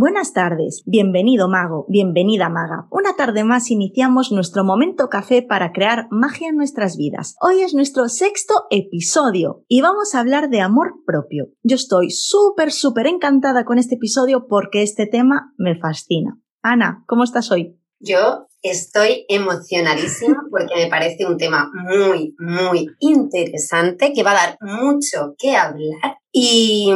Buenas 0.00 0.32
tardes, 0.32 0.84
bienvenido 0.86 1.48
mago, 1.48 1.84
bienvenida 1.88 2.48
maga. 2.48 2.86
Una 2.92 3.16
tarde 3.16 3.42
más 3.42 3.68
iniciamos 3.72 4.30
nuestro 4.30 4.62
momento 4.62 5.08
café 5.08 5.42
para 5.42 5.72
crear 5.72 6.06
magia 6.12 6.50
en 6.50 6.56
nuestras 6.56 6.96
vidas. 6.96 7.34
Hoy 7.40 7.62
es 7.62 7.74
nuestro 7.74 8.08
sexto 8.08 8.54
episodio 8.70 9.64
y 9.66 9.80
vamos 9.80 10.14
a 10.14 10.20
hablar 10.20 10.50
de 10.50 10.60
amor 10.60 11.02
propio. 11.04 11.46
Yo 11.64 11.74
estoy 11.74 12.10
súper, 12.10 12.70
súper 12.70 13.08
encantada 13.08 13.64
con 13.64 13.76
este 13.76 13.96
episodio 13.96 14.46
porque 14.46 14.84
este 14.84 15.08
tema 15.08 15.52
me 15.58 15.76
fascina. 15.76 16.38
Ana, 16.62 17.02
¿cómo 17.08 17.24
estás 17.24 17.50
hoy? 17.50 17.76
Yo 17.98 18.46
estoy 18.62 19.24
emocionadísima 19.28 20.42
porque 20.50 20.74
me 20.74 20.86
parece 20.88 21.26
un 21.26 21.36
tema 21.36 21.70
muy, 21.72 22.34
muy 22.38 22.88
interesante 23.00 24.12
que 24.12 24.22
va 24.22 24.32
a 24.32 24.46
dar 24.46 24.58
mucho 24.60 25.34
que 25.38 25.56
hablar 25.56 26.18
y 26.32 26.92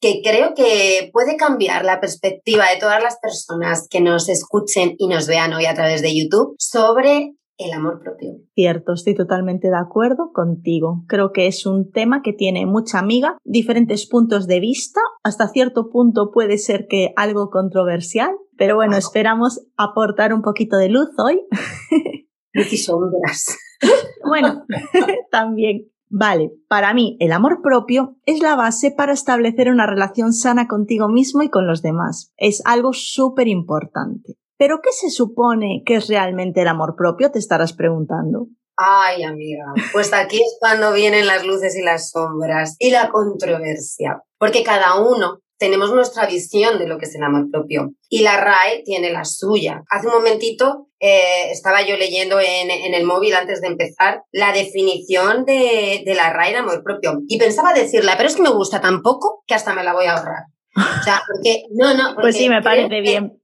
que 0.00 0.22
creo 0.22 0.54
que 0.54 1.10
puede 1.12 1.36
cambiar 1.36 1.84
la 1.84 2.00
perspectiva 2.00 2.64
de 2.70 2.80
todas 2.80 3.02
las 3.02 3.18
personas 3.20 3.86
que 3.88 4.00
nos 4.00 4.28
escuchen 4.28 4.94
y 4.98 5.08
nos 5.08 5.26
vean 5.26 5.52
hoy 5.52 5.66
a 5.66 5.74
través 5.74 6.02
de 6.02 6.16
YouTube 6.16 6.54
sobre 6.58 7.34
el 7.60 7.72
amor 7.72 8.00
propio. 8.00 8.38
Cierto, 8.54 8.92
estoy 8.94 9.14
totalmente 9.14 9.68
de 9.68 9.76
acuerdo 9.76 10.32
contigo. 10.32 11.04
Creo 11.06 11.32
que 11.32 11.46
es 11.46 11.66
un 11.66 11.90
tema 11.90 12.22
que 12.22 12.32
tiene 12.32 12.66
mucha 12.66 12.98
amiga, 12.98 13.36
diferentes 13.44 14.06
puntos 14.06 14.46
de 14.46 14.60
vista, 14.60 15.00
hasta 15.22 15.48
cierto 15.48 15.90
punto 15.90 16.30
puede 16.32 16.58
ser 16.58 16.86
que 16.88 17.12
algo 17.16 17.50
controversial, 17.50 18.30
pero 18.56 18.76
bueno, 18.76 18.96
esperamos 18.96 19.66
aportar 19.76 20.32
un 20.32 20.42
poquito 20.42 20.76
de 20.76 20.88
luz 20.88 21.08
hoy. 21.18 21.42
Luz 22.52 22.72
y 22.72 22.78
sombras. 22.78 23.56
bueno, 24.26 24.64
también. 25.30 25.90
Vale, 26.12 26.50
para 26.68 26.92
mí 26.92 27.16
el 27.20 27.30
amor 27.30 27.60
propio 27.62 28.16
es 28.26 28.42
la 28.42 28.56
base 28.56 28.90
para 28.90 29.12
establecer 29.12 29.70
una 29.70 29.86
relación 29.86 30.32
sana 30.32 30.66
contigo 30.66 31.08
mismo 31.08 31.42
y 31.42 31.50
con 31.50 31.68
los 31.68 31.82
demás. 31.82 32.32
Es 32.36 32.62
algo 32.64 32.92
súper 32.92 33.46
importante. 33.46 34.36
Pero 34.60 34.82
¿qué 34.82 34.92
se 34.92 35.08
supone 35.08 35.82
que 35.86 35.94
es 35.94 36.08
realmente 36.08 36.60
el 36.60 36.68
amor 36.68 36.94
propio? 36.94 37.30
Te 37.30 37.38
estarás 37.38 37.72
preguntando. 37.72 38.48
Ay, 38.76 39.22
amiga, 39.22 39.64
pues 39.90 40.12
aquí 40.12 40.36
es 40.36 40.58
cuando 40.60 40.92
vienen 40.92 41.26
las 41.26 41.46
luces 41.46 41.74
y 41.78 41.82
las 41.82 42.10
sombras 42.10 42.76
y 42.78 42.90
la 42.90 43.08
controversia, 43.08 44.22
porque 44.38 44.62
cada 44.62 45.00
uno 45.00 45.38
tenemos 45.58 45.94
nuestra 45.94 46.26
visión 46.26 46.78
de 46.78 46.86
lo 46.86 46.98
que 46.98 47.06
es 47.06 47.14
el 47.14 47.22
amor 47.22 47.50
propio 47.50 47.92
y 48.10 48.20
la 48.20 48.36
RAE 48.36 48.82
tiene 48.84 49.10
la 49.10 49.24
suya. 49.24 49.82
Hace 49.88 50.08
un 50.08 50.14
momentito 50.14 50.88
eh, 50.98 51.50
estaba 51.50 51.80
yo 51.80 51.96
leyendo 51.96 52.38
en, 52.38 52.94
el 52.94 53.04
móvil 53.04 53.34
antes 53.36 53.62
de 53.62 53.68
empezar 53.68 54.24
la 54.30 54.52
definición 54.52 55.46
de, 55.46 56.02
la 56.04 56.34
RAE 56.34 56.52
de 56.52 56.58
amor 56.58 56.82
propio 56.84 57.22
y 57.28 57.38
pensaba 57.38 57.72
decirla, 57.72 58.14
pero 58.18 58.28
es 58.28 58.36
que 58.36 58.42
me 58.42 58.50
gusta 58.52 58.82
tan 58.82 59.00
poco 59.00 59.42
que 59.46 59.54
hasta 59.54 59.72
me 59.72 59.84
la 59.84 59.94
voy 59.94 60.04
a 60.04 60.16
ahorrar. 60.16 60.44
O 60.76 61.02
sea, 61.02 61.20
porque, 61.26 61.64
no, 61.72 61.94
no. 61.94 62.14
pues 62.20 62.36
sí, 62.36 62.48
me 62.48 62.62
parece 62.62 63.00
bien. 63.00 63.39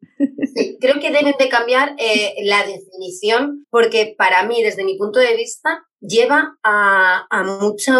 Sí, 0.54 0.78
creo 0.80 1.00
que 1.00 1.10
deben 1.10 1.34
de 1.38 1.48
cambiar 1.48 1.94
eh, 1.98 2.34
la 2.44 2.64
definición 2.64 3.66
porque 3.70 4.14
para 4.16 4.46
mí, 4.46 4.62
desde 4.62 4.84
mi 4.84 4.96
punto 4.96 5.18
de 5.18 5.36
vista, 5.36 5.86
lleva 6.00 6.56
a, 6.62 7.26
mucho, 7.60 7.92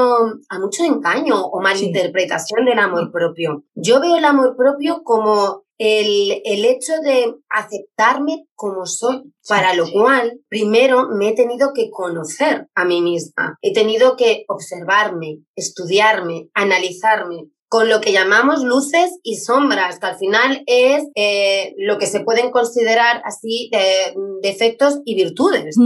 a 0.49 0.59
mucho 0.59 0.85
engaño 0.85 1.45
o 1.45 1.61
malinterpretación 1.61 2.65
del 2.65 2.79
amor 2.79 3.11
propio. 3.13 3.65
Yo 3.75 4.01
veo 4.01 4.17
el 4.17 4.25
amor 4.25 4.57
propio 4.57 5.03
como 5.03 5.65
el, 5.79 6.41
el, 6.45 6.65
hecho 6.65 6.93
de 7.03 7.35
aceptarme 7.51 8.47
como 8.55 8.87
soy, 8.87 9.31
para 9.47 9.75
lo 9.75 9.91
cual 9.91 10.41
primero 10.49 11.09
me 11.11 11.29
he 11.29 11.35
tenido 11.35 11.73
que 11.75 11.91
conocer 11.91 12.69
a 12.75 12.87
mí 12.87 13.03
misma, 13.03 13.59
he 13.61 13.75
tenido 13.75 14.17
que 14.17 14.45
observarme, 14.49 15.41
estudiarme, 15.55 16.49
analizarme, 16.55 17.51
con 17.69 17.89
lo 17.89 18.01
que 18.01 18.13
llamamos 18.13 18.63
luces 18.63 19.19
y 19.23 19.37
sombras, 19.37 19.99
que 19.99 20.07
al 20.07 20.19
final 20.19 20.63
es 20.67 21.05
eh, 21.15 21.75
lo 21.79 21.99
que 21.99 22.07
se 22.07 22.21
pueden 22.21 22.51
considerar 22.51 23.23
así 23.25 23.71
de, 23.73 24.15
defectos 24.43 25.01
y 25.05 25.15
virtudes. 25.15 25.77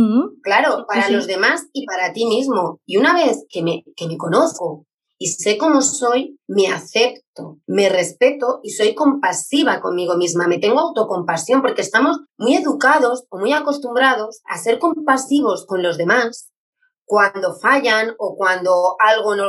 Claro, 0.42 0.84
para 0.86 1.08
los 1.10 1.26
demás 1.26 1.66
y 1.72 1.86
para 1.86 2.12
ti 2.12 2.26
mismo. 2.26 2.80
Y 2.86 2.96
una 2.96 3.14
vez 3.14 3.44
que 3.48 3.62
me, 3.62 3.84
que 3.96 4.06
me 4.06 4.16
conozco 4.16 4.86
y 5.22 5.28
sé 5.28 5.58
cómo 5.58 5.82
soy, 5.82 6.38
me 6.48 6.68
acepto, 6.68 7.58
me 7.66 7.91
respeto 7.91 8.60
y 8.62 8.70
soy 8.70 8.94
compasiva 8.94 9.80
conmigo 9.80 10.16
misma, 10.16 10.48
me 10.48 10.58
tengo 10.58 10.80
autocompasión 10.80 11.60
porque 11.60 11.82
estamos 11.82 12.20
muy 12.38 12.56
educados 12.56 13.24
o 13.28 13.38
muy 13.38 13.52
acostumbrados 13.52 14.41
a 14.47 14.56
ser 14.56 14.78
compasivos 14.78 15.66
con 15.66 15.82
los 15.82 15.98
demás 15.98 16.50
cuando 17.10 17.53
fallan 17.60 18.15
o 18.19 18.37
cuando 18.37 18.94
algo 19.00 19.34
no, 19.34 19.48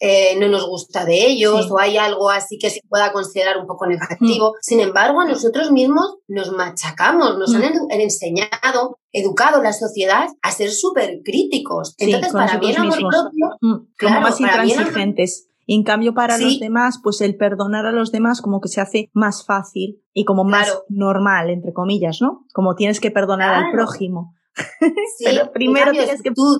eh, 0.00 0.34
no 0.40 0.48
nos 0.48 0.66
gusta 0.66 1.04
de 1.04 1.26
ellos 1.26 1.70
o 1.70 1.78
hay 1.78 1.98
algo 1.98 2.30
así 2.30 2.56
que 2.56 2.70
se 2.70 2.80
pueda 2.88 3.12
considerar 3.12 3.58
un 3.58 3.66
poco 3.66 3.86
negativo. 3.86 4.52
Mm. 4.52 4.56
Sin 4.62 4.80
embargo, 4.80 5.22
nosotros 5.22 5.72
mismos 5.72 6.16
nos 6.26 6.52
machacamos, 6.52 7.36
nos 7.36 7.54
han 7.54 7.74
mm. 7.74 7.90
enseñado, 7.90 8.96
educado 9.12 9.62
la 9.62 9.74
sociedad 9.74 10.26
a 10.40 10.52
ser 10.52 10.70
súper 10.70 11.20
críticos. 11.22 11.94
Entonces, 11.98 12.32
para 12.32 12.58
mí 12.58 12.70
el 12.70 12.76
amor 12.78 12.96
propio, 12.96 13.58
mm, 13.60 13.92
claro, 13.98 14.20
más 14.22 14.40
intransigentes. 14.40 15.50
Y 15.66 15.74
en 15.76 15.82
cambio 15.82 16.14
para 16.14 16.38
los 16.38 16.60
demás, 16.60 16.98
pues 17.02 17.20
el 17.20 17.36
perdonar 17.36 17.84
a 17.84 17.92
los 17.92 18.10
demás 18.10 18.40
como 18.40 18.62
que 18.62 18.70
se 18.70 18.80
hace 18.80 19.10
más 19.12 19.44
fácil 19.44 20.02
y 20.14 20.24
como 20.24 20.44
más 20.44 20.80
normal, 20.88 21.50
entre 21.50 21.74
comillas, 21.74 22.22
¿no? 22.22 22.46
Como 22.54 22.74
tienes 22.74 23.00
que 23.00 23.10
perdonar 23.10 23.52
al 23.52 23.70
prójimo. 23.70 24.34
Pero 25.24 25.52
primero 25.52 25.92
tienes 25.92 26.22
que 26.22 26.30
tú, 26.30 26.58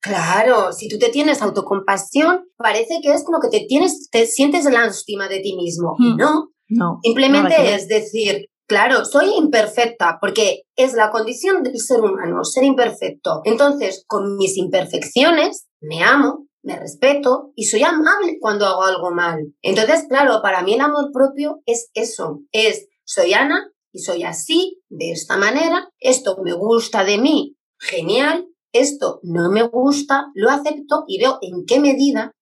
Claro, 0.00 0.72
si 0.72 0.88
tú 0.88 0.98
te 0.98 1.08
tienes 1.08 1.42
autocompasión, 1.42 2.44
parece 2.56 3.00
que 3.02 3.12
es 3.12 3.24
como 3.24 3.40
que 3.40 3.48
te 3.48 3.66
tienes, 3.66 4.08
te 4.10 4.26
sientes 4.26 4.64
lástima 4.64 5.28
de 5.28 5.40
ti 5.40 5.56
mismo. 5.56 5.96
Hmm. 5.98 6.16
No, 6.16 6.50
no. 6.68 7.00
Simplemente 7.02 7.74
es 7.74 7.88
decir, 7.88 8.46
claro, 8.66 9.04
soy 9.04 9.34
imperfecta 9.36 10.18
porque 10.20 10.62
es 10.76 10.92
la 10.94 11.10
condición 11.10 11.62
del 11.62 11.78
ser 11.78 12.00
humano, 12.00 12.44
ser 12.44 12.64
imperfecto. 12.64 13.40
Entonces, 13.44 14.04
con 14.06 14.36
mis 14.36 14.56
imperfecciones, 14.56 15.66
me 15.80 16.02
amo, 16.02 16.46
me 16.62 16.78
respeto 16.78 17.52
y 17.56 17.64
soy 17.64 17.82
amable 17.82 18.38
cuando 18.40 18.66
hago 18.66 18.84
algo 18.84 19.10
mal. 19.10 19.54
Entonces, 19.62 20.06
claro, 20.08 20.40
para 20.42 20.62
mí 20.62 20.74
el 20.74 20.80
amor 20.80 21.10
propio 21.12 21.60
es 21.66 21.90
eso, 21.94 22.40
es 22.52 22.86
soy 23.04 23.32
Ana 23.32 23.72
y 23.92 24.00
soy 24.00 24.22
así, 24.22 24.82
de 24.88 25.12
esta 25.12 25.36
manera, 25.36 25.88
esto 25.98 26.36
me 26.42 26.52
gusta 26.52 27.04
de 27.04 27.18
mí, 27.18 27.56
genial, 27.78 28.46
esto 28.80 29.20
no 29.22 29.50
me 29.50 29.62
gusta, 29.62 30.26
lo 30.34 30.50
acepto 30.50 31.04
y 31.06 31.18
veo 31.18 31.38
en 31.42 31.64
qué 31.66 31.80
medida 31.80 32.32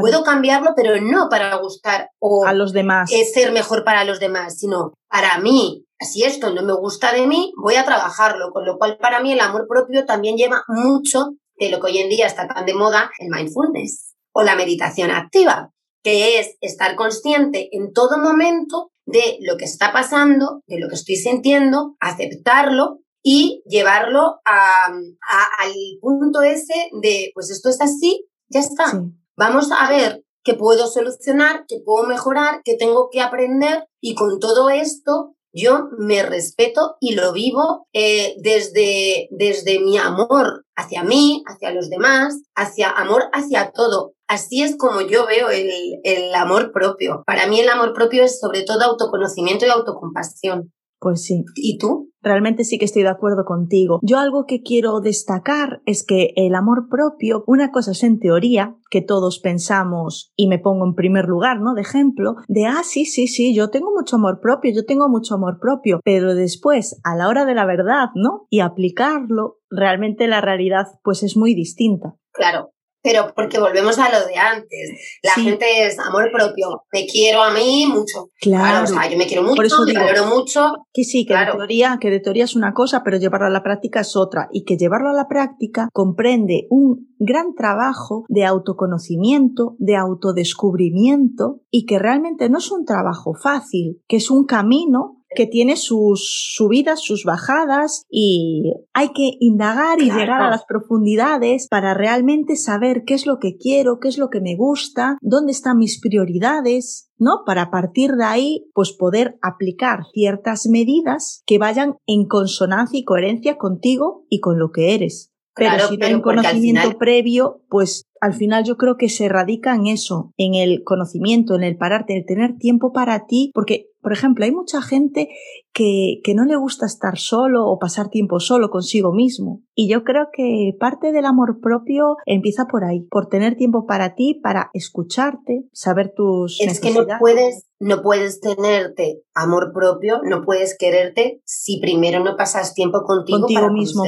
puedo 0.00 0.22
cambiarlo, 0.22 0.72
pero 0.76 1.00
no 1.00 1.28
para 1.28 1.54
gustar 1.56 2.10
o 2.18 2.46
a 2.46 2.52
los 2.52 2.72
demás. 2.72 3.10
ser 3.32 3.52
mejor 3.52 3.84
para 3.84 4.04
los 4.04 4.20
demás, 4.20 4.58
sino 4.58 4.94
para 5.08 5.38
mí. 5.38 5.84
Si 6.00 6.22
esto 6.22 6.52
no 6.52 6.62
me 6.62 6.74
gusta 6.74 7.12
de 7.12 7.26
mí, 7.26 7.52
voy 7.56 7.76
a 7.76 7.84
trabajarlo, 7.84 8.50
con 8.52 8.64
lo 8.66 8.78
cual 8.78 8.98
para 8.98 9.20
mí 9.20 9.32
el 9.32 9.40
amor 9.40 9.66
propio 9.68 10.04
también 10.04 10.36
lleva 10.36 10.62
mucho 10.68 11.30
de 11.56 11.70
lo 11.70 11.80
que 11.80 11.86
hoy 11.86 11.98
en 11.98 12.08
día 12.08 12.26
está 12.26 12.46
tan 12.48 12.66
de 12.66 12.74
moda, 12.74 13.10
el 13.18 13.28
mindfulness 13.30 14.14
o 14.32 14.42
la 14.42 14.56
meditación 14.56 15.10
activa, 15.10 15.70
que 16.02 16.38
es 16.40 16.56
estar 16.60 16.96
consciente 16.96 17.68
en 17.72 17.92
todo 17.92 18.18
momento 18.18 18.90
de 19.06 19.38
lo 19.40 19.56
que 19.56 19.64
está 19.64 19.92
pasando, 19.92 20.62
de 20.66 20.80
lo 20.80 20.88
que 20.88 20.96
estoy 20.96 21.16
sintiendo, 21.16 21.94
aceptarlo 22.00 22.98
y 23.24 23.62
llevarlo 23.66 24.40
a, 24.44 24.86
al 24.86 25.72
punto 26.00 26.42
ese 26.42 26.90
de, 27.00 27.30
pues 27.34 27.50
esto 27.50 27.70
es 27.70 27.80
así, 27.80 28.28
ya 28.48 28.60
está. 28.60 29.02
Vamos 29.36 29.70
a 29.72 29.88
ver 29.88 30.24
qué 30.44 30.54
puedo 30.54 30.86
solucionar, 30.86 31.64
qué 31.66 31.80
puedo 31.84 32.06
mejorar, 32.06 32.60
qué 32.64 32.76
tengo 32.76 33.08
que 33.10 33.22
aprender 33.22 33.88
y 34.00 34.14
con 34.14 34.38
todo 34.38 34.68
esto 34.68 35.34
yo 35.54 35.88
me 35.96 36.22
respeto 36.22 36.96
y 37.00 37.14
lo 37.14 37.32
vivo 37.32 37.86
eh, 37.94 38.34
desde, 38.42 39.28
desde 39.30 39.78
mi 39.78 39.96
amor 39.96 40.66
hacia 40.76 41.02
mí, 41.02 41.42
hacia 41.46 41.70
los 41.70 41.88
demás, 41.88 42.42
hacia 42.54 42.90
amor 42.90 43.30
hacia 43.32 43.70
todo. 43.70 44.12
Así 44.28 44.62
es 44.62 44.76
como 44.76 45.00
yo 45.00 45.26
veo 45.26 45.48
el, 45.48 45.70
el 46.02 46.34
amor 46.34 46.72
propio. 46.72 47.22
Para 47.24 47.46
mí 47.46 47.60
el 47.60 47.68
amor 47.68 47.94
propio 47.94 48.24
es 48.24 48.38
sobre 48.38 48.64
todo 48.64 48.82
autoconocimiento 48.82 49.64
y 49.64 49.70
autocompasión. 49.70 50.72
Pues 51.04 51.22
sí. 51.22 51.44
¿Y 51.54 51.76
tú? 51.76 52.10
Realmente 52.22 52.64
sí 52.64 52.78
que 52.78 52.86
estoy 52.86 53.02
de 53.02 53.10
acuerdo 53.10 53.44
contigo. 53.44 54.00
Yo 54.02 54.18
algo 54.18 54.46
que 54.46 54.62
quiero 54.62 55.00
destacar 55.00 55.82
es 55.84 56.02
que 56.02 56.32
el 56.36 56.54
amor 56.54 56.88
propio, 56.88 57.44
una 57.46 57.70
cosa 57.72 57.90
es 57.90 58.02
en 58.04 58.18
teoría, 58.18 58.74
que 58.90 59.02
todos 59.02 59.38
pensamos, 59.38 60.32
y 60.34 60.48
me 60.48 60.58
pongo 60.58 60.86
en 60.86 60.94
primer 60.94 61.26
lugar, 61.26 61.60
¿no? 61.60 61.74
De 61.74 61.82
ejemplo, 61.82 62.36
de, 62.48 62.64
ah, 62.64 62.80
sí, 62.84 63.04
sí, 63.04 63.26
sí, 63.26 63.54
yo 63.54 63.68
tengo 63.68 63.90
mucho 63.94 64.16
amor 64.16 64.40
propio, 64.40 64.72
yo 64.74 64.86
tengo 64.86 65.10
mucho 65.10 65.34
amor 65.34 65.58
propio, 65.60 66.00
pero 66.02 66.34
después, 66.34 66.98
a 67.04 67.14
la 67.16 67.28
hora 67.28 67.44
de 67.44 67.54
la 67.54 67.66
verdad, 67.66 68.08
¿no? 68.14 68.46
Y 68.48 68.60
aplicarlo, 68.60 69.58
realmente 69.68 70.26
la 70.26 70.40
realidad 70.40 70.86
pues 71.02 71.22
es 71.22 71.36
muy 71.36 71.54
distinta. 71.54 72.16
Claro, 72.32 72.70
pero 73.04 73.34
porque 73.36 73.60
volvemos 73.60 73.98
a 73.98 74.08
lo 74.08 74.26
de 74.26 74.36
antes. 74.36 75.18
La 75.22 75.32
gente 75.32 75.86
es 75.86 75.98
amor 75.98 76.30
propio. 76.32 76.84
Me 76.90 77.06
quiero 77.06 77.42
a 77.42 77.52
mí 77.52 77.84
mucho. 77.86 78.30
Claro. 78.40 78.84
o 78.84 78.86
sea, 78.86 79.10
yo 79.10 79.18
me 79.18 79.26
quiero 79.26 79.42
mucho, 79.42 79.84
me 79.86 79.92
valoro 79.92 80.24
mucho. 80.24 80.72
Que 80.90 81.04
sí, 81.04 81.26
que, 81.26 81.36
de 81.36 81.44
teoría, 81.44 81.98
que 82.00 82.08
de 82.08 82.20
teoría 82.20 82.44
es 82.44 82.56
una 82.56 82.72
cosa, 82.72 83.02
pero 83.04 83.18
llevarlo 83.18 83.48
a 83.48 83.50
la 83.50 83.62
práctica 83.62 84.00
es 84.00 84.16
otra. 84.16 84.48
Y 84.52 84.64
que 84.64 84.78
llevarlo 84.78 85.10
a 85.10 85.12
la 85.12 85.28
práctica 85.28 85.88
comprende 85.92 86.66
un 86.70 87.14
gran 87.18 87.54
trabajo 87.54 88.24
de 88.28 88.46
autoconocimiento, 88.46 89.76
de 89.78 89.96
autodescubrimiento, 89.96 91.60
y 91.70 91.84
que 91.84 91.98
realmente 91.98 92.48
no 92.48 92.56
es 92.56 92.72
un 92.72 92.86
trabajo 92.86 93.34
fácil, 93.34 94.02
que 94.08 94.16
es 94.16 94.30
un 94.30 94.46
camino 94.46 95.13
que 95.34 95.46
tiene 95.46 95.76
sus 95.76 96.52
subidas, 96.54 97.02
sus 97.02 97.24
bajadas 97.24 98.04
y 98.10 98.72
hay 98.92 99.08
que 99.08 99.32
indagar 99.40 100.00
y 100.00 100.10
llegar 100.10 100.42
a 100.42 100.50
las 100.50 100.64
profundidades 100.64 101.68
para 101.68 101.94
realmente 101.94 102.56
saber 102.56 103.04
qué 103.04 103.14
es 103.14 103.26
lo 103.26 103.38
que 103.38 103.56
quiero, 103.56 103.98
qué 104.00 104.08
es 104.08 104.18
lo 104.18 104.30
que 104.30 104.40
me 104.40 104.56
gusta, 104.56 105.18
dónde 105.20 105.52
están 105.52 105.78
mis 105.78 106.00
prioridades, 106.00 107.10
¿no? 107.18 107.42
Para 107.44 107.70
partir 107.70 108.12
de 108.12 108.24
ahí, 108.24 108.66
pues 108.74 108.92
poder 108.92 109.38
aplicar 109.42 110.00
ciertas 110.12 110.66
medidas 110.66 111.42
que 111.46 111.58
vayan 111.58 111.96
en 112.06 112.26
consonancia 112.26 112.98
y 112.98 113.04
coherencia 113.04 113.56
contigo 113.56 114.24
y 114.28 114.40
con 114.40 114.58
lo 114.58 114.70
que 114.70 114.94
eres. 114.94 115.30
Pero 115.56 115.88
si 115.88 115.96
no 115.96 116.06
hay 116.06 116.14
un 116.14 116.20
conocimiento 116.20 116.98
previo, 116.98 117.62
pues 117.68 118.04
al 118.20 118.34
final 118.34 118.64
yo 118.64 118.76
creo 118.76 118.96
que 118.96 119.08
se 119.08 119.28
radica 119.28 119.74
en 119.74 119.86
eso, 119.86 120.32
en 120.36 120.54
el 120.54 120.82
conocimiento, 120.82 121.54
en 121.54 121.62
el 121.62 121.76
pararte, 121.76 122.14
en 122.14 122.20
el 122.20 122.26
tener 122.26 122.56
tiempo 122.56 122.92
para 122.92 123.26
ti, 123.26 123.50
porque, 123.54 123.90
por 124.04 124.12
ejemplo, 124.12 124.44
hay 124.44 124.52
mucha 124.52 124.82
gente 124.82 125.28
que, 125.72 126.20
que 126.22 126.34
no 126.34 126.44
le 126.44 126.54
gusta 126.54 126.86
estar 126.86 127.18
solo 127.18 127.66
o 127.66 127.78
pasar 127.78 128.10
tiempo 128.10 128.38
solo 128.38 128.70
consigo 128.70 129.12
mismo. 129.12 129.62
Y 129.74 129.88
yo 129.88 130.04
creo 130.04 130.28
que 130.32 130.72
parte 130.78 131.10
del 131.10 131.24
amor 131.24 131.58
propio 131.60 132.16
empieza 132.26 132.66
por 132.66 132.84
ahí, 132.84 133.00
por 133.10 133.28
tener 133.28 133.56
tiempo 133.56 133.86
para 133.86 134.14
ti, 134.14 134.38
para 134.42 134.70
escucharte, 134.74 135.64
saber 135.72 136.12
tus 136.14 136.60
es 136.60 136.80
que 136.80 136.90
no 136.92 137.06
puedes, 137.18 137.66
no 137.80 138.02
puedes 138.02 138.40
tenerte 138.40 139.22
amor 139.34 139.72
propio, 139.74 140.20
no 140.22 140.42
puedes 140.42 140.76
quererte 140.78 141.40
si 141.44 141.80
primero 141.80 142.22
no 142.22 142.36
pasas 142.36 142.74
tiempo 142.74 143.02
contigo, 143.04 143.40
contigo 143.40 143.72
mismo. 143.72 144.04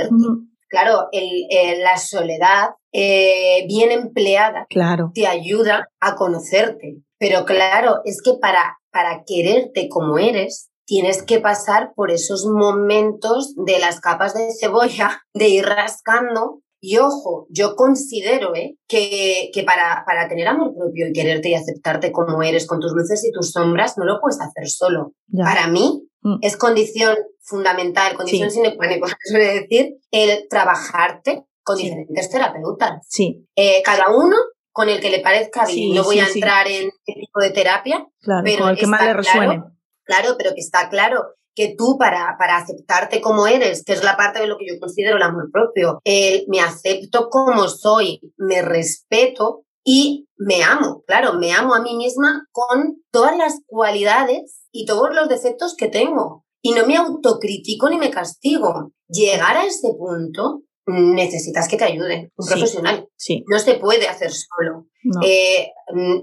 Claro, 0.68 1.08
el, 1.12 1.80
la 1.82 1.96
soledad 1.96 2.70
eh, 2.92 3.64
bien 3.66 3.92
empleada 3.92 4.66
claro. 4.68 5.10
te 5.14 5.26
ayuda 5.26 5.88
a 6.00 6.16
conocerte. 6.16 6.98
Pero 7.18 7.44
claro, 7.46 8.00
es 8.04 8.20
que 8.22 8.32
para, 8.40 8.78
para 8.96 9.24
quererte 9.26 9.88
como 9.90 10.18
eres, 10.18 10.70
tienes 10.86 11.22
que 11.22 11.38
pasar 11.38 11.92
por 11.94 12.10
esos 12.10 12.46
momentos 12.46 13.54
de 13.66 13.78
las 13.78 14.00
capas 14.00 14.32
de 14.32 14.48
cebolla, 14.58 15.22
de 15.34 15.48
ir 15.48 15.66
rascando. 15.66 16.62
Y 16.80 16.98
ojo, 16.98 17.46
yo 17.50 17.74
considero 17.74 18.54
¿eh? 18.54 18.76
que, 18.86 19.50
que 19.52 19.64
para, 19.64 20.04
para 20.06 20.28
tener 20.28 20.46
amor 20.46 20.74
propio 20.74 21.08
y 21.08 21.12
quererte 21.12 21.50
y 21.50 21.54
aceptarte 21.54 22.12
como 22.12 22.42
eres, 22.42 22.66
con 22.66 22.80
tus 22.80 22.92
luces 22.92 23.24
y 23.24 23.32
tus 23.32 23.50
sombras, 23.50 23.98
no 23.98 24.04
lo 24.04 24.20
puedes 24.20 24.40
hacer 24.40 24.68
solo. 24.68 25.12
Para 25.36 25.66
mí, 25.66 26.06
Mm. 26.26 26.38
Es 26.42 26.56
condición 26.56 27.16
fundamental, 27.40 28.16
condición 28.16 28.50
sine 28.50 28.74
qua 28.74 28.88
non, 28.90 28.98
suele 29.30 29.62
decir, 29.62 29.94
el 30.10 30.48
trabajarte 30.50 31.46
con 31.62 31.78
diferentes 31.78 32.28
terapeutas. 32.28 33.06
Sí. 33.08 33.46
Eh, 33.54 33.80
cada 33.84 34.10
uno 34.10 34.36
con 34.76 34.90
el 34.90 35.00
que 35.00 35.08
le 35.08 35.20
parezca 35.20 35.64
bien. 35.64 35.94
no 35.94 36.04
voy 36.04 36.20
a 36.20 36.28
entrar 36.28 36.68
en 36.68 36.90
qué 37.06 37.14
tipo 37.14 37.40
de 37.40 37.48
terapia, 37.48 38.06
pero 38.44 38.68
el 38.68 38.76
que 38.76 38.86
más 38.86 39.02
le 39.02 39.14
resuene. 39.14 39.62
Claro, 40.04 40.34
pero 40.36 40.50
que 40.54 40.60
está 40.60 40.90
claro 40.90 41.24
que 41.54 41.74
tú 41.78 41.96
para, 41.98 42.36
para 42.38 42.58
aceptarte 42.58 43.22
como 43.22 43.46
eres, 43.46 43.82
que 43.84 43.94
es 43.94 44.04
la 44.04 44.18
parte 44.18 44.40
de 44.40 44.46
lo 44.46 44.58
que 44.58 44.66
yo 44.68 44.78
considero 44.78 45.16
el 45.16 45.22
amor 45.22 45.50
propio, 45.50 46.02
el 46.04 46.44
me 46.48 46.60
acepto 46.60 47.30
como 47.30 47.68
soy, 47.68 48.20
me 48.36 48.60
respeto, 48.60 49.62
y 49.82 50.28
me 50.36 50.62
amo, 50.62 51.04
claro, 51.06 51.34
me 51.38 51.52
amo 51.52 51.74
a 51.74 51.80
mí 51.80 51.96
misma 51.96 52.46
con 52.52 53.02
todas 53.10 53.34
las 53.38 53.60
cualidades 53.66 54.66
y 54.72 54.84
todos 54.84 55.14
los 55.14 55.28
defectos 55.30 55.74
que 55.74 55.88
tengo. 55.88 56.44
Y 56.60 56.72
no 56.72 56.84
me 56.86 56.96
autocritico 56.96 57.88
ni 57.88 57.96
me 57.96 58.10
castigo. 58.10 58.90
Llegar 59.08 59.56
a 59.56 59.64
ese 59.64 59.94
punto 59.96 60.64
necesitas 60.86 61.68
que 61.68 61.76
te 61.76 61.84
ayude 61.84 62.32
un 62.36 62.46
profesional. 62.46 63.08
Sí. 63.16 63.44
No 63.48 63.58
se 63.58 63.74
puede 63.74 64.08
hacer 64.08 64.30
solo. 64.32 64.86
Eh, 65.24 65.70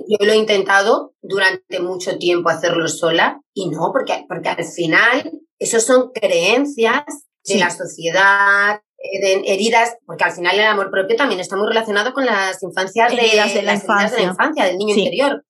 yo 0.08 0.26
lo 0.26 0.32
he 0.32 0.38
intentado 0.38 1.14
durante 1.22 1.80
mucho 1.80 2.18
tiempo 2.18 2.50
hacerlo 2.50 2.88
sola 2.88 3.42
y 3.54 3.70
no, 3.70 3.92
porque, 3.94 4.26
porque 4.28 4.50
al 4.50 4.64
final 4.66 5.32
eso 5.60 5.80
son 5.80 6.12
creencias 6.12 7.04
de 7.46 7.58
la 7.60 7.70
sociedad, 7.70 8.82
de 9.22 9.44
heridas, 9.46 9.98
porque 10.06 10.24
al 10.24 10.32
final 10.32 10.58
el 10.58 10.66
amor 10.66 10.92
propio 10.92 11.16
también 11.16 11.40
está 11.40 11.58
muy 11.58 11.68
relacionado 11.68 12.14
con 12.14 12.26
las 12.26 12.62
infancias 12.64 13.12
de, 13.12 13.18
de 13.18 13.62
la 13.64 13.74
infancia. 13.76 14.18
de 14.18 14.24
la 14.24 14.32
infancia, 14.32 14.66
del 14.66 14.78
niño 14.78 14.96
interior. 14.96 15.44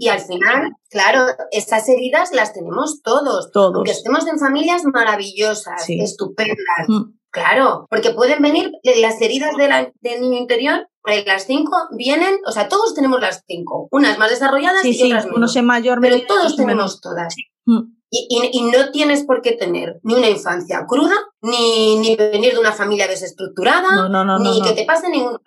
Y 0.00 0.08
al 0.08 0.20
final, 0.20 0.72
claro, 0.90 1.26
estas 1.52 1.88
heridas 1.88 2.32
las 2.32 2.52
tenemos 2.52 3.00
todos. 3.02 3.50
Todos. 3.52 3.74
Aunque 3.76 3.92
estemos 3.92 4.26
en 4.26 4.38
familias 4.38 4.82
maravillosas, 4.84 5.84
estupendas. 5.88 6.56
Claro, 7.30 7.86
porque 7.90 8.10
pueden 8.10 8.42
venir 8.42 8.72
las 8.82 9.20
heridas 9.20 9.54
del 9.56 10.20
niño 10.20 10.38
interior, 10.38 10.88
las 11.26 11.46
cinco 11.46 11.76
vienen, 11.96 12.38
o 12.46 12.52
sea, 12.52 12.68
todos 12.68 12.94
tenemos 12.94 13.20
las 13.20 13.44
cinco, 13.46 13.88
unas 13.90 14.18
más 14.18 14.30
desarrolladas 14.30 14.84
y 14.84 15.02
otras 15.04 15.24
menos. 15.24 15.36
Uno 15.36 15.48
se 15.48 15.62
mayor, 15.62 15.98
pero 16.00 16.16
todos 16.26 16.56
tenemos 16.56 17.00
todas. 17.00 17.34
Y, 18.10 18.62
no 18.72 18.90
tienes 18.90 19.24
por 19.24 19.42
qué 19.42 19.52
tener 19.52 20.00
ni 20.02 20.14
una 20.14 20.30
infancia 20.30 20.86
cruda, 20.88 21.14
ni, 21.42 21.96
ni 21.98 22.16
venir 22.16 22.54
de 22.54 22.58
una 22.58 22.72
familia 22.72 23.06
desestructurada, 23.06 24.08
ni 24.38 24.62
que 24.62 24.72
te 24.72 24.86
pase 24.86 25.10
ningún 25.10 25.38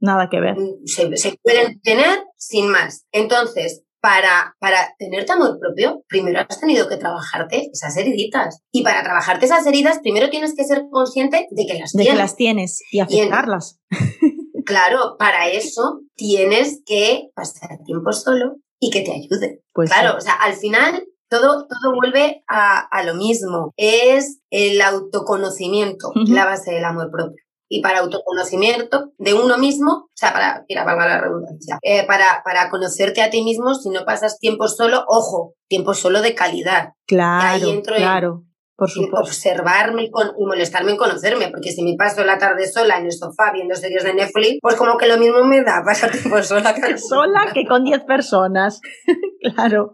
Nada 0.00 0.30
que 0.30 0.40
ver. 0.40 0.56
Mm, 0.56 0.86
se, 0.86 1.38
pueden 1.42 1.80
tener 1.82 2.24
sin 2.36 2.70
más. 2.70 3.04
Entonces, 3.12 3.82
para, 4.00 4.56
para 4.58 4.94
tenerte 4.98 5.32
amor 5.32 5.58
propio, 5.58 6.02
primero 6.08 6.40
has 6.48 6.60
tenido 6.60 6.88
que 6.88 6.96
trabajarte 6.96 7.70
esas 7.72 7.96
heriditas. 7.96 8.62
Y 8.72 8.82
para 8.82 9.02
trabajarte 9.02 9.46
esas 9.46 9.66
heridas, 9.66 9.98
primero 10.00 10.30
tienes 10.30 10.54
que 10.54 10.64
ser 10.64 10.84
consciente 10.90 11.46
de 11.50 11.66
que 11.66 11.78
las 11.78 11.92
de 11.92 12.02
tienes. 12.02 12.12
que 12.12 12.22
las 12.22 12.36
tienes 12.36 12.82
y 12.90 13.00
aceptarlas. 13.00 13.80
claro, 14.64 15.16
para 15.18 15.48
eso 15.48 16.02
tienes 16.14 16.82
que 16.86 17.30
pasar 17.34 17.78
tiempo 17.84 18.12
solo 18.12 18.56
y 18.80 18.90
que 18.90 19.02
te 19.02 19.12
ayude. 19.12 19.62
Pues 19.72 19.90
claro, 19.90 20.16
o 20.16 20.20
sea, 20.20 20.34
al 20.34 20.54
final 20.54 21.04
todo, 21.28 21.66
todo 21.66 21.94
vuelve 21.94 22.42
a, 22.48 23.02
lo 23.04 23.14
mismo. 23.14 23.72
Es 23.76 24.40
el 24.50 24.80
autoconocimiento, 24.80 26.12
la 26.14 26.44
base 26.44 26.72
del 26.72 26.84
amor 26.84 27.10
propio. 27.10 27.42
Y 27.68 27.82
para 27.82 28.00
autoconocimiento 28.00 29.12
de 29.18 29.34
uno 29.34 29.58
mismo, 29.58 29.90
o 29.90 30.10
sea, 30.14 30.32
para, 30.32 30.64
mira, 30.68 30.84
valga 30.84 31.06
la 31.06 31.20
redundancia, 31.20 31.78
eh, 31.82 32.06
para, 32.06 32.42
para 32.44 32.70
conocerte 32.70 33.20
a 33.20 33.30
ti 33.30 33.42
mismo, 33.42 33.74
si 33.74 33.90
no 33.90 34.04
pasas 34.04 34.38
tiempo 34.38 34.68
solo, 34.68 35.04
ojo, 35.06 35.54
tiempo 35.68 35.94
solo 35.94 36.22
de 36.22 36.34
calidad. 36.34 36.90
Claro, 37.06 37.82
claro. 37.84 38.44
por 38.74 38.90
supuesto. 38.90 39.20
observarme 39.20 40.04
y, 40.04 40.10
molestarme 40.38 40.92
en 40.92 40.96
conocerme, 40.96 41.50
porque 41.50 41.70
si 41.70 41.82
me 41.82 41.94
paso 41.96 42.24
la 42.24 42.38
tarde 42.38 42.66
sola 42.66 42.98
en 42.98 43.06
el 43.06 43.12
sofá 43.12 43.52
viendo 43.52 43.74
series 43.74 44.04
de 44.04 44.14
Netflix, 44.14 44.58
pues 44.62 44.76
como 44.76 44.96
que 44.96 45.06
lo 45.06 45.18
mismo 45.18 45.44
me 45.44 45.62
da 45.62 45.82
pasar 45.84 46.10
tiempo 46.12 46.42
sola. 46.42 46.74
sola 46.96 47.52
que 47.52 47.66
con 47.66 47.84
10 47.84 48.04
personas, 48.04 48.80
claro. 49.54 49.92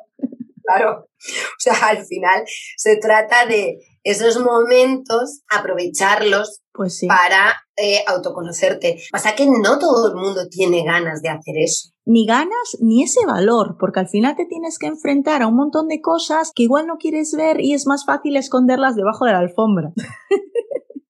Claro. 0.65 1.09
O 1.09 1.59
sea, 1.59 1.75
al 1.89 2.05
final 2.05 2.45
se 2.77 2.97
trata 2.97 3.47
de 3.47 3.79
esos 4.03 4.41
momentos, 4.41 5.43
aprovecharlos 5.49 6.63
pues 6.73 7.05
para 7.07 7.64
eh, 7.77 8.05
autoconocerte. 8.07 8.99
Pasa 9.11 9.35
que 9.35 9.47
no 9.47 9.79
todo 9.79 10.09
el 10.09 10.15
mundo 10.15 10.49
tiene 10.49 10.85
ganas 10.85 11.23
de 11.23 11.29
hacer 11.29 11.55
eso. 11.57 11.91
Ni 12.07 12.27
ganas 12.27 12.77
ni 12.81 13.03
ese 13.03 13.25
valor, 13.27 13.77
porque 13.79 14.01
al 14.01 14.09
final 14.09 14.37
te 14.37 14.47
tienes 14.47 14.79
que 14.79 14.87
enfrentar 14.87 15.43
a 15.43 15.47
un 15.47 15.57
montón 15.57 15.89
de 15.89 16.01
cosas 16.01 16.53
que 16.55 16.65
igual 16.65 16.87
no 16.87 16.99
quieres 16.99 17.35
ver 17.37 17.61
y 17.61 17.73
es 17.73 17.87
más 17.87 18.05
fácil 18.05 18.37
esconderlas 18.37 18.95
debajo 18.95 19.25
de 19.25 19.33
la 19.33 19.39
alfombra. 19.39 19.93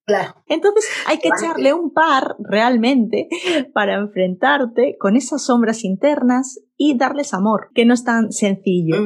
Claro. 0.07 0.35
Entonces 0.45 0.87
hay 1.07 1.17
que 1.17 1.29
echarle 1.29 1.73
un 1.73 1.91
par 1.91 2.35
realmente 2.37 3.27
para 3.73 3.95
enfrentarte 3.95 4.97
con 4.99 5.15
esas 5.15 5.43
sombras 5.43 5.83
internas 5.83 6.59
y 6.77 6.95
darles 6.95 7.33
amor, 7.33 7.69
que 7.73 7.85
no 7.85 7.95
es 7.95 8.03
tan 8.03 8.31
sencillo. 8.31 8.97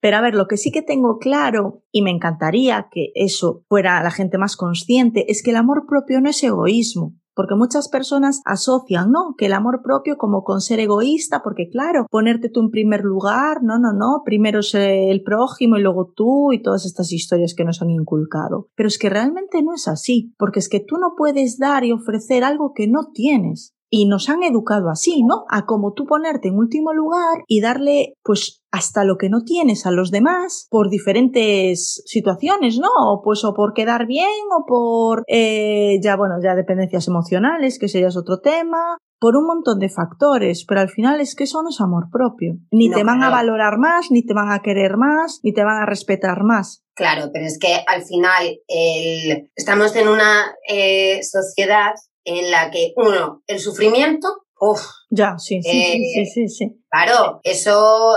Pero 0.00 0.16
a 0.16 0.20
ver, 0.22 0.34
lo 0.34 0.46
que 0.46 0.56
sí 0.56 0.70
que 0.70 0.82
tengo 0.82 1.18
claro, 1.18 1.82
y 1.92 2.02
me 2.02 2.10
encantaría 2.10 2.88
que 2.90 3.12
eso 3.14 3.64
fuera 3.68 4.02
la 4.02 4.10
gente 4.10 4.38
más 4.38 4.56
consciente, 4.56 5.30
es 5.30 5.42
que 5.42 5.50
el 5.50 5.56
amor 5.56 5.84
propio 5.86 6.20
no 6.20 6.30
es 6.30 6.42
egoísmo. 6.42 7.14
porque 7.40 7.54
muchas 7.54 7.88
personas 7.88 8.42
asocian, 8.44 9.12
¿no? 9.12 9.34
Que 9.38 9.46
el 9.46 9.54
amor 9.54 9.80
propio 9.82 10.18
como 10.18 10.42
con 10.42 10.60
ser 10.60 10.78
egoísta, 10.78 11.40
porque 11.42 11.70
claro, 11.70 12.04
ponerte 12.10 12.50
tú 12.50 12.60
en 12.60 12.70
primer 12.70 13.02
lugar, 13.02 13.62
no, 13.62 13.78
no, 13.78 13.94
no, 13.94 14.20
primero 14.26 14.60
es 14.60 14.74
el 14.74 15.22
prójimo 15.22 15.78
y 15.78 15.80
luego 15.80 16.12
tú 16.14 16.52
y 16.52 16.60
todas 16.60 16.84
estas 16.84 17.10
historias 17.12 17.54
que 17.54 17.64
nos 17.64 17.80
han 17.80 17.88
inculcado. 17.88 18.68
Pero 18.74 18.88
es 18.88 18.98
que 18.98 19.08
realmente 19.08 19.62
no 19.62 19.72
es 19.72 19.88
así, 19.88 20.34
porque 20.38 20.58
es 20.58 20.68
que 20.68 20.80
tú 20.80 20.98
no 20.98 21.14
puedes 21.16 21.56
dar 21.56 21.84
y 21.84 21.92
ofrecer 21.92 22.44
algo 22.44 22.72
que 22.74 22.88
no 22.88 23.10
tienes. 23.14 23.74
Y 23.90 24.06
nos 24.06 24.28
han 24.28 24.42
educado 24.42 24.88
así, 24.88 25.24
¿no? 25.24 25.44
A 25.50 25.66
como 25.66 25.92
tú 25.92 26.06
ponerte 26.06 26.48
en 26.48 26.56
último 26.56 26.92
lugar 26.92 27.42
y 27.48 27.60
darle, 27.60 28.14
pues, 28.22 28.62
hasta 28.70 29.04
lo 29.04 29.16
que 29.18 29.28
no 29.28 29.42
tienes 29.42 29.84
a 29.84 29.90
los 29.90 30.10
demás 30.10 30.68
por 30.70 30.90
diferentes 30.90 32.02
situaciones, 32.06 32.78
¿no? 32.78 32.88
O 32.88 33.20
pues 33.22 33.44
o 33.44 33.52
por 33.52 33.74
quedar 33.74 34.06
bien 34.06 34.28
o 34.56 34.64
por 34.64 35.24
eh, 35.26 35.98
ya 36.02 36.16
bueno 36.16 36.36
ya 36.42 36.54
dependencias 36.54 37.08
emocionales, 37.08 37.78
que 37.78 37.86
ese 37.86 38.00
ya 38.00 38.06
es 38.06 38.16
otro 38.16 38.38
tema, 38.38 38.96
por 39.20 39.36
un 39.36 39.46
montón 39.46 39.78
de 39.78 39.90
factores, 39.90 40.64
pero 40.66 40.80
al 40.80 40.88
final 40.88 41.20
es 41.20 41.34
que 41.34 41.44
eso 41.44 41.62
no 41.62 41.68
es 41.68 41.80
amor 41.80 42.06
propio. 42.10 42.54
Ni 42.70 42.90
te 42.90 43.04
van 43.04 43.22
a 43.22 43.28
valorar 43.28 43.78
más, 43.78 44.10
ni 44.10 44.24
te 44.24 44.32
van 44.32 44.50
a 44.50 44.62
querer 44.62 44.96
más, 44.96 45.40
ni 45.42 45.52
te 45.52 45.62
van 45.62 45.82
a 45.82 45.86
respetar 45.86 46.42
más. 46.42 46.82
Claro, 46.94 47.30
pero 47.32 47.44
es 47.44 47.58
que 47.58 47.84
al 47.86 48.02
final 48.02 48.60
el, 48.66 49.50
estamos 49.54 49.94
en 49.96 50.08
una 50.08 50.54
eh, 50.68 51.22
sociedad 51.22 51.92
en 52.24 52.50
la 52.50 52.70
que, 52.70 52.92
uno, 52.96 53.42
el 53.46 53.60
sufrimiento, 53.60 54.28
uff. 54.60 54.82
Ya, 55.10 55.38
sí, 55.38 55.60
sí, 55.62 56.14
sí, 56.14 56.26
sí, 56.26 56.48
sí, 56.48 56.66
Claro, 56.90 57.40
eso, 57.42 58.14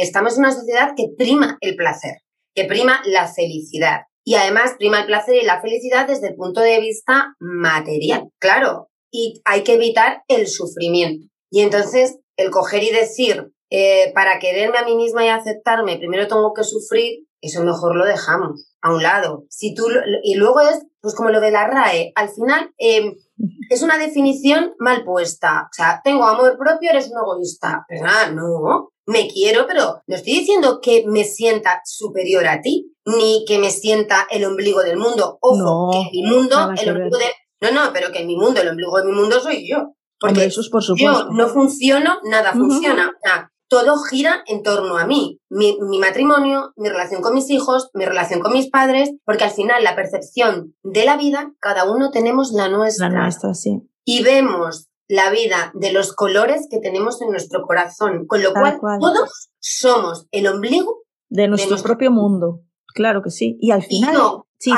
estamos 0.00 0.34
en 0.34 0.40
una 0.40 0.52
sociedad 0.52 0.92
que 0.96 1.08
prima 1.16 1.58
el 1.60 1.76
placer, 1.76 2.22
que 2.54 2.64
prima 2.64 3.00
la 3.04 3.26
felicidad. 3.26 4.02
Y 4.24 4.34
además 4.34 4.74
prima 4.78 5.00
el 5.00 5.06
placer 5.06 5.36
y 5.36 5.46
la 5.46 5.60
felicidad 5.60 6.08
desde 6.08 6.28
el 6.28 6.34
punto 6.34 6.60
de 6.60 6.80
vista 6.80 7.34
material, 7.38 8.28
claro. 8.40 8.88
Y 9.12 9.40
hay 9.44 9.62
que 9.62 9.74
evitar 9.74 10.22
el 10.26 10.48
sufrimiento. 10.48 11.28
Y 11.50 11.60
entonces, 11.60 12.18
el 12.36 12.50
coger 12.50 12.82
y 12.82 12.90
decir, 12.90 13.52
eh, 13.70 14.12
para 14.14 14.38
quererme 14.38 14.78
a 14.78 14.84
mí 14.84 14.96
misma 14.96 15.24
y 15.24 15.28
aceptarme, 15.28 15.98
primero 15.98 16.26
tengo 16.26 16.52
que 16.54 16.64
sufrir, 16.64 17.26
eso 17.40 17.62
mejor 17.62 17.96
lo 17.96 18.04
dejamos 18.04 18.72
a 18.82 18.92
un 18.92 19.02
lado. 19.02 19.44
Si 19.48 19.74
tú, 19.74 19.86
y 20.22 20.34
luego 20.34 20.60
es, 20.60 20.84
pues 21.00 21.14
como 21.14 21.30
lo 21.30 21.40
de 21.40 21.50
la 21.50 21.66
RAE, 21.66 22.12
al 22.14 22.28
final, 22.28 22.72
eh, 22.78 23.14
es 23.70 23.82
una 23.82 23.98
definición 23.98 24.74
mal 24.78 25.04
puesta. 25.04 25.68
O 25.70 25.74
sea, 25.74 26.00
tengo 26.02 26.26
amor 26.26 26.56
propio, 26.58 26.90
eres 26.90 27.10
un 27.10 27.18
egoísta. 27.18 27.84
¿Verdad? 27.88 28.32
No. 28.32 28.90
Me 29.06 29.28
quiero, 29.28 29.66
pero 29.66 30.02
no 30.06 30.16
estoy 30.16 30.40
diciendo 30.40 30.80
que 30.80 31.04
me 31.06 31.24
sienta 31.24 31.80
superior 31.84 32.46
a 32.46 32.60
ti, 32.60 32.92
ni 33.04 33.44
que 33.46 33.58
me 33.58 33.70
sienta 33.70 34.26
el 34.30 34.44
ombligo 34.44 34.82
del 34.82 34.96
mundo. 34.96 35.38
Ojo, 35.40 35.90
que 35.92 35.98
en 35.98 36.10
mi 36.12 36.22
mundo, 36.22 36.56
el 36.80 36.88
ombligo 36.88 37.18
de. 37.18 37.26
No, 37.60 37.70
no, 37.70 37.92
pero 37.92 38.10
que 38.10 38.20
en 38.20 38.26
mi 38.26 38.36
mundo, 38.36 38.60
el 38.60 38.68
ombligo 38.68 38.96
de 38.98 39.04
mi 39.04 39.12
mundo 39.12 39.40
soy 39.40 39.68
yo. 39.68 39.94
Porque 40.18 40.46
eso 40.46 40.60
es 40.60 40.70
por 40.70 40.82
supuesto. 40.82 41.28
yo 41.28 41.30
no 41.30 41.48
funciono, 41.48 42.18
nada 42.24 42.52
funciona. 42.52 43.08
O 43.08 43.18
sea, 43.22 43.50
todo 43.68 43.96
gira 43.98 44.42
en 44.46 44.62
torno 44.62 44.96
a 44.96 45.06
mí, 45.06 45.40
mi, 45.50 45.76
matrimonio, 45.98 46.72
mi 46.76 46.88
relación 46.88 47.22
con 47.22 47.34
mis 47.34 47.50
hijos, 47.50 47.90
mi 47.94 48.04
relación 48.04 48.40
con 48.40 48.52
mis 48.52 48.70
padres, 48.70 49.12
porque 49.24 49.44
al 49.44 49.50
final 49.50 49.82
la 49.82 49.96
percepción 49.96 50.74
de 50.82 51.04
la 51.04 51.16
vida, 51.16 51.52
cada 51.60 51.90
uno 51.90 52.10
tenemos 52.10 52.52
la 52.52 52.68
nuestra. 52.68 53.08
La 53.08 53.22
nuestra, 53.22 53.54
sí. 53.54 53.82
Y 54.04 54.22
vemos 54.22 54.88
la 55.08 55.30
vida 55.30 55.72
de 55.74 55.92
los 55.92 56.12
colores 56.12 56.66
que 56.70 56.78
tenemos 56.78 57.20
en 57.22 57.30
nuestro 57.30 57.62
corazón, 57.62 58.26
con 58.26 58.42
lo 58.42 58.52
cual, 58.52 58.78
todos 59.00 59.50
somos 59.58 60.26
el 60.30 60.46
ombligo 60.46 61.02
de 61.28 61.48
nuestro, 61.48 61.76
propio 61.78 62.10
mundo. 62.10 62.62
Claro 62.94 63.22
que 63.22 63.30
sí. 63.30 63.56
Y 63.60 63.72
al 63.72 63.82
final, 63.82 64.16
sí, 64.58 64.72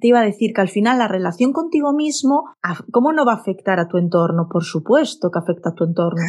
te 0.00 0.08
iba 0.08 0.20
a 0.20 0.24
decir 0.24 0.52
que 0.54 0.60
al 0.60 0.68
final 0.68 0.98
la 0.98 1.08
relación 1.08 1.52
contigo 1.52 1.92
mismo, 1.92 2.44
¿cómo 2.90 3.12
no 3.12 3.24
va 3.24 3.32
a 3.32 3.36
afectar 3.36 3.78
a 3.78 3.88
tu 3.88 3.98
entorno? 3.98 4.48
Por 4.50 4.64
supuesto 4.64 5.30
que 5.30 5.38
afecta 5.38 5.70
a 5.70 5.74
tu 5.74 5.84
entorno. 5.84 6.20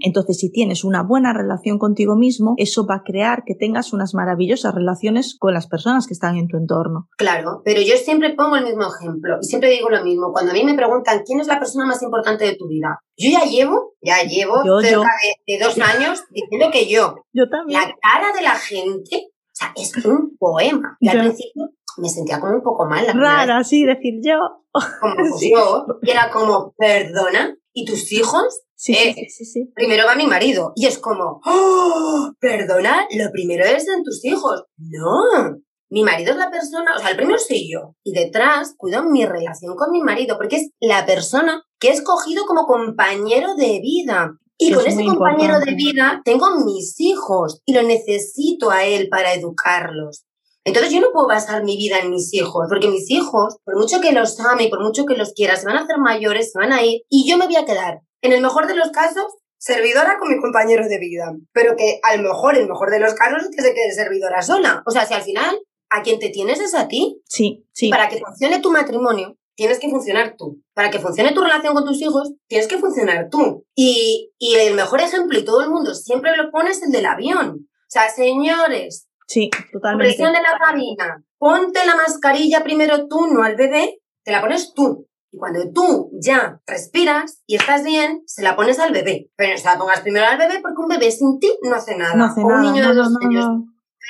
Entonces, 0.00 0.38
si 0.38 0.50
tienes 0.50 0.84
una 0.84 1.02
buena 1.02 1.32
relación 1.32 1.78
contigo 1.78 2.16
mismo, 2.16 2.54
eso 2.56 2.86
va 2.86 2.96
a 2.96 3.02
crear 3.04 3.44
que 3.44 3.54
tengas 3.54 3.92
unas 3.92 4.14
maravillosas 4.14 4.74
relaciones 4.74 5.36
con 5.38 5.54
las 5.54 5.66
personas 5.66 6.06
que 6.06 6.14
están 6.14 6.36
en 6.36 6.48
tu 6.48 6.56
entorno. 6.56 7.08
Claro, 7.16 7.62
pero 7.64 7.80
yo 7.80 7.96
siempre 7.96 8.34
pongo 8.34 8.56
el 8.56 8.64
mismo 8.64 8.84
ejemplo 8.84 9.36
y 9.40 9.46
siempre 9.46 9.70
digo 9.70 9.90
lo 9.90 10.02
mismo. 10.02 10.32
Cuando 10.32 10.52
a 10.52 10.54
mí 10.54 10.64
me 10.64 10.74
preguntan 10.74 11.22
quién 11.24 11.40
es 11.40 11.46
la 11.46 11.58
persona 11.58 11.86
más 11.86 12.02
importante 12.02 12.44
de 12.44 12.56
tu 12.56 12.66
vida, 12.68 13.00
yo 13.16 13.30
ya 13.30 13.44
llevo, 13.44 13.94
ya 14.00 14.22
llevo 14.22 14.62
cerca 14.80 15.10
De, 15.46 15.58
dos 15.58 15.78
años 15.78 16.24
diciendo 16.30 16.68
que 16.72 16.88
yo. 16.88 17.16
Yo 17.32 17.48
también. 17.48 17.80
La 17.80 17.94
cara 18.00 18.32
de 18.32 18.42
la 18.42 18.54
gente, 18.54 19.16
o 19.16 19.52
sea, 19.52 19.72
es 19.76 20.04
un 20.04 20.36
poema. 20.38 20.96
Y 21.00 21.08
al 21.08 21.18
principio 21.20 21.70
me 21.98 22.08
sentía 22.08 22.40
como 22.40 22.54
un 22.54 22.62
poco 22.62 22.86
mal. 22.86 23.06
La 23.06 23.12
Rara, 23.12 23.64
sí, 23.64 23.84
decir 23.84 24.20
yo. 24.22 24.38
Como 24.72 25.14
yo. 25.40 25.86
Y 26.02 26.10
era 26.10 26.30
como, 26.30 26.74
perdona, 26.76 27.56
¿y 27.72 27.84
tus 27.84 28.12
hijos? 28.12 28.62
Sí, 28.74 28.94
sí, 28.94 29.08
eh, 29.08 29.26
sí, 29.28 29.72
Primero 29.74 30.06
va 30.06 30.14
mi 30.14 30.26
marido. 30.26 30.72
Y 30.76 30.86
es 30.86 30.98
como, 30.98 31.40
¡Oh! 31.44 32.32
perdona, 32.38 33.06
lo 33.10 33.30
primero 33.32 33.64
es 33.64 33.88
en 33.88 34.04
tus 34.04 34.24
hijos. 34.24 34.64
No, 34.76 35.58
mi 35.90 36.02
marido 36.02 36.32
es 36.32 36.38
la 36.38 36.50
persona, 36.50 36.94
o 36.96 36.98
sea, 36.98 37.10
el 37.10 37.16
primero 37.16 37.38
soy 37.38 37.70
yo. 37.72 37.94
Y 38.04 38.12
detrás 38.12 38.74
cuido 38.76 39.04
mi 39.04 39.24
relación 39.24 39.74
con 39.74 39.90
mi 39.90 40.02
marido, 40.02 40.36
porque 40.36 40.56
es 40.56 40.70
la 40.80 41.06
persona 41.06 41.62
que 41.80 41.88
he 41.88 41.92
escogido 41.92 42.46
como 42.46 42.66
compañero 42.66 43.54
de 43.54 43.80
vida. 43.80 44.38
Y 44.60 44.72
con 44.72 44.84
ese 44.84 45.04
compañero 45.04 45.60
de 45.60 45.74
vida 45.74 46.20
tengo 46.24 46.64
mis 46.64 46.98
hijos 46.98 47.62
y 47.64 47.74
lo 47.74 47.82
necesito 47.84 48.72
a 48.72 48.84
él 48.84 49.08
para 49.08 49.32
educarlos. 49.32 50.24
Entonces 50.68 50.92
yo 50.92 51.00
no 51.00 51.12
puedo 51.12 51.26
basar 51.26 51.64
mi 51.64 51.76
vida 51.76 51.98
en 51.98 52.10
mis 52.10 52.32
hijos, 52.34 52.66
porque 52.68 52.88
mis 52.88 53.10
hijos, 53.10 53.56
por 53.64 53.76
mucho 53.76 54.00
que 54.00 54.12
los 54.12 54.38
ame 54.40 54.64
y 54.64 54.68
por 54.68 54.82
mucho 54.82 55.06
que 55.06 55.16
los 55.16 55.32
quiera, 55.32 55.56
se 55.56 55.64
van 55.64 55.76
a 55.76 55.80
hacer 55.80 55.96
mayores, 55.98 56.52
se 56.52 56.58
van 56.58 56.72
a 56.72 56.82
ir 56.82 57.02
y 57.08 57.28
yo 57.28 57.38
me 57.38 57.46
voy 57.46 57.56
a 57.56 57.64
quedar, 57.64 58.00
en 58.20 58.32
el 58.32 58.42
mejor 58.42 58.66
de 58.66 58.76
los 58.76 58.90
casos, 58.90 59.24
servidora 59.56 60.18
con 60.18 60.28
mi 60.28 60.38
compañero 60.38 60.86
de 60.86 60.98
vida. 60.98 61.32
Pero 61.52 61.74
que 61.74 62.00
a 62.02 62.16
lo 62.16 62.22
mejor, 62.22 62.54
en 62.56 62.62
el 62.62 62.68
mejor 62.68 62.90
de 62.90 63.00
los 63.00 63.14
casos, 63.14 63.42
es 63.42 63.56
que 63.56 63.62
se 63.62 63.74
quede 63.74 63.92
servidora 63.92 64.42
sola. 64.42 64.82
O 64.86 64.90
sea, 64.90 65.06
si 65.06 65.14
al 65.14 65.22
final 65.22 65.58
a 65.90 66.02
quien 66.02 66.18
te 66.18 66.28
tienes 66.28 66.60
es 66.60 66.74
a 66.74 66.86
ti. 66.86 67.20
Sí, 67.26 67.64
sí. 67.72 67.88
Para 67.88 68.08
que 68.08 68.18
funcione 68.18 68.60
tu 68.60 68.70
matrimonio, 68.70 69.36
tienes 69.54 69.78
que 69.78 69.88
funcionar 69.88 70.34
tú. 70.36 70.62
Para 70.74 70.90
que 70.90 70.98
funcione 70.98 71.32
tu 71.32 71.42
relación 71.42 71.74
con 71.74 71.84
tus 71.84 72.00
hijos, 72.02 72.32
tienes 72.46 72.68
que 72.68 72.78
funcionar 72.78 73.28
tú. 73.30 73.64
Y, 73.74 74.32
y 74.38 74.54
el 74.56 74.74
mejor 74.74 75.00
ejemplo, 75.00 75.38
y 75.38 75.44
todo 75.44 75.62
el 75.62 75.70
mundo 75.70 75.94
siempre 75.94 76.36
lo 76.36 76.50
pone, 76.50 76.70
es 76.70 76.82
el 76.82 76.92
del 76.92 77.06
avión. 77.06 77.68
O 77.88 77.90
sea, 77.90 78.10
señores, 78.10 79.07
Sí, 79.28 79.50
totalmente. 79.70 80.14
Presión 80.14 80.32
de 80.32 80.40
la 80.40 80.58
cabina. 80.58 81.22
Ponte 81.38 81.86
la 81.86 81.94
mascarilla 81.94 82.64
primero 82.64 83.06
tú, 83.06 83.26
no 83.28 83.42
al 83.42 83.56
bebé, 83.56 84.00
te 84.24 84.32
la 84.32 84.40
pones 84.40 84.72
tú. 84.74 85.06
Y 85.30 85.36
cuando 85.36 85.70
tú 85.72 86.10
ya 86.18 86.60
respiras 86.66 87.42
y 87.46 87.56
estás 87.56 87.84
bien, 87.84 88.22
se 88.26 88.42
la 88.42 88.56
pones 88.56 88.78
al 88.78 88.92
bebé. 88.92 89.30
Pero 89.36 89.52
no 89.52 89.58
se 89.58 89.64
la 89.66 89.78
pongas 89.78 90.00
primero 90.00 90.26
al 90.26 90.38
bebé 90.38 90.60
porque 90.62 90.80
un 90.80 90.88
bebé 90.88 91.10
sin 91.10 91.38
ti 91.38 91.50
no 91.62 91.76
hace 91.76 91.96
nada. 91.96 92.14
No 92.14 92.24
hace 92.24 92.40
o 92.40 92.46
un 92.46 92.62
niño 92.62 92.88
de 92.88 92.94
dos 92.94 93.08
años. 93.22 93.46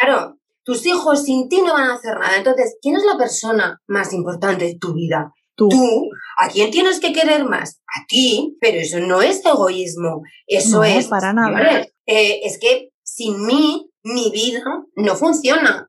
Claro, 0.01 0.39
tus 0.63 0.87
hijos 0.87 1.25
sin 1.25 1.49
ti 1.49 1.61
no 1.63 1.73
van 1.73 1.91
a 1.91 1.95
hacer 1.95 2.17
nada. 2.17 2.37
Entonces, 2.37 2.79
¿quién 2.81 2.95
es 2.95 3.05
la 3.05 3.19
persona 3.19 3.83
más 3.89 4.13
importante 4.13 4.67
de 4.67 4.79
tu 4.79 4.95
vida? 4.95 5.33
Tú. 5.57 5.69
Tú. 5.69 6.09
¿A 6.39 6.49
quién 6.49 6.71
tienes 6.71 7.01
que 7.01 7.13
querer 7.13 7.45
más? 7.45 7.81
A 7.89 8.07
ti. 8.07 8.57
Pero 8.61 8.79
eso 8.79 9.01
no 9.01 9.21
es 9.21 9.45
egoísmo. 9.45 10.23
Eso 10.47 10.77
no, 10.77 10.85
es. 10.85 11.09
para 11.09 11.33
nada. 11.33 11.81
Eh, 12.07 12.41
es 12.45 12.61
que 12.61 12.91
sin 13.03 13.45
mí 13.45 13.88
mi 14.03 14.31
vida 14.31 14.63
no 14.97 15.17
funciona. 15.17 15.89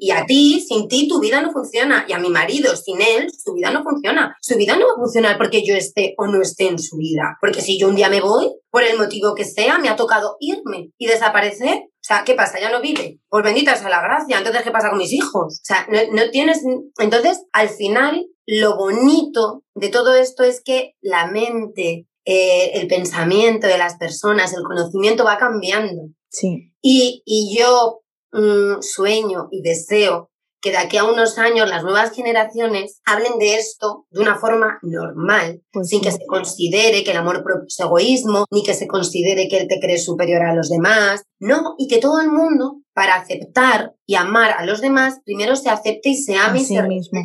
Y, 0.00 0.10
a 0.10 0.24
ti, 0.24 0.64
sin 0.66 0.88
ti, 0.88 1.08
tu 1.08 1.20
vida 1.20 1.42
no 1.42 1.52
funciona. 1.52 2.04
Y 2.08 2.12
a 2.12 2.18
mi 2.18 2.30
marido, 2.30 2.74
sin 2.76 3.00
él, 3.00 3.28
su 3.30 3.52
vida 3.52 3.70
no 3.70 3.82
funciona. 3.82 4.36
Su 4.40 4.56
vida 4.56 4.76
no 4.76 4.86
va 4.86 4.92
a 4.92 5.00
funcionar 5.00 5.36
porque 5.36 5.62
yo 5.64 5.74
esté 5.74 6.14
o 6.16 6.26
no 6.26 6.40
esté 6.40 6.68
en 6.68 6.78
su 6.78 6.96
vida. 6.96 7.36
Porque 7.40 7.60
si 7.60 7.78
yo 7.78 7.88
un 7.88 7.96
día 7.96 8.08
me 8.08 8.20
voy, 8.20 8.50
por 8.70 8.82
el 8.82 8.96
motivo 8.96 9.34
que 9.34 9.44
sea, 9.44 9.78
me 9.78 9.88
ha 9.88 9.96
tocado 9.96 10.36
irme 10.40 10.90
y 10.98 11.06
desaparecer. 11.06 11.76
O 11.76 12.04
sea, 12.04 12.24
¿qué 12.24 12.34
pasa? 12.34 12.58
Ya 12.60 12.70
no 12.70 12.80
vive. 12.80 13.20
Pues 13.28 13.44
bendita 13.44 13.76
sea 13.76 13.90
la 13.90 14.02
gracia. 14.02 14.38
Entonces, 14.38 14.62
¿qué 14.62 14.70
pasa 14.70 14.88
con 14.88 14.98
mis 14.98 15.12
hijos? 15.12 15.60
O 15.60 15.64
sea, 15.64 15.86
no, 15.90 16.30
tienes... 16.30 16.62
Entonces, 16.98 17.44
al 17.52 17.68
final, 17.68 18.26
lo 18.46 18.76
bonito 18.76 19.62
de 19.74 19.88
todo 19.90 20.14
esto 20.14 20.42
es 20.42 20.62
que 20.64 20.94
la 21.02 21.26
mente, 21.26 22.06
eh, 22.24 22.70
el 22.74 22.88
pensamiento 22.88 23.66
de 23.66 23.78
las 23.78 23.96
personas, 23.98 24.54
el 24.54 24.64
conocimiento 24.64 25.24
va 25.24 25.36
cambiando. 25.36 26.08
Sí. 26.32 26.72
Y, 26.80 27.22
y 27.24 27.56
yo 27.56 28.02
mm, 28.32 28.80
sueño 28.80 29.48
y 29.50 29.62
deseo 29.62 30.30
que 30.62 30.70
de 30.70 30.78
aquí 30.78 30.96
a 30.96 31.04
unos 31.04 31.38
años 31.38 31.68
las 31.68 31.82
nuevas 31.82 32.12
generaciones 32.14 33.00
hablen 33.04 33.38
de 33.40 33.56
esto 33.56 34.06
de 34.10 34.20
una 34.20 34.38
forma 34.38 34.78
normal, 34.82 35.60
Pues 35.72 35.88
sin 35.88 35.98
sí. 35.98 36.04
que 36.04 36.12
se 36.12 36.24
considere 36.26 37.02
que 37.02 37.10
el 37.10 37.16
amor 37.16 37.42
propio 37.42 37.66
es 37.66 37.78
egoísmo, 37.80 38.46
ni 38.50 38.62
que 38.62 38.72
se 38.74 38.86
considere 38.86 39.48
que 39.48 39.58
él 39.58 39.66
te 39.68 39.80
cree 39.80 39.98
superior 39.98 40.42
a 40.42 40.54
los 40.54 40.70
demás, 40.70 41.22
no, 41.40 41.74
y 41.78 41.88
que 41.88 41.98
todo 41.98 42.20
el 42.20 42.28
mundo 42.28 42.76
para 42.94 43.14
aceptar 43.16 43.94
y 44.06 44.16
amar 44.16 44.52
a 44.52 44.66
los 44.66 44.80
demás, 44.80 45.20
primero 45.24 45.56
se 45.56 45.70
acepte 45.70 46.10
y 46.10 46.16
se 46.16 46.36
ame 46.36 46.60
y 46.60 46.64
se 46.64 46.82
mismo. 46.82 47.20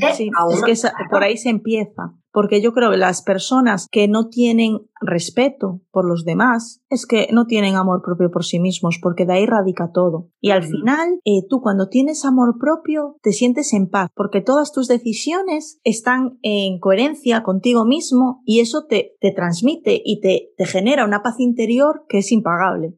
es 0.70 0.82
que 0.82 0.90
por 1.10 1.24
ahí 1.24 1.38
se 1.38 1.50
empieza. 1.50 2.14
Porque 2.32 2.62
yo 2.62 2.72
creo 2.72 2.92
que 2.92 2.98
las 2.98 3.24
personas 3.24 3.88
que 3.92 4.08
no 4.08 4.30
tienen 4.30 4.82
respeto 5.02 5.82
por 5.90 6.08
los 6.08 6.24
demás 6.24 6.84
es 6.88 7.08
que 7.08 7.30
no 7.32 7.48
tienen 7.48 7.76
amor 7.76 8.04
propio 8.04 8.30
por 8.30 8.46
sí 8.46 8.60
mismos, 8.60 9.00
porque 9.02 9.26
de 9.26 9.34
ahí 9.34 9.46
radica 9.48 9.92
todo. 9.92 10.30
Y 10.40 10.52
al 10.52 10.62
final, 10.62 11.20
eh, 11.26 11.42
tú 11.50 11.62
cuando 11.62 11.90
tienes 11.90 12.26
amor 12.26 12.58
propio, 12.60 13.16
te 13.24 13.32
sientes 13.32 13.74
en 13.74 13.90
paz, 13.90 14.12
porque 14.14 14.42
todas 14.42 14.72
tus 14.72 14.88
decisiones 14.88 15.80
están 15.84 16.38
en 16.44 16.80
coherencia 16.80 17.42
contigo 17.42 17.86
mismo 17.86 18.44
y 18.46 18.60
eso 18.60 18.86
te, 18.88 19.16
te 19.20 19.32
transmite 19.32 20.00
y 20.06 20.22
te, 20.22 20.50
te 20.58 20.66
genera 20.68 21.06
una 21.06 21.24
paz 21.24 21.40
interior 21.40 22.04
que 22.08 22.20
es 22.20 22.32
impagable. 22.32 22.94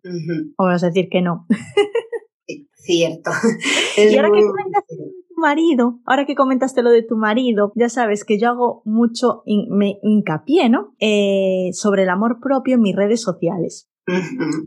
O 0.57 0.65
vas 0.65 0.83
a 0.83 0.87
decir 0.87 1.07
que 1.09 1.21
no. 1.21 1.47
Cierto. 2.79 3.31
y 3.97 4.15
ahora 4.15 4.29
que 4.31 4.41
comentaste 4.41 4.95
de 4.95 5.11
tu 5.27 5.41
marido, 5.41 5.99
ahora 6.05 6.25
que 6.25 6.35
comentaste 6.35 6.81
lo 6.81 6.89
de 6.91 7.03
tu 7.03 7.15
marido, 7.15 7.71
ya 7.75 7.89
sabes 7.89 8.23
que 8.23 8.39
yo 8.39 8.49
hago 8.49 8.81
mucho 8.85 9.43
me 9.69 9.99
hincapié, 10.01 10.69
¿no? 10.69 10.95
Eh, 10.99 11.69
sobre 11.73 12.03
el 12.03 12.09
amor 12.09 12.39
propio 12.41 12.75
en 12.75 12.81
mis 12.81 12.95
redes 12.95 13.21
sociales 13.21 13.89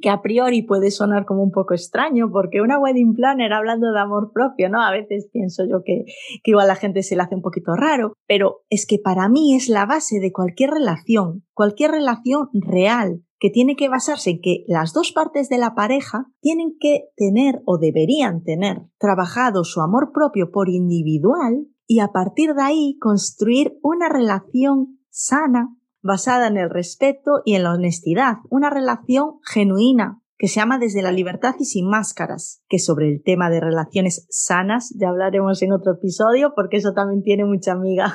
que 0.00 0.10
a 0.10 0.22
priori 0.22 0.62
puede 0.62 0.90
sonar 0.90 1.24
como 1.24 1.42
un 1.42 1.50
poco 1.50 1.74
extraño, 1.74 2.30
porque 2.30 2.60
una 2.60 2.78
wedding 2.78 3.14
planner 3.14 3.52
hablando 3.52 3.92
de 3.92 4.00
amor 4.00 4.30
propio, 4.32 4.68
¿no? 4.68 4.82
A 4.82 4.90
veces 4.90 5.28
pienso 5.32 5.64
yo 5.64 5.82
que, 5.84 6.04
que, 6.42 6.50
igual 6.50 6.64
a 6.64 6.74
la 6.74 6.76
gente 6.76 7.02
se 7.02 7.16
le 7.16 7.22
hace 7.22 7.34
un 7.34 7.42
poquito 7.42 7.74
raro, 7.74 8.14
pero 8.26 8.62
es 8.70 8.86
que 8.86 8.98
para 8.98 9.28
mí 9.28 9.54
es 9.54 9.68
la 9.68 9.86
base 9.86 10.20
de 10.20 10.32
cualquier 10.32 10.70
relación, 10.70 11.44
cualquier 11.54 11.92
relación 11.92 12.48
real, 12.52 13.22
que 13.42 13.50
tiene 13.50 13.74
que 13.74 13.88
basarse 13.88 14.30
en 14.30 14.40
que 14.40 14.64
las 14.68 14.92
dos 14.92 15.10
partes 15.10 15.48
de 15.48 15.58
la 15.58 15.74
pareja 15.74 16.26
tienen 16.40 16.76
que 16.78 17.08
tener 17.16 17.60
o 17.64 17.76
deberían 17.76 18.44
tener 18.44 18.82
trabajado 19.00 19.64
su 19.64 19.80
amor 19.80 20.12
propio 20.14 20.52
por 20.52 20.68
individual 20.68 21.66
y 21.88 21.98
a 21.98 22.12
partir 22.12 22.54
de 22.54 22.62
ahí 22.62 22.96
construir 23.00 23.80
una 23.82 24.08
relación 24.08 25.00
sana 25.10 25.76
basada 26.02 26.46
en 26.46 26.56
el 26.56 26.70
respeto 26.70 27.42
y 27.44 27.56
en 27.56 27.64
la 27.64 27.72
honestidad, 27.72 28.36
una 28.48 28.70
relación 28.70 29.40
genuina 29.44 30.22
que 30.38 30.46
se 30.46 30.60
llama 30.60 30.78
desde 30.78 31.02
la 31.02 31.10
libertad 31.10 31.56
y 31.58 31.64
sin 31.64 31.88
máscaras, 31.88 32.62
que 32.68 32.78
sobre 32.78 33.08
el 33.08 33.24
tema 33.24 33.50
de 33.50 33.58
relaciones 33.58 34.24
sanas 34.30 34.94
ya 34.96 35.08
hablaremos 35.08 35.60
en 35.62 35.72
otro 35.72 35.94
episodio 35.94 36.52
porque 36.54 36.76
eso 36.76 36.92
también 36.94 37.24
tiene 37.24 37.44
mucha 37.44 37.72
amiga. 37.72 38.14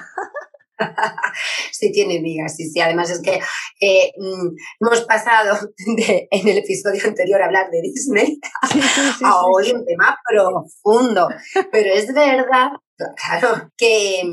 sí 1.71 1.91
tiene 1.91 2.19
migas, 2.21 2.55
sí, 2.55 2.69
sí. 2.69 2.79
Además 2.79 3.09
es 3.09 3.21
que 3.21 3.39
eh, 3.81 4.11
mm, 4.17 4.49
hemos 4.81 5.01
pasado 5.01 5.57
en 5.85 6.47
el 6.47 6.57
episodio 6.57 7.01
anterior 7.05 7.41
a 7.41 7.45
hablar 7.45 7.69
de 7.71 7.81
Disney 7.81 8.39
a 9.23 9.45
hoy 9.45 9.71
un 9.71 9.85
tema 9.85 10.17
profundo. 10.27 11.27
Pero 11.71 11.93
es 11.93 12.13
verdad, 12.13 12.69
claro, 13.15 13.71
que, 13.77 14.23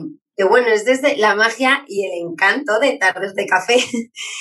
bueno, 0.48 0.68
es 0.68 0.84
desde 0.84 1.16
la 1.16 1.34
magia 1.34 1.84
y 1.86 2.06
el 2.06 2.26
encanto 2.26 2.78
de 2.78 2.96
tardes 2.98 3.34
de 3.34 3.46
café 3.46 3.76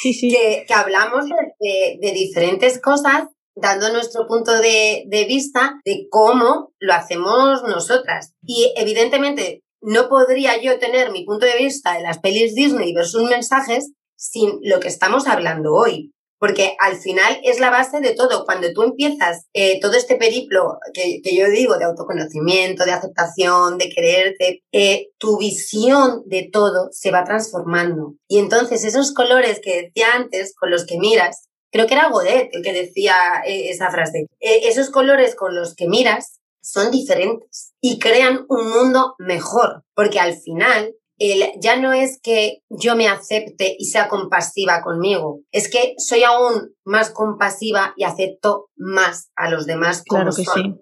que, 0.04 0.66
que, 0.68 0.74
hablamos 0.74 1.26
de, 1.60 1.98
de, 2.02 2.12
diferentes 2.12 2.80
cosas 2.80 3.28
dando 3.56 3.92
nuestro 3.92 4.26
punto 4.28 4.52
de, 4.60 5.04
de, 5.08 5.26
vista 5.26 5.76
de 5.86 6.08
cómo 6.10 6.74
lo 6.80 6.94
hacemos 6.94 7.62
nosotras. 7.64 8.34
Y 8.42 8.74
evidentemente 8.76 9.64
no 9.84 10.10
podría 10.10 10.60
yo 10.62 10.80
tener 10.80 11.12
mi 11.12 11.26
punto 11.26 11.46
de 11.46 11.58
vista 11.58 11.94
de 11.94 12.02
las 12.02 12.20
pelis 12.20 12.56
Disney 12.56 12.94
versus 12.94 13.30
mensajes 13.30 13.92
sin 14.16 14.60
lo 14.62 14.80
que 14.80 14.88
estamos 14.88 15.28
hablando 15.28 15.74
hoy. 15.74 16.12
Porque 16.40 16.76
al 16.80 16.98
final 16.98 17.40
es 17.44 17.62
la 17.62 17.70
base 17.70 18.02
de 18.02 18.16
todo. 18.16 18.44
Cuando 18.44 18.74
tú 18.74 18.84
empiezas 18.84 19.46
eh, 19.54 19.80
todo 19.80 19.94
este 19.94 20.18
periplo 20.18 20.78
que, 20.94 21.22
yo 21.34 21.50
digo 21.50 21.78
de 21.78 21.86
autoconocimiento, 21.86 22.84
de 22.84 22.92
aceptación, 22.92 23.78
de 23.78 23.90
quererte, 23.90 24.62
eh, 24.74 25.08
tu 25.18 25.38
visión 25.38 26.24
de 26.26 26.50
todo 26.52 26.90
se 26.92 27.12
va 27.12 27.24
transformando. 27.24 28.16
Y 28.28 28.40
entonces 28.40 28.84
esos 28.84 29.14
colores 29.14 29.62
que 29.62 29.84
decía 29.84 30.08
antes, 30.16 30.54
con 30.54 30.70
los 30.70 30.86
que 30.86 30.98
miras, 30.98 31.48
creo 31.72 31.88
que 31.88 31.94
era 31.94 32.10
Godet 32.10 32.50
el 32.52 32.62
que 32.62 32.74
decía 32.74 33.16
eh, 33.46 33.70
esa 33.70 33.90
frase, 33.90 34.28
esos 34.42 34.90
colores 34.90 35.36
con 35.36 35.56
los 35.56 35.76
que 35.76 35.88
miras 35.88 36.42
son 36.62 36.92
diferentes 36.92 37.73
y 37.86 38.00
crean 38.00 38.46
un 38.48 38.70
mundo 38.70 39.14
mejor, 39.20 39.84
porque 39.94 40.18
al 40.18 40.36
final 40.38 40.96
el, 41.20 41.44
ya 41.60 41.76
no 41.76 41.92
es 41.92 42.18
que 42.24 42.60
yo 42.70 42.96
me 42.96 43.10
acepte 43.10 43.76
y 43.78 43.86
sea 43.88 44.08
compasiva 44.08 44.82
conmigo, 44.82 45.42
es 45.52 45.70
que 45.70 45.94
soy 45.98 46.24
aún 46.24 46.74
más 46.86 47.12
compasiva 47.12 47.94
y 47.98 48.06
acepto 48.06 48.70
más 48.78 49.32
a 49.36 49.50
los 49.50 49.66
demás 49.66 50.02
como 50.08 50.22
claro 50.22 50.36
que 50.36 50.46
Sí. 50.46 50.76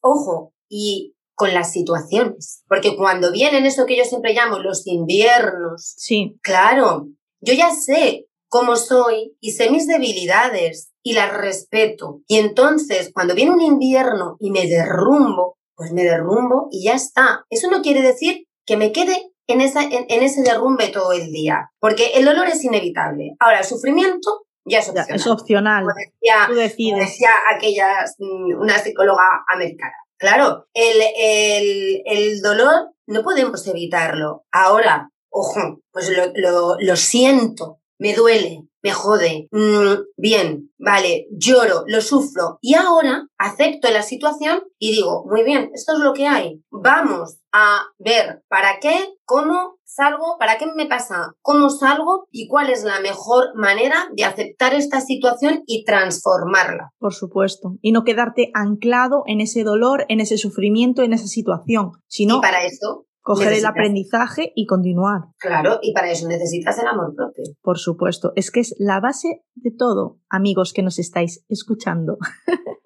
Ojo, 0.00 0.52
y 0.68 1.14
con 1.34 1.54
las 1.54 1.72
situaciones, 1.72 2.62
porque 2.68 2.96
cuando 2.96 3.32
vienen 3.32 3.64
eso 3.64 3.86
que 3.86 3.96
yo 3.96 4.04
siempre 4.04 4.34
llamo 4.34 4.58
los 4.58 4.86
inviernos, 4.86 5.94
sí. 5.96 6.38
claro, 6.42 7.08
yo 7.40 7.54
ya 7.54 7.74
sé 7.74 8.26
cómo 8.48 8.76
soy 8.76 9.34
y 9.40 9.52
sé 9.52 9.70
mis 9.70 9.86
debilidades 9.86 10.92
y 11.02 11.14
las 11.14 11.32
respeto. 11.32 12.20
Y 12.26 12.36
entonces, 12.36 13.10
cuando 13.12 13.34
viene 13.34 13.52
un 13.52 13.62
invierno 13.62 14.36
y 14.38 14.50
me 14.50 14.66
derrumbo, 14.66 15.55
pues 15.76 15.92
me 15.92 16.02
derrumbo 16.02 16.68
y 16.70 16.84
ya 16.84 16.94
está. 16.94 17.44
Eso 17.50 17.70
no 17.70 17.82
quiere 17.82 18.02
decir 18.02 18.46
que 18.64 18.76
me 18.76 18.92
quede 18.92 19.30
en, 19.46 19.60
esa, 19.60 19.82
en, 19.82 20.06
ese 20.08 20.42
derrumbe 20.42 20.88
todo 20.88 21.12
el 21.12 21.30
día, 21.30 21.70
porque 21.78 22.12
el 22.14 22.24
dolor 22.24 22.48
es 22.48 22.64
inevitable. 22.64 23.36
Ahora, 23.38 23.60
el 23.60 23.64
sufrimiento 23.64 24.46
ya 24.64 24.80
es 24.80 24.88
opcional. 24.88 25.14
es 25.14 25.26
opcional. 25.26 25.84
Como 25.84 25.94
decía, 25.94 26.46
Tú 26.48 26.54
decía 26.54 27.30
aquella, 27.54 28.04
mm, 28.18 28.60
una 28.60 28.78
psicóloga 28.78 29.44
americana. 29.48 29.94
Claro, 30.18 30.66
el, 30.72 31.02
el, 31.16 32.02
el 32.06 32.40
dolor 32.40 32.90
no 33.06 33.22
podemos 33.22 33.66
evitarlo. 33.68 34.44
Ahora, 34.50 35.10
ojo, 35.30 35.80
pues 35.92 36.10
lo, 36.10 36.32
lo, 36.34 36.76
lo 36.80 36.96
siento, 36.96 37.80
me 37.98 38.14
duele, 38.14 38.62
me 38.86 38.92
jode, 38.92 39.48
mm, 39.50 40.12
bien, 40.16 40.70
vale, 40.78 41.26
lloro, 41.32 41.82
lo 41.88 42.00
sufro. 42.00 42.58
Y 42.60 42.74
ahora 42.74 43.26
acepto 43.36 43.90
la 43.90 44.02
situación 44.02 44.62
y 44.78 44.92
digo, 44.92 45.24
muy 45.28 45.42
bien, 45.42 45.70
esto 45.74 45.94
es 45.94 45.98
lo 45.98 46.12
que 46.12 46.28
hay, 46.28 46.62
vamos 46.70 47.38
a 47.52 47.82
ver 47.98 48.44
para 48.48 48.78
qué, 48.80 48.94
cómo 49.24 49.78
salgo, 49.84 50.36
para 50.38 50.56
qué 50.56 50.66
me 50.66 50.86
pasa, 50.86 51.32
cómo 51.42 51.68
salgo 51.68 52.28
y 52.30 52.46
cuál 52.46 52.70
es 52.70 52.84
la 52.84 53.00
mejor 53.00 53.56
manera 53.56 54.08
de 54.14 54.24
aceptar 54.24 54.72
esta 54.72 55.00
situación 55.00 55.64
y 55.66 55.84
transformarla. 55.84 56.92
Por 57.00 57.12
supuesto, 57.12 57.78
y 57.82 57.90
no 57.90 58.04
quedarte 58.04 58.52
anclado 58.54 59.24
en 59.26 59.40
ese 59.40 59.64
dolor, 59.64 60.04
en 60.08 60.20
ese 60.20 60.38
sufrimiento, 60.38 61.02
en 61.02 61.12
esa 61.12 61.26
situación, 61.26 61.90
sino... 62.06 62.36
Y 62.36 62.40
para 62.40 62.64
eso 62.64 63.06
coger 63.26 63.54
el 63.54 63.66
aprendizaje 63.66 64.52
y 64.54 64.66
continuar. 64.66 65.22
Claro, 65.38 65.80
y 65.82 65.92
para 65.92 66.12
eso 66.12 66.28
necesitas 66.28 66.78
el 66.78 66.86
amor 66.86 67.12
propio. 67.16 67.42
Por 67.60 67.76
supuesto, 67.76 68.32
es 68.36 68.52
que 68.52 68.60
es 68.60 68.76
la 68.78 69.00
base 69.00 69.42
de 69.56 69.72
todo, 69.76 70.20
amigos 70.30 70.72
que 70.72 70.82
nos 70.82 71.00
estáis 71.00 71.44
escuchando. 71.48 72.18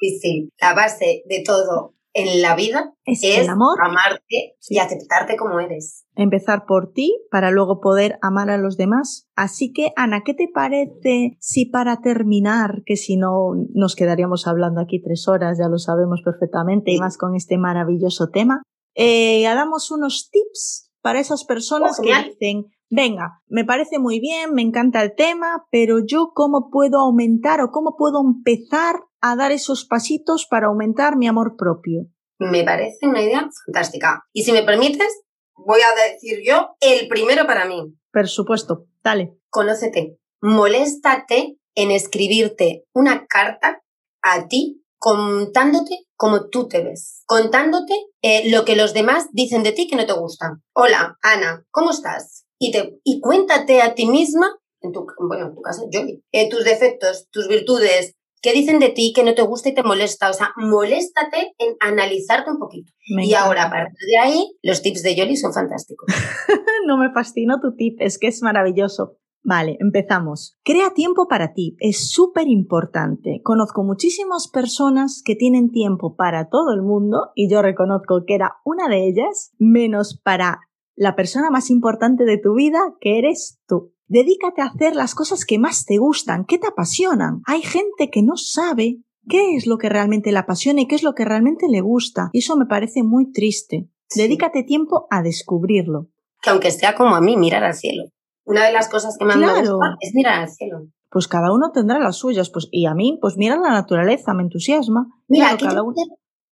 Y 0.00 0.20
sí, 0.20 0.52
la 0.60 0.74
base 0.74 1.24
de 1.26 1.42
todo 1.44 1.96
en 2.14 2.40
la 2.40 2.56
vida 2.56 2.94
es, 3.04 3.22
el 3.24 3.48
amor, 3.48 3.78
amarte 3.84 4.56
y 4.68 4.78
aceptarte 4.78 5.36
como 5.36 5.60
eres. 5.60 6.06
Empezar 6.14 6.66
por 6.66 6.92
ti 6.92 7.16
para 7.32 7.50
luego 7.50 7.80
poder 7.80 8.18
amar 8.22 8.48
a 8.50 8.58
los 8.58 8.76
demás. 8.76 9.28
Así 9.34 9.72
que, 9.72 9.92
Ana, 9.96 10.22
¿qué 10.24 10.34
te 10.34 10.48
parece 10.52 11.36
si 11.40 11.66
para 11.66 12.00
terminar, 12.00 12.82
que 12.86 12.96
si 12.96 13.16
no 13.16 13.54
nos 13.74 13.96
quedaríamos 13.96 14.46
hablando 14.46 14.80
aquí 14.80 15.02
tres 15.02 15.26
horas, 15.28 15.58
ya 15.58 15.68
lo 15.68 15.78
sabemos 15.78 16.22
perfectamente, 16.24 16.92
y 16.92 16.98
más 16.98 17.18
con 17.18 17.34
este 17.34 17.58
maravilloso 17.58 18.30
tema, 18.30 18.62
eh, 18.98 19.44
damos 19.44 19.92
unos 19.92 20.28
tips 20.30 20.90
para 21.00 21.20
esas 21.20 21.44
personas 21.44 21.98
oh, 21.98 22.02
que 22.02 22.12
dicen, 22.30 22.64
venga, 22.90 23.40
me 23.46 23.64
parece 23.64 24.00
muy 24.00 24.18
bien, 24.18 24.52
me 24.54 24.62
encanta 24.62 25.02
el 25.02 25.14
tema, 25.14 25.66
pero 25.70 26.04
yo 26.04 26.32
cómo 26.34 26.68
puedo 26.70 26.98
aumentar 26.98 27.60
o 27.60 27.70
cómo 27.70 27.94
puedo 27.96 28.20
empezar 28.20 28.96
a 29.20 29.36
dar 29.36 29.52
esos 29.52 29.84
pasitos 29.84 30.46
para 30.50 30.66
aumentar 30.66 31.16
mi 31.16 31.28
amor 31.28 31.54
propio. 31.56 32.08
Me 32.40 32.64
parece 32.64 33.06
una 33.06 33.22
idea 33.22 33.48
fantástica. 33.64 34.24
Y 34.32 34.42
si 34.42 34.50
me 34.50 34.64
permites, 34.64 35.22
voy 35.54 35.80
a 35.80 36.10
decir 36.10 36.40
yo 36.44 36.70
el 36.80 37.06
primero 37.06 37.46
para 37.46 37.66
mí. 37.66 37.94
Por 38.12 38.26
supuesto, 38.26 38.86
dale. 39.02 39.38
Conócete. 39.48 40.18
Moléstate 40.40 41.56
en 41.76 41.92
escribirte 41.92 42.84
una 42.92 43.26
carta 43.26 43.80
a 44.22 44.48
ti 44.48 44.84
contándote 44.98 46.06
cómo 46.16 46.48
tú 46.48 46.68
te 46.68 46.82
ves, 46.82 47.22
contándote 47.26 47.94
eh, 48.22 48.50
lo 48.50 48.64
que 48.64 48.76
los 48.76 48.94
demás 48.94 49.28
dicen 49.32 49.62
de 49.62 49.72
ti 49.72 49.88
que 49.88 49.96
no 49.96 50.06
te 50.06 50.12
gusta. 50.12 50.60
Hola, 50.74 51.16
Ana, 51.22 51.64
¿cómo 51.70 51.90
estás? 51.90 52.44
Y, 52.58 52.72
te, 52.72 52.98
y 53.04 53.20
cuéntate 53.20 53.80
a 53.80 53.94
ti 53.94 54.06
misma, 54.06 54.58
en 54.80 54.92
tu, 54.92 55.06
bueno, 55.28 55.46
en 55.46 55.54
tu 55.54 55.62
caso, 55.62 55.86
yo, 55.90 56.00
eh, 56.32 56.48
tus 56.48 56.64
defectos, 56.64 57.28
tus 57.30 57.48
virtudes, 57.48 58.14
qué 58.42 58.52
dicen 58.52 58.78
de 58.78 58.90
ti 58.90 59.12
que 59.14 59.22
no 59.22 59.34
te 59.34 59.42
gusta 59.42 59.68
y 59.68 59.74
te 59.74 59.82
molesta. 59.82 60.30
O 60.30 60.32
sea, 60.32 60.50
moléstate 60.56 61.54
en 61.58 61.76
analizarte 61.80 62.50
un 62.50 62.58
poquito. 62.58 62.92
y 63.06 63.34
ahora, 63.34 63.64
a 63.64 63.70
partir 63.70 64.08
de 64.08 64.18
ahí, 64.18 64.56
los 64.62 64.82
tips 64.82 65.02
de 65.02 65.14
Yoli 65.14 65.36
son 65.36 65.52
fantásticos. 65.52 66.06
no 66.86 66.96
me 66.96 67.12
fascina 67.12 67.60
tu 67.60 67.74
tip, 67.74 68.00
es 68.00 68.18
que 68.18 68.28
es 68.28 68.42
maravilloso. 68.42 69.16
Vale, 69.42 69.76
empezamos. 69.80 70.58
Crea 70.64 70.90
tiempo 70.90 71.28
para 71.28 71.52
ti. 71.54 71.76
Es 71.78 72.10
súper 72.10 72.48
importante. 72.48 73.40
Conozco 73.42 73.82
muchísimas 73.82 74.48
personas 74.48 75.22
que 75.24 75.36
tienen 75.36 75.70
tiempo 75.70 76.16
para 76.16 76.48
todo 76.48 76.72
el 76.74 76.82
mundo 76.82 77.30
y 77.34 77.50
yo 77.50 77.62
reconozco 77.62 78.24
que 78.26 78.34
era 78.34 78.56
una 78.64 78.88
de 78.88 79.08
ellas, 79.08 79.52
menos 79.58 80.20
para 80.22 80.60
la 80.96 81.14
persona 81.14 81.50
más 81.50 81.70
importante 81.70 82.24
de 82.24 82.38
tu 82.38 82.54
vida, 82.54 82.80
que 83.00 83.18
eres 83.18 83.60
tú. 83.66 83.92
Dedícate 84.08 84.62
a 84.62 84.66
hacer 84.66 84.96
las 84.96 85.14
cosas 85.14 85.44
que 85.44 85.58
más 85.58 85.84
te 85.84 85.98
gustan, 85.98 86.44
que 86.44 86.58
te 86.58 86.66
apasionan. 86.66 87.42
Hay 87.46 87.62
gente 87.62 88.10
que 88.10 88.22
no 88.22 88.36
sabe 88.36 89.02
qué 89.28 89.54
es 89.54 89.66
lo 89.66 89.78
que 89.78 89.88
realmente 89.88 90.32
le 90.32 90.38
apasiona 90.38 90.80
y 90.80 90.88
qué 90.88 90.96
es 90.96 91.02
lo 91.02 91.14
que 91.14 91.24
realmente 91.24 91.66
le 91.68 91.80
gusta. 91.80 92.30
Y 92.32 92.38
eso 92.38 92.56
me 92.56 92.66
parece 92.66 93.02
muy 93.02 93.30
triste. 93.30 93.88
Dedícate 94.16 94.62
tiempo 94.62 95.06
a 95.10 95.22
descubrirlo. 95.22 96.08
Que 96.42 96.50
aunque 96.50 96.70
sea 96.70 96.94
como 96.94 97.14
a 97.14 97.20
mí, 97.20 97.36
mirar 97.36 97.64
al 97.64 97.74
cielo. 97.74 98.04
Una 98.48 98.64
de 98.64 98.72
las 98.72 98.88
cosas 98.88 99.16
que 99.18 99.26
más 99.26 99.36
me 99.36 99.60
gusta 99.60 99.96
es 100.00 100.14
mirar 100.14 100.40
al 100.40 100.48
cielo. 100.48 100.86
Pues 101.10 101.28
cada 101.28 101.52
uno 101.52 101.70
tendrá 101.70 101.98
las 101.98 102.16
suyas, 102.16 102.48
pues 102.48 102.66
y 102.70 102.86
a 102.86 102.94
mí, 102.94 103.18
pues 103.20 103.36
mira 103.36 103.56
la 103.56 103.70
naturaleza, 103.70 104.32
me 104.32 104.42
entusiasma. 104.42 105.06
Mira, 105.28 105.56
cada 105.58 105.82
uno. 105.82 105.94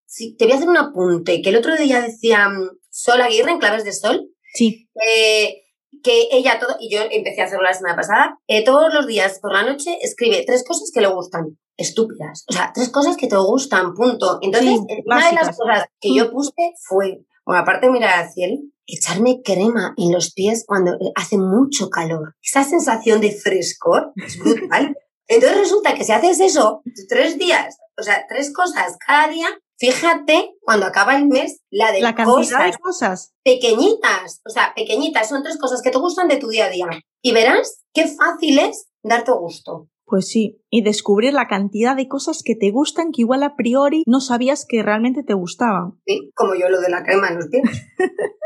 Sí, 0.06 0.36
te 0.38 0.46
voy 0.46 0.54
a 0.54 0.56
hacer 0.58 0.70
un 0.70 0.78
apunte, 0.78 1.42
que 1.42 1.50
el 1.50 1.56
otro 1.56 1.76
día 1.76 2.02
decía 2.02 2.50
mm, 2.50 2.70
Sol 2.90 3.22
Aguirre 3.22 3.52
en 3.52 3.60
Claves 3.60 3.86
de 3.86 3.94
Sol. 3.94 4.30
Sí. 4.54 4.90
Eh, 4.94 5.64
que 6.04 6.28
ella 6.32 6.60
todo, 6.60 6.76
y 6.80 6.94
yo 6.94 7.02
empecé 7.10 7.42
a 7.42 7.46
hacerlo 7.46 7.64
la 7.64 7.74
semana 7.74 7.96
pasada, 7.96 8.38
eh, 8.48 8.64
todos 8.64 8.94
los 8.94 9.08
días 9.08 9.40
por 9.40 9.54
la 9.54 9.64
noche 9.64 9.98
escribe 10.02 10.44
tres 10.46 10.66
cosas 10.68 10.92
que 10.94 11.02
le 11.02 11.08
gustan. 11.08 11.58
Estúpidas. 11.78 12.46
O 12.50 12.54
sea, 12.54 12.72
tres 12.74 12.90
cosas 12.90 13.18
que 13.18 13.28
te 13.28 13.38
gustan, 13.38 13.94
punto. 13.94 14.40
Entonces, 14.42 14.80
una 15.06 15.30
de 15.30 15.36
las 15.36 15.58
cosas 15.58 15.86
que 16.00 16.14
yo 16.14 16.32
puse 16.32 16.54
fue, 16.88 17.26
bueno, 17.46 17.62
aparte 17.62 17.88
al 17.88 18.32
cielo, 18.32 18.58
echarme 18.88 19.42
crema 19.44 19.94
en 19.98 20.12
los 20.12 20.34
pies 20.34 20.64
cuando 20.68 20.94
eh, 20.94 21.12
hace 21.16 21.38
mucho 21.38 21.90
calor. 21.90 22.36
Esa 22.42 22.64
sensación 22.64 23.22
de 23.22 23.32
frescor 23.32 24.12
es 24.16 24.38
brutal. 24.40 24.98
Entonces 25.28 25.58
resulta 25.58 25.96
que 25.96 26.04
si 26.04 26.12
haces 26.12 26.40
eso 26.40 26.82
tres 27.10 27.38
días, 27.38 27.78
o 27.98 28.04
sea, 28.04 28.26
tres 28.28 28.54
cosas 28.54 28.96
cada 29.06 29.28
día, 29.28 29.48
Fíjate 29.78 30.56
cuando 30.62 30.86
acaba 30.86 31.18
el 31.18 31.26
mes 31.28 31.60
la 31.70 31.92
de 31.92 32.00
la 32.00 32.16
cantidad 32.16 32.66
de 32.66 32.78
cosas 32.78 33.34
pequeñitas, 33.44 34.42
o 34.46 34.50
sea, 34.50 34.74
pequeñitas, 34.74 35.28
son 35.28 35.44
tres 35.44 35.58
cosas 35.58 35.82
que 35.82 35.92
te 35.92 35.98
gustan 35.98 36.30
de 36.30 36.38
tu 36.38 36.48
día 36.48 36.68
a 36.68 36.70
día. 36.70 36.88
Y 37.22 37.34
verás 37.34 37.84
qué 37.94 38.08
fácil 38.08 38.60
es 38.60 38.88
darte 39.04 39.32
gusto. 39.34 39.90
Pues 40.06 40.28
sí, 40.28 40.62
y 40.70 40.84
descubrir 40.84 41.34
la 41.34 41.48
cantidad 41.48 41.96
de 41.96 42.08
cosas 42.08 42.44
que 42.44 42.56
te 42.56 42.72
gustan 42.72 43.12
que 43.12 43.22
igual 43.22 43.44
a 43.44 43.56
priori 43.56 44.04
no 44.06 44.20
sabías 44.22 44.66
que 44.68 44.84
realmente 44.84 45.24
te 45.24 45.34
gustaban. 45.34 46.00
Sí, 46.06 46.32
como 46.36 46.54
yo 46.56 46.70
lo 46.70 46.80
de 46.80 46.90
la 46.90 47.04
crema 47.04 47.30
en 47.30 47.36
los 47.36 47.48
pies. 47.48 47.64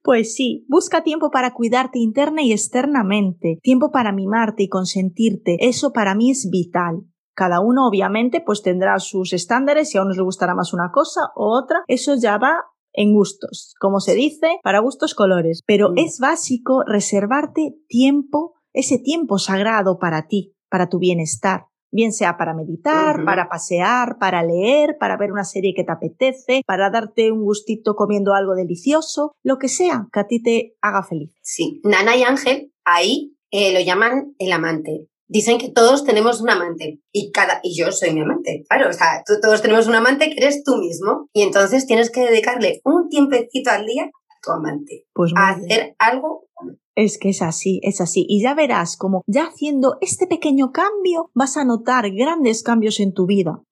Pues 0.00 0.34
sí, 0.34 0.64
busca 0.70 1.02
tiempo 1.02 1.30
para 1.30 1.52
cuidarte 1.52 1.98
interna 1.98 2.40
y 2.40 2.52
externamente, 2.52 3.58
tiempo 3.62 3.90
para 3.90 4.10
mimarte 4.10 4.62
y 4.62 4.68
consentirte, 4.70 5.58
eso 5.60 5.92
para 5.92 6.14
mí 6.14 6.30
es 6.30 6.48
vital. 6.50 7.02
Cada 7.34 7.60
uno 7.60 7.86
obviamente 7.86 8.40
pues 8.40 8.62
tendrá 8.62 8.98
sus 9.00 9.34
estándares 9.34 9.94
y 9.94 9.98
a 9.98 10.02
unos 10.02 10.16
le 10.16 10.22
gustará 10.22 10.54
más 10.54 10.72
una 10.72 10.90
cosa 10.92 11.30
o 11.36 11.54
otra. 11.56 11.82
Eso 11.88 12.14
ya 12.14 12.38
va 12.38 12.64
en 12.94 13.12
gustos, 13.12 13.74
como 13.78 14.00
se 14.00 14.14
dice, 14.14 14.58
para 14.64 14.80
gustos 14.80 15.14
colores. 15.14 15.60
Pero 15.66 15.90
mm. 15.90 15.98
es 15.98 16.18
básico 16.18 16.82
reservarte 16.86 17.76
tiempo, 17.86 18.54
ese 18.72 18.98
tiempo 18.98 19.38
sagrado 19.38 19.98
para 19.98 20.26
ti, 20.26 20.54
para 20.68 20.88
tu 20.88 20.98
bienestar. 20.98 21.66
Bien 21.90 22.12
sea 22.12 22.36
para 22.36 22.52
meditar, 22.52 23.24
para 23.24 23.48
pasear, 23.48 24.18
para 24.18 24.42
leer, 24.42 24.96
para 25.00 25.16
ver 25.16 25.32
una 25.32 25.44
serie 25.44 25.72
que 25.74 25.84
te 25.84 25.92
apetece, 25.92 26.62
para 26.66 26.90
darte 26.90 27.32
un 27.32 27.44
gustito 27.44 27.94
comiendo 27.94 28.34
algo 28.34 28.54
delicioso, 28.54 29.32
lo 29.42 29.58
que 29.58 29.68
sea 29.68 30.06
que 30.12 30.20
a 30.20 30.26
ti 30.26 30.42
te 30.42 30.76
haga 30.82 31.02
feliz. 31.02 31.30
Sí, 31.40 31.80
Nana 31.84 32.14
y 32.14 32.24
Ángel 32.24 32.72
ahí 32.84 33.36
eh, 33.50 33.72
lo 33.72 33.80
llaman 33.80 34.34
el 34.38 34.52
amante 34.52 35.08
dicen 35.28 35.58
que 35.58 35.70
todos 35.70 36.04
tenemos 36.04 36.40
un 36.40 36.50
amante 36.50 37.00
y 37.12 37.30
cada 37.30 37.60
y 37.62 37.78
yo 37.78 37.92
soy 37.92 38.12
mi 38.12 38.22
amante. 38.22 38.64
Claro, 38.68 38.88
o 38.88 38.92
sea, 38.92 39.22
todos 39.42 39.62
tenemos 39.62 39.86
un 39.86 39.94
amante 39.94 40.30
que 40.30 40.38
eres 40.38 40.64
tú 40.64 40.76
mismo 40.76 41.28
y 41.32 41.42
entonces 41.42 41.86
tienes 41.86 42.10
que 42.10 42.22
dedicarle 42.22 42.80
un 42.84 43.08
tiempecito 43.08 43.70
al 43.70 43.86
día 43.86 44.04
a 44.04 44.40
tu 44.42 44.50
amante. 44.50 45.04
Pues 45.12 45.32
a 45.36 45.50
hacer 45.50 45.94
algo 45.98 46.47
es 46.94 47.18
que 47.18 47.30
es 47.30 47.42
así, 47.42 47.80
es 47.82 48.00
así. 48.00 48.26
Y 48.28 48.42
ya 48.42 48.54
verás 48.54 48.96
como 48.96 49.22
ya 49.26 49.44
haciendo 49.44 49.98
este 50.00 50.26
pequeño 50.26 50.72
cambio 50.72 51.30
vas 51.34 51.56
a 51.56 51.64
notar 51.64 52.10
grandes 52.10 52.62
cambios 52.62 53.00
en 53.00 53.12
tu 53.12 53.26
vida. 53.26 53.62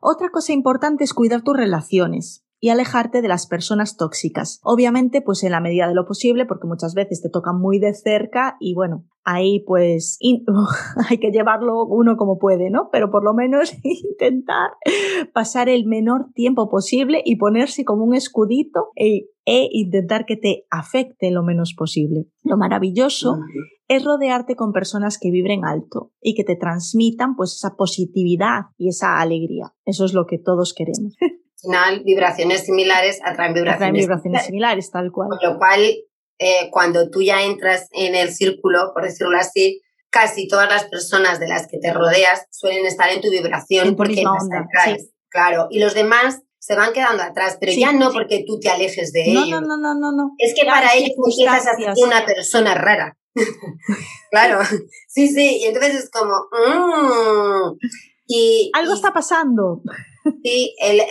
Otra 0.00 0.30
cosa 0.30 0.52
importante 0.52 1.04
es 1.04 1.12
cuidar 1.12 1.42
tus 1.42 1.56
relaciones 1.56 2.43
y 2.64 2.70
alejarte 2.70 3.20
de 3.20 3.28
las 3.28 3.46
personas 3.46 3.98
tóxicas. 3.98 4.58
Obviamente, 4.62 5.20
pues 5.20 5.44
en 5.44 5.50
la 5.52 5.60
medida 5.60 5.86
de 5.86 5.92
lo 5.94 6.06
posible, 6.06 6.46
porque 6.46 6.66
muchas 6.66 6.94
veces 6.94 7.20
te 7.20 7.28
tocan 7.28 7.60
muy 7.60 7.78
de 7.78 7.92
cerca 7.92 8.56
y 8.58 8.72
bueno, 8.72 9.04
ahí 9.22 9.62
pues 9.66 10.18
hay 11.10 11.18
que 11.18 11.30
llevarlo 11.30 11.84
uno 11.84 12.16
como 12.16 12.38
puede, 12.38 12.70
¿no? 12.70 12.88
Pero 12.90 13.10
por 13.10 13.22
lo 13.22 13.34
menos 13.34 13.74
intentar 13.82 14.70
pasar 15.34 15.68
el 15.68 15.84
menor 15.84 16.32
tiempo 16.32 16.70
posible 16.70 17.20
y 17.22 17.36
ponerse 17.36 17.84
como 17.84 18.02
un 18.02 18.14
escudito 18.14 18.88
e, 18.96 19.26
e 19.44 19.68
intentar 19.70 20.24
que 20.24 20.38
te 20.38 20.64
afecte 20.70 21.30
lo 21.30 21.42
menos 21.42 21.74
posible. 21.76 22.28
Lo 22.44 22.56
maravilloso 22.56 23.40
es 23.88 24.02
rodearte 24.06 24.56
con 24.56 24.72
personas 24.72 25.18
que 25.18 25.30
vibren 25.30 25.66
alto 25.66 26.12
y 26.22 26.34
que 26.34 26.44
te 26.44 26.56
transmitan 26.56 27.36
pues 27.36 27.56
esa 27.56 27.76
positividad 27.76 28.70
y 28.78 28.88
esa 28.88 29.20
alegría. 29.20 29.74
Eso 29.84 30.06
es 30.06 30.14
lo 30.14 30.24
que 30.24 30.38
todos 30.38 30.72
queremos. 30.72 31.14
final 31.64 32.02
vibraciones 32.04 32.64
similares 32.64 33.20
atraen 33.24 33.54
vibraciones, 33.54 34.06
vibraciones 34.06 34.46
similares, 34.46 34.90
tal 34.90 35.10
cual. 35.10 35.28
Con 35.30 35.38
lo 35.42 35.58
cual, 35.58 35.80
eh, 36.38 36.70
cuando 36.70 37.10
tú 37.10 37.22
ya 37.22 37.42
entras 37.42 37.88
en 37.92 38.14
el 38.14 38.32
círculo, 38.32 38.92
por 38.94 39.04
decirlo 39.04 39.36
así, 39.38 39.82
casi 40.10 40.46
todas 40.46 40.68
las 40.68 40.84
personas 40.84 41.40
de 41.40 41.48
las 41.48 41.66
que 41.66 41.78
te 41.78 41.92
rodeas 41.92 42.46
suelen 42.50 42.86
estar 42.86 43.10
en 43.10 43.20
tu 43.20 43.30
vibración 43.30 43.96
porque 43.96 44.22
las 44.22 44.98
Claro, 45.28 45.66
y 45.68 45.80
los 45.80 45.94
demás 45.94 46.42
se 46.60 46.76
van 46.76 46.92
quedando 46.92 47.24
atrás, 47.24 47.58
pero 47.60 47.72
ya 47.72 47.92
no 47.92 48.12
porque 48.12 48.44
tú 48.46 48.60
te 48.60 48.70
alejes 48.70 49.12
de 49.12 49.24
ellos. 49.24 49.50
No, 49.50 49.60
no, 49.60 49.76
no, 49.76 49.94
no, 49.94 50.12
no. 50.12 50.30
Es 50.38 50.54
que 50.54 50.64
para 50.64 50.94
ellos 50.94 51.10
empiezas 51.16 51.66
a 51.66 51.76
ser 51.76 51.92
una 51.96 52.24
persona 52.24 52.74
rara. 52.74 53.18
claro, 54.30 54.60
sí, 55.08 55.26
sí, 55.26 55.58
y 55.60 55.64
entonces 55.64 56.04
es 56.04 56.10
como... 56.10 56.32
Mm". 56.52 57.76
Y, 58.26 58.70
Algo 58.74 58.94
está 58.94 59.12
pasando. 59.12 59.82
Sí, 60.42 60.74
el, 60.80 61.00
eh, 61.00 61.04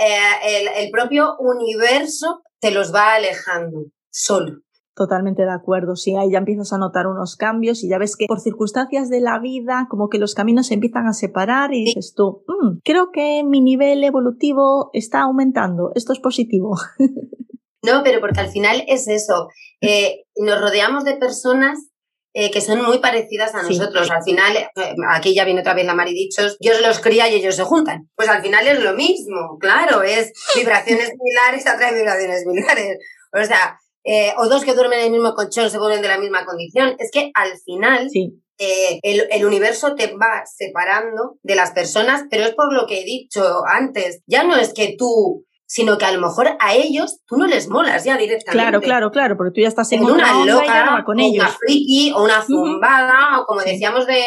el, 0.44 0.86
el 0.86 0.92
propio 0.92 1.36
universo 1.38 2.42
te 2.60 2.72
los 2.72 2.94
va 2.94 3.14
alejando 3.16 3.86
solo. 4.10 4.64
Totalmente 4.96 5.42
de 5.42 5.52
acuerdo, 5.52 5.96
sí, 5.96 6.16
ahí 6.16 6.32
ya 6.32 6.38
empiezas 6.38 6.72
a 6.72 6.78
notar 6.78 7.08
unos 7.08 7.36
cambios 7.36 7.84
y 7.84 7.90
ya 7.90 7.98
ves 7.98 8.16
que 8.16 8.28
por 8.28 8.40
circunstancias 8.40 9.10
de 9.10 9.22
la 9.22 9.40
vida 9.40 9.88
como 9.90 10.08
que 10.08 10.20
los 10.20 10.36
caminos 10.36 10.68
se 10.68 10.76
empiezan 10.76 11.08
a 11.08 11.14
separar 11.14 11.74
y 11.74 11.86
dices 11.86 12.14
tú, 12.16 12.44
mm, 12.48 12.78
creo 12.84 13.10
que 13.12 13.44
mi 13.44 13.60
nivel 13.60 14.04
evolutivo 14.04 14.92
está 14.94 15.22
aumentando, 15.22 15.92
esto 15.96 16.14
es 16.14 16.20
positivo. 16.20 16.76
No, 17.86 18.02
pero 18.02 18.22
porque 18.22 18.40
al 18.40 18.48
final 18.48 18.86
es 18.88 19.10
eso, 19.10 19.50
eh, 19.82 20.24
nos 20.38 20.62
rodeamos 20.62 21.04
de 21.04 21.18
personas 21.18 21.90
eh, 22.36 22.50
que 22.50 22.62
son 22.62 22.82
muy 22.82 22.98
parecidas 22.98 23.54
a 23.54 23.62
nosotros. 23.62 24.10
Al 24.10 24.24
final, 24.24 24.58
eh, 24.58 24.96
aquí 25.10 25.36
ya 25.36 25.46
viene 25.46 25.62
otra 25.62 25.76
vez 25.76 25.86
la 25.86 25.94
maridichos, 25.94 26.58
Dios 26.60 26.82
los 26.82 27.00
cría 27.00 27.30
y 27.30 27.36
ellos 27.36 27.56
se 27.56 27.64
juntan. 27.64 28.10
Pues 28.16 28.28
al 28.28 28.42
final 28.42 28.68
es 28.68 28.80
lo 28.80 28.94
mismo, 28.94 29.58
claro, 29.60 30.02
es 30.02 30.34
vibraciones 30.56 31.10
similares 31.18 31.68
atraen 31.68 31.96
vibraciones 31.96 32.42
similares. 32.42 32.98
O 33.32 33.46
sea, 33.46 33.78
eh, 34.04 34.34
o 34.38 34.48
dos 34.48 34.66
que 34.66 34.74
duermen 34.74 35.00
en 35.00 35.06
el 35.06 35.12
mismo 35.12 35.36
colchón 35.36 35.70
se 35.70 35.78
ponen 35.78 36.02
de 36.02 36.08
la 36.08 36.18
misma 36.18 36.44
condición. 36.44 36.96
Es 36.98 37.12
que 37.12 37.30
al 37.36 37.52
final 37.64 38.10
el, 38.58 39.28
el, 39.30 39.46
universo 39.46 39.94
te 39.94 40.08
va 40.08 40.44
separando 40.46 41.38
de 41.44 41.56
las 41.56 41.72
personas, 41.72 42.24
pero 42.32 42.46
es 42.46 42.56
por 42.56 42.74
lo 42.74 42.88
que 42.88 43.02
he 43.02 43.06
dicho 43.06 43.62
antes. 43.68 44.22
Ya 44.26 44.44
no 44.44 44.56
es 44.56 44.74
que 44.74 44.96
tú 44.98 45.46
sino 45.74 45.98
que 45.98 46.06
a 46.06 46.12
lo 46.12 46.22
mejor 46.22 46.50
a 46.60 46.76
ellos 46.76 47.22
tú 47.26 47.36
no 47.36 47.48
les 47.48 47.68
molas 47.68 48.04
ya 48.04 48.16
directamente. 48.16 48.52
Claro, 48.52 48.80
claro, 48.80 49.10
claro, 49.10 49.38
porque 49.38 49.56
tú 49.56 49.62
ya 49.62 49.70
estás 49.70 49.92
en, 49.92 50.04
una 50.04 50.46
loca, 50.46 51.04
con 51.04 51.20
ellos. 51.20 51.44
una 51.44 51.52
friki 51.52 52.12
o 52.16 52.24
una 52.24 52.44
zumbada, 52.44 53.40
o 53.40 53.46
como 53.48 53.62
decíamos 53.62 54.06
de, 54.06 54.22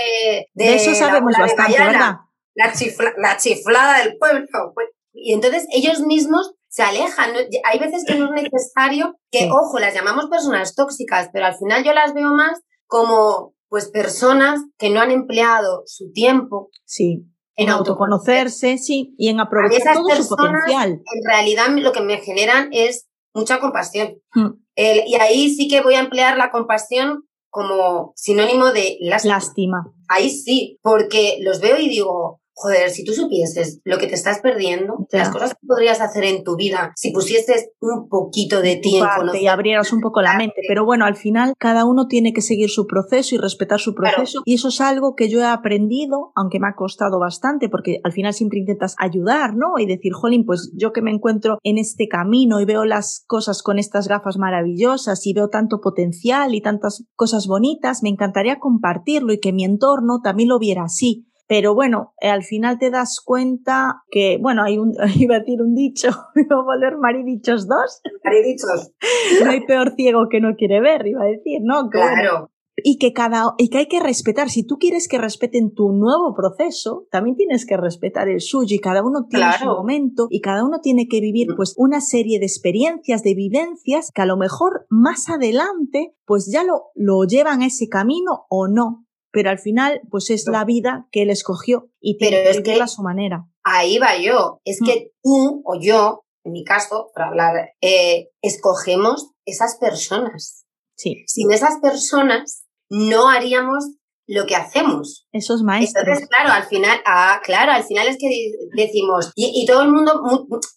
de, 0.54 0.74
eso 0.74 0.92
sabemos 0.92 1.34
bastante, 1.38 1.78
¿verdad? 1.78 2.16
La, 2.56 2.74
la 3.18 3.36
chiflada 3.36 4.02
del 4.02 4.16
pueblo. 4.18 4.44
Pues, 4.74 4.88
y 5.12 5.34
entonces 5.34 5.68
ellos 5.72 6.00
mismos 6.00 6.52
se 6.66 6.82
alejan. 6.82 7.30
Hay 7.62 7.78
veces 7.78 8.02
que 8.04 8.16
no 8.16 8.34
es 8.34 8.42
necesario 8.42 9.14
que, 9.30 9.48
ojo, 9.48 9.78
las 9.78 9.94
llamamos 9.94 10.26
personas 10.28 10.74
tóxicas, 10.74 11.30
pero 11.32 11.46
al 11.46 11.56
final 11.56 11.84
yo 11.84 11.92
las 11.92 12.12
veo 12.12 12.34
más 12.34 12.60
como 12.88 13.54
pues 13.68 13.88
personas 13.88 14.62
que 14.78 14.90
no 14.90 15.00
han 15.00 15.12
empleado 15.12 15.84
su 15.86 16.10
tiempo 16.10 16.70
sí 16.84 17.24
en 17.56 17.70
autoconocerse, 17.70 18.78
sí, 18.78 19.14
y 19.18 19.28
en 19.28 19.40
aprovechar 19.40 19.96
todo 19.96 20.22
su 20.22 20.36
potencial. 20.36 21.02
En 21.14 21.24
realidad 21.24 21.68
lo 21.70 21.92
que 21.92 22.02
me 22.02 22.18
generan 22.18 22.68
es 22.72 23.06
mucha 23.34 23.60
compasión. 23.60 24.18
Hmm. 24.32 24.62
y 24.76 25.14
ahí 25.14 25.50
sí 25.50 25.68
que 25.68 25.80
voy 25.80 25.94
a 25.94 26.00
emplear 26.00 26.36
la 26.36 26.50
compasión 26.50 27.24
como 27.50 28.12
sinónimo 28.16 28.72
de 28.72 28.98
lástima. 29.00 29.34
lástima. 29.34 29.92
Ahí 30.08 30.28
sí, 30.28 30.78
porque 30.82 31.38
los 31.40 31.60
veo 31.60 31.78
y 31.78 31.88
digo, 31.88 32.40
joder, 32.56 32.88
si 32.88 33.04
tú 33.04 33.12
supieses 33.12 33.80
lo 33.84 33.98
que 33.98 34.06
te 34.06 34.14
estás 34.14 34.40
perdiendo, 34.40 35.06
las 35.12 35.28
cosas 35.28 35.50
que 35.50 35.66
podrías 35.66 36.00
hacer 36.00 36.24
en 36.24 36.42
tu 36.42 36.56
vida, 36.56 36.92
si 36.96 37.10
pusieses 37.10 37.68
un 37.80 38.08
poquito 38.08 38.62
de 38.62 38.76
tiempo 38.76 39.34
y 39.38 39.46
abrieras 39.46 39.92
un 39.92 40.00
poco 40.00 40.22
la 40.22 40.38
mente. 40.38 40.62
Pero 40.66 40.86
bueno, 40.86 41.04
al 41.04 41.16
final 41.16 41.52
cada 41.58 41.84
uno 41.84 42.08
tiene 42.08 42.32
que 42.32 42.40
seguir 42.40 42.70
su 42.70 42.86
proceso 42.86 43.34
y 43.34 43.38
respetar 43.38 43.78
su 43.78 43.94
proceso. 43.94 44.40
Y 44.46 44.54
eso 44.54 44.68
es 44.68 44.80
algo 44.80 45.14
que 45.14 45.28
yo 45.28 45.40
he 45.40 45.44
aprendido, 45.44 46.32
aunque 46.34 46.58
me 46.58 46.68
ha 46.68 46.74
costado 46.74 47.20
bastante, 47.20 47.68
porque 47.68 48.00
al 48.02 48.12
final 48.12 48.32
siempre 48.32 48.58
intentas 48.58 48.96
ayudar, 48.98 49.54
¿no? 49.54 49.78
Y 49.78 49.84
decir, 49.84 50.14
jolín, 50.14 50.46
pues 50.46 50.72
yo 50.74 50.92
que 50.92 51.02
me 51.02 51.10
encuentro 51.10 51.58
en 51.62 51.76
este 51.76 52.08
camino 52.08 52.58
y 52.60 52.64
veo 52.64 52.86
las 52.86 53.22
cosas 53.26 53.62
con 53.62 53.78
estas 53.78 54.08
gafas 54.08 54.38
maravillosas 54.38 55.26
y 55.26 55.34
veo 55.34 55.50
tanto 55.50 55.82
potencial 55.82 56.54
y 56.54 56.62
tantas 56.62 57.04
cosas 57.16 57.46
bonitas, 57.46 58.02
me 58.02 58.08
encantaría 58.08 58.58
compartirlo 58.58 59.34
y 59.34 59.40
que 59.40 59.52
mi 59.52 59.64
entorno 59.64 60.20
también 60.22 60.48
lo 60.48 60.58
viera 60.58 60.84
así. 60.84 61.26
Pero 61.48 61.74
bueno, 61.74 62.12
eh, 62.20 62.28
al 62.28 62.42
final 62.42 62.78
te 62.78 62.90
das 62.90 63.20
cuenta 63.24 64.02
que, 64.10 64.38
bueno, 64.40 64.64
hay 64.64 64.78
un, 64.78 64.94
iba 65.16 65.36
a 65.36 65.38
decir 65.40 65.62
un 65.62 65.74
dicho, 65.74 66.08
iba 66.34 66.56
a 66.56 66.62
volver 66.62 66.98
maridichos 66.98 67.66
dos. 67.68 68.00
Maridichos. 68.24 68.92
No 69.44 69.50
hay 69.50 69.64
peor 69.64 69.94
ciego 69.96 70.28
que 70.30 70.40
no 70.40 70.54
quiere 70.56 70.80
ver, 70.80 71.06
iba 71.06 71.22
a 71.22 71.26
decir, 71.26 71.60
¿no? 71.62 71.88
claro. 71.90 72.50
y 72.76 72.98
que 72.98 73.12
cada, 73.12 73.54
y 73.58 73.70
que 73.70 73.78
hay 73.78 73.86
que 73.86 74.00
respetar. 74.00 74.50
Si 74.50 74.64
tú 74.64 74.76
quieres 74.78 75.08
que 75.08 75.18
respeten 75.18 75.72
tu 75.74 75.92
nuevo 75.92 76.34
proceso, 76.34 77.06
también 77.10 77.36
tienes 77.36 77.66
que 77.66 77.76
respetar 77.76 78.28
el 78.28 78.40
suyo 78.40 78.74
y 78.74 78.78
cada 78.78 79.02
uno 79.02 79.26
tiene 79.28 79.46
su 79.58 79.66
momento 79.66 80.26
y 80.30 80.40
cada 80.40 80.64
uno 80.64 80.80
tiene 80.80 81.08
que 81.08 81.20
vivir 81.20 81.48
pues 81.56 81.74
una 81.76 82.00
serie 82.00 82.38
de 82.38 82.46
experiencias, 82.46 83.22
de 83.22 83.34
vivencias 83.34 84.10
que 84.14 84.22
a 84.22 84.26
lo 84.26 84.36
mejor 84.36 84.86
más 84.90 85.28
adelante 85.28 86.14
pues 86.24 86.50
ya 86.52 86.64
lo, 86.64 86.90
lo 86.94 87.24
llevan 87.24 87.62
a 87.62 87.66
ese 87.66 87.88
camino 87.88 88.46
o 88.48 88.68
no 88.68 89.05
pero 89.36 89.50
al 89.50 89.58
final 89.58 90.00
pues 90.10 90.30
es 90.30 90.46
la 90.46 90.64
vida 90.64 91.08
que 91.12 91.20
él 91.20 91.28
escogió 91.28 91.90
y 92.00 92.16
tiene 92.16 92.42
que 92.42 92.52
vivirla 92.62 92.84
a 92.84 92.88
su 92.88 93.02
manera. 93.02 93.44
Ahí 93.64 93.98
va 93.98 94.16
yo, 94.16 94.62
es 94.64 94.80
que 94.82 94.94
mm. 94.94 95.10
tú 95.22 95.62
o 95.66 95.78
yo, 95.78 96.24
en 96.42 96.52
mi 96.52 96.64
caso, 96.64 97.10
para 97.14 97.28
hablar, 97.28 97.72
eh, 97.82 98.30
escogemos 98.40 99.32
esas 99.44 99.76
personas. 99.76 100.64
Sí. 100.96 101.22
Sin 101.26 101.52
esas 101.52 101.80
personas 101.82 102.64
no 102.88 103.28
haríamos 103.28 103.84
lo 104.26 104.46
que 104.46 104.56
hacemos. 104.56 105.26
Esos 105.32 105.62
maestros. 105.62 106.02
Entonces, 106.06 106.28
claro, 106.30 106.54
al 106.54 106.64
final, 106.64 106.98
ah, 107.04 107.42
claro, 107.44 107.72
al 107.72 107.84
final 107.84 108.08
es 108.08 108.16
que 108.18 108.30
decimos, 108.74 109.32
y, 109.34 109.66
todo 109.66 109.82
el 109.82 109.92
mundo, 109.92 110.18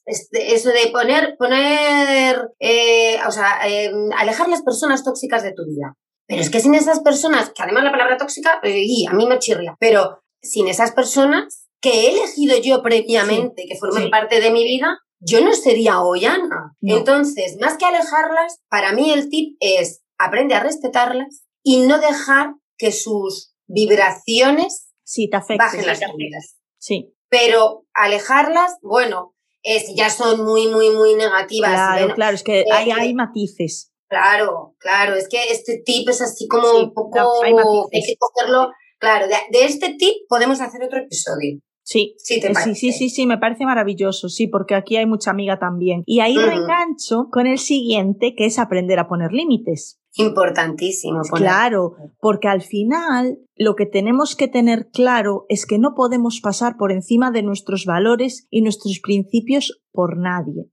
este, 0.06 0.54
eso 0.54 0.68
de 0.68 0.92
poner, 0.92 1.38
poner, 1.40 2.50
eh, 2.60 3.20
o 3.26 3.32
sea, 3.32 3.66
em, 3.66 4.12
alejar 4.18 4.50
las 4.50 4.64
personas 4.64 5.06
tóxicas 5.06 5.44
de 5.44 5.54
tu 5.54 5.64
vida. 5.66 5.96
Pero 6.30 6.42
es 6.42 6.52
que 6.52 6.60
sin 6.60 6.76
esas 6.76 7.00
personas, 7.00 7.50
que 7.50 7.64
además 7.64 7.84
la 7.84 7.92
palabra 7.92 8.16
tóxica, 8.18 8.60
eh, 8.62 8.84
y 8.86 9.08
a 9.08 9.14
mí 9.14 9.26
me 9.26 9.40
chirria, 9.40 9.76
pero 9.80 10.22
sin 10.44 10.68
esas 10.68 10.92
personas 10.92 11.68
que 11.82 11.90
he 11.90 12.12
elegido 12.12 12.56
yo 12.62 12.84
previamente, 12.84 13.66
que 13.68 13.76
formen 13.76 14.12
parte 14.12 14.40
de 14.40 14.52
mi 14.52 14.64
vida, 14.64 15.00
yo 15.20 15.44
no 15.44 15.54
sería 15.54 16.02
hoy 16.02 16.26
Ana. 16.26 16.76
Entonces, 16.82 17.58
más 17.60 17.78
que 17.78 17.86
alejarlas, 17.86 18.60
para 18.70 18.94
mí 18.94 19.12
el 19.12 19.30
tip 19.30 19.58
es 19.60 20.04
aprende 20.20 20.54
a 20.54 20.60
respetarlas 20.60 21.48
y 21.64 21.80
no 21.80 21.98
dejar 22.00 22.54
que 22.78 22.92
sus 22.92 23.56
vibraciones 23.66 24.92
sí, 25.04 25.30
te 25.30 25.58
bajen 25.58 25.88
las 25.88 26.00
tuyas. 26.00 26.58
Sí. 26.78 27.12
Pero 27.28 27.88
alejarlas, 27.94 28.78
bueno, 28.84 29.36
es, 29.64 29.96
ya 29.96 30.12
son 30.12 30.46
muy, 30.46 30.68
muy, 30.68 30.92
muy 30.92 31.16
negativas. 31.16 31.72
Claro, 31.72 32.14
claro, 32.14 32.36
es 32.36 32.44
que 32.44 32.66
hay, 32.72 32.92
hay 32.92 33.16
matices. 33.16 33.89
Claro, 34.10 34.76
claro, 34.80 35.14
es 35.14 35.30
que 35.30 35.38
este 35.52 35.84
tip 35.86 36.10
es 36.10 36.22
así 36.22 36.48
como 36.48 36.68
un 36.80 36.94
poco, 36.94 37.44
hay, 37.44 37.54
que 37.54 38.16
cogerlo, 38.18 38.72
claro, 38.98 39.28
de, 39.28 39.66
este 39.66 39.96
tip 40.00 40.16
podemos 40.28 40.60
hacer 40.62 40.84
otro 40.84 41.00
episodio. 41.00 41.60
Sí, 41.84 42.16
sí, 42.18 42.42
sí, 42.76 42.92
sí, 42.92 43.10
sí, 43.10 43.26
me 43.26 43.38
parece 43.38 43.66
maravilloso, 43.66 44.30
sí, 44.30 44.48
porque 44.48 44.76
aquí 44.76 44.98
hay 44.98 45.06
mucha 45.06 45.32
amiga 45.32 45.58
también. 45.58 46.04
Y 46.06 46.20
ahí 46.20 46.36
me 46.36 46.54
engancho 46.54 47.30
con 47.32 47.48
el 47.48 47.58
siguiente, 47.58 48.36
que 48.36 48.46
es 48.46 48.60
aprender 48.60 49.00
a 49.00 49.08
poner 49.08 49.32
límites. 49.32 50.00
Importantísimo. 50.16 51.22
Claro, 51.34 51.96
porque 52.20 52.48
al 52.48 52.62
final 52.62 53.40
lo 53.56 53.76
que 53.76 53.86
tenemos 53.86 54.36
que 54.36 54.48
tener 54.48 54.90
claro 54.92 55.46
es 55.50 55.66
que 55.66 55.78
no 55.78 55.94
podemos 55.96 56.42
pasar 56.42 56.78
por 56.78 56.92
encima 56.92 57.32
de 57.32 57.44
nuestros 57.44 57.86
valores 57.86 58.48
y 58.50 58.62
nuestros 58.62 59.00
principios 59.02 59.82
por 59.92 60.18
nadie. 60.18 60.70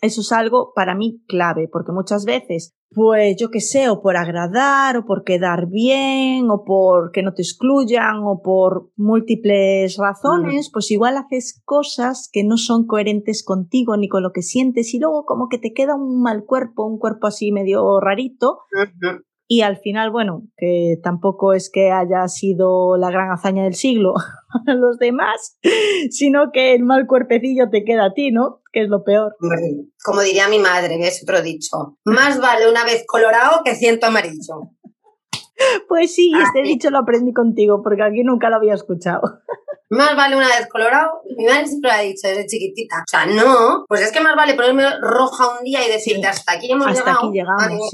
Eso 0.00 0.20
es 0.20 0.32
algo 0.32 0.72
para 0.74 0.94
mí 0.94 1.22
clave, 1.26 1.68
porque 1.70 1.92
muchas 1.92 2.24
veces 2.24 2.74
pues 2.94 3.36
yo 3.38 3.50
qué 3.50 3.60
sé, 3.60 3.88
o 3.88 4.02
por 4.02 4.16
agradar, 4.16 4.96
o 4.96 5.04
por 5.04 5.24
quedar 5.24 5.68
bien, 5.68 6.50
o 6.50 6.64
por 6.64 7.10
que 7.10 7.22
no 7.22 7.32
te 7.34 7.42
excluyan, 7.42 8.18
o 8.24 8.42
por 8.42 8.90
múltiples 8.96 9.96
razones, 9.96 10.70
pues 10.72 10.90
igual 10.90 11.16
haces 11.16 11.60
cosas 11.64 12.28
que 12.32 12.44
no 12.44 12.56
son 12.56 12.86
coherentes 12.86 13.44
contigo 13.44 13.96
ni 13.96 14.08
con 14.08 14.22
lo 14.22 14.32
que 14.32 14.42
sientes 14.42 14.92
y 14.94 14.98
luego 14.98 15.24
como 15.24 15.48
que 15.48 15.58
te 15.58 15.72
queda 15.72 15.94
un 15.94 16.22
mal 16.22 16.44
cuerpo, 16.44 16.86
un 16.86 16.98
cuerpo 16.98 17.26
así 17.26 17.52
medio 17.52 18.00
rarito. 18.00 18.60
Y 19.52 19.60
al 19.60 19.76
final, 19.76 20.10
bueno, 20.10 20.44
que 20.56 20.96
tampoco 21.02 21.52
es 21.52 21.70
que 21.70 21.90
haya 21.90 22.26
sido 22.28 22.96
la 22.96 23.10
gran 23.10 23.30
hazaña 23.30 23.64
del 23.64 23.74
siglo 23.74 24.14
a 24.66 24.72
los 24.72 24.96
demás, 24.96 25.58
sino 26.08 26.52
que 26.54 26.74
el 26.74 26.84
mal 26.84 27.06
cuerpecillo 27.06 27.68
te 27.68 27.84
queda 27.84 28.06
a 28.06 28.14
ti, 28.14 28.30
¿no? 28.30 28.62
Que 28.72 28.84
es 28.84 28.88
lo 28.88 29.04
peor. 29.04 29.36
Como 30.02 30.22
diría 30.22 30.48
mi 30.48 30.58
madre, 30.58 30.96
que 30.96 31.08
es 31.08 31.22
otro 31.22 31.42
dicho, 31.42 31.98
más 32.06 32.40
vale 32.40 32.66
una 32.66 32.82
vez 32.84 33.04
colorado 33.06 33.60
que 33.62 33.74
ciento 33.74 34.06
amarillo. 34.06 34.70
Pues 35.86 36.14
sí, 36.14 36.32
este 36.42 36.62
dicho 36.62 36.88
lo 36.88 37.00
aprendí 37.00 37.34
contigo, 37.34 37.82
porque 37.82 38.04
aquí 38.04 38.22
nunca 38.24 38.48
lo 38.48 38.56
había 38.56 38.72
escuchado. 38.72 39.20
Más 39.92 40.16
vale 40.16 40.36
una 40.36 40.46
vez 40.46 40.68
colorado, 40.70 41.20
mi 41.36 41.44
madre 41.44 41.66
siempre 41.66 41.90
lo 41.90 41.96
ha 41.96 42.00
dicho 42.00 42.26
desde 42.26 42.46
chiquitita. 42.46 42.96
O 43.00 43.10
sea, 43.10 43.26
no, 43.26 43.84
pues 43.86 44.00
es 44.00 44.10
que 44.10 44.22
más 44.22 44.34
vale 44.34 44.54
ponerme 44.54 44.84
roja 45.02 45.50
un 45.58 45.64
día 45.64 45.86
y 45.86 45.92
decirte 45.92 46.26
hasta 46.26 46.52
aquí 46.52 46.72
hemos 46.72 46.86
hasta 46.86 47.00
llegado. 47.00 47.18
Aquí 47.18 47.38
llegamos, 47.38 47.90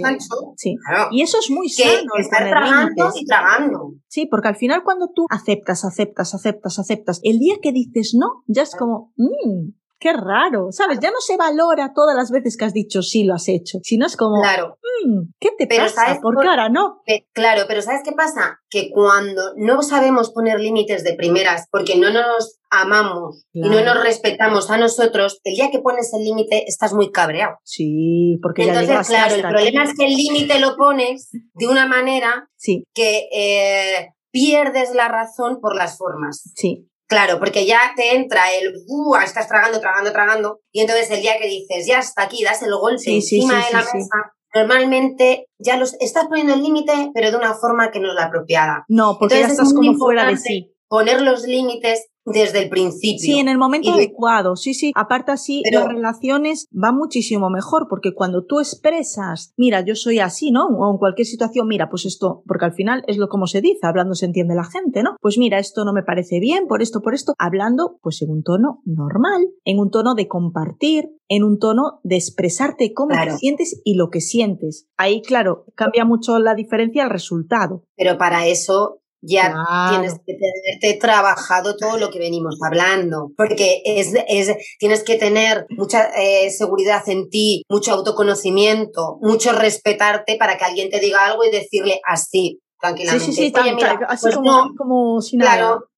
sí. 0.56 0.76
Y 1.10 1.22
eso 1.22 1.38
es 1.40 1.50
muy 1.50 1.68
sano. 1.68 2.12
Que 2.14 2.22
estar 2.22 2.48
tragando 2.48 3.10
y 3.16 3.24
tragando. 3.24 3.94
Sí, 4.06 4.26
porque 4.26 4.46
al 4.46 4.56
final 4.56 4.84
cuando 4.84 5.10
tú 5.12 5.26
aceptas, 5.28 5.84
aceptas, 5.84 6.34
aceptas, 6.34 6.78
aceptas, 6.78 7.20
el 7.24 7.40
día 7.40 7.56
que 7.60 7.72
dices 7.72 8.14
no, 8.16 8.44
ya 8.46 8.62
es 8.62 8.76
como, 8.76 9.12
mmm, 9.16 9.70
qué 9.98 10.12
raro, 10.12 10.68
¿sabes? 10.70 10.98
Ya 11.00 11.10
no 11.10 11.20
se 11.20 11.36
valora 11.36 11.92
todas 11.94 12.16
las 12.16 12.30
veces 12.30 12.56
que 12.56 12.64
has 12.64 12.72
dicho 12.72 13.02
sí 13.02 13.24
lo 13.24 13.34
has 13.34 13.48
hecho, 13.48 13.78
sino 13.82 14.06
es 14.06 14.16
como, 14.16 14.40
claro. 14.40 14.78
Mm, 15.04 15.32
¿qué 15.38 15.50
te 15.56 15.66
pasa? 15.66 16.18
¿Por, 16.20 16.46
ahora 16.46 16.68
no? 16.68 17.02
claro, 17.32 17.64
pero 17.68 17.82
¿sabes 17.82 18.02
qué 18.04 18.12
pasa? 18.12 18.60
Que 18.68 18.90
cuando 18.90 19.54
no 19.56 19.82
sabemos 19.82 20.30
poner 20.32 20.60
límites 20.60 21.04
de 21.04 21.14
primeras 21.14 21.68
porque 21.70 21.96
no 21.96 22.10
nos 22.10 22.58
amamos 22.70 23.46
y 23.52 23.68
no 23.68 23.82
nos 23.82 24.02
respetamos 24.02 24.70
a 24.70 24.78
nosotros, 24.78 25.40
el 25.44 25.54
día 25.54 25.70
que 25.70 25.80
pones 25.80 26.12
el 26.14 26.24
límite 26.24 26.64
estás 26.66 26.92
muy 26.94 27.10
cabreado. 27.10 27.56
Sí, 27.64 28.38
porque 28.42 28.62
Entonces, 28.62 28.88
ya 28.88 29.02
claro, 29.02 29.34
el 29.34 29.42
problema 29.42 29.84
es 29.84 29.94
que 29.94 30.06
el 30.06 30.14
límite 30.14 30.58
lo 30.58 30.76
pones 30.76 31.30
de 31.54 31.68
una 31.68 31.86
manera 31.86 32.48
sí. 32.56 32.84
que 32.94 33.28
eh, 33.32 34.14
pierdes 34.30 34.94
la 34.94 35.08
razón 35.08 35.60
por 35.60 35.74
las 35.74 35.96
formas. 35.96 36.50
Sí. 36.54 36.88
Claro, 37.08 37.38
porque 37.38 37.64
ya 37.66 37.94
te 37.96 38.14
entra 38.14 38.52
el, 38.52 38.74
uh, 38.86 39.16
estás 39.16 39.48
tragando, 39.48 39.80
tragando, 39.80 40.12
tragando, 40.12 40.60
y 40.70 40.82
entonces 40.82 41.10
el 41.10 41.22
día 41.22 41.38
que 41.40 41.48
dices, 41.48 41.86
ya 41.86 42.00
está 42.00 42.24
aquí, 42.24 42.44
das 42.44 42.62
el 42.62 42.74
golpe 42.74 43.14
encima 43.14 43.54
de 43.54 43.72
la 43.72 43.78
mesa, 43.78 44.34
normalmente 44.54 45.46
ya 45.58 45.78
los 45.78 45.94
estás 46.00 46.26
poniendo 46.26 46.52
el 46.52 46.62
límite, 46.62 47.10
pero 47.14 47.30
de 47.30 47.36
una 47.38 47.54
forma 47.54 47.90
que 47.90 48.00
no 48.00 48.08
es 48.08 48.14
la 48.14 48.26
apropiada. 48.26 48.84
No, 48.88 49.16
porque 49.18 49.40
ya 49.40 49.46
estás 49.46 49.72
como 49.72 49.94
fuera 49.94 50.26
de 50.26 50.36
sí. 50.36 50.74
Poner 50.86 51.20
los 51.22 51.42
límites 51.42 52.08
desde 52.32 52.62
el 52.62 52.68
principio. 52.68 53.18
Sí, 53.18 53.38
en 53.38 53.48
el 53.48 53.58
momento 53.58 53.92
adecuado. 53.92 54.56
Sí, 54.56 54.74
sí. 54.74 54.92
Aparte 54.94 55.32
así, 55.32 55.62
las 55.70 55.86
relaciones 55.86 56.66
van 56.70 56.96
muchísimo 56.96 57.50
mejor 57.50 57.86
porque 57.88 58.14
cuando 58.14 58.44
tú 58.44 58.60
expresas, 58.60 59.52
mira, 59.56 59.84
yo 59.84 59.94
soy 59.94 60.18
así, 60.18 60.50
¿no? 60.50 60.66
O 60.66 60.90
en 60.90 60.98
cualquier 60.98 61.26
situación, 61.26 61.66
mira, 61.68 61.88
pues 61.88 62.04
esto, 62.06 62.42
porque 62.46 62.64
al 62.64 62.72
final 62.72 63.02
es 63.06 63.16
lo 63.16 63.28
como 63.28 63.46
se 63.46 63.60
dice, 63.60 63.80
hablando 63.82 64.14
se 64.14 64.26
entiende 64.26 64.54
la 64.54 64.64
gente, 64.64 65.02
¿no? 65.02 65.16
Pues 65.20 65.38
mira, 65.38 65.58
esto 65.58 65.84
no 65.84 65.92
me 65.92 66.02
parece 66.02 66.40
bien, 66.40 66.66
por 66.66 66.82
esto, 66.82 67.00
por 67.00 67.14
esto, 67.14 67.34
hablando 67.38 67.98
pues 68.02 68.22
en 68.22 68.30
un 68.30 68.42
tono 68.42 68.80
normal, 68.84 69.48
en 69.64 69.78
un 69.78 69.90
tono 69.90 70.14
de 70.14 70.28
compartir, 70.28 71.10
en 71.28 71.44
un 71.44 71.58
tono 71.58 72.00
de 72.02 72.16
expresarte 72.16 72.92
cómo 72.94 73.14
te 73.14 73.36
sientes 73.36 73.80
y 73.84 73.94
lo 73.94 74.10
que 74.10 74.20
sientes. 74.20 74.88
Ahí, 74.96 75.22
claro, 75.22 75.66
cambia 75.74 76.04
mucho 76.04 76.38
la 76.38 76.54
diferencia 76.54 77.04
el 77.04 77.10
resultado. 77.10 77.84
Pero 77.96 78.18
para 78.18 78.46
eso 78.46 79.00
ya 79.20 79.52
tienes 79.90 80.14
que 80.26 80.34
tenerte 80.34 81.00
trabajado 81.00 81.76
todo 81.76 81.98
lo 81.98 82.10
que 82.10 82.18
venimos 82.18 82.58
hablando, 82.64 83.30
porque 83.36 83.82
es, 83.84 84.12
es 84.28 84.54
tienes 84.78 85.02
que 85.02 85.16
tener 85.16 85.66
mucha 85.70 86.10
eh, 86.16 86.50
seguridad 86.50 87.02
en 87.08 87.28
ti, 87.28 87.64
mucho 87.68 87.92
autoconocimiento, 87.92 89.18
mucho 89.20 89.52
respetarte 89.52 90.36
para 90.36 90.56
que 90.56 90.64
alguien 90.64 90.90
te 90.90 91.00
diga 91.00 91.26
algo 91.26 91.44
y 91.44 91.50
decirle 91.50 92.00
así, 92.06 92.60
tranquilamente. 92.80 93.24
Sí, 93.26 93.32
sí, 93.32 93.52
sí, 93.54 93.84
así 94.08 94.22
pues 94.22 94.34
como, 94.36 94.70
como 94.76 95.20
sin 95.20 95.40
claro, 95.40 95.88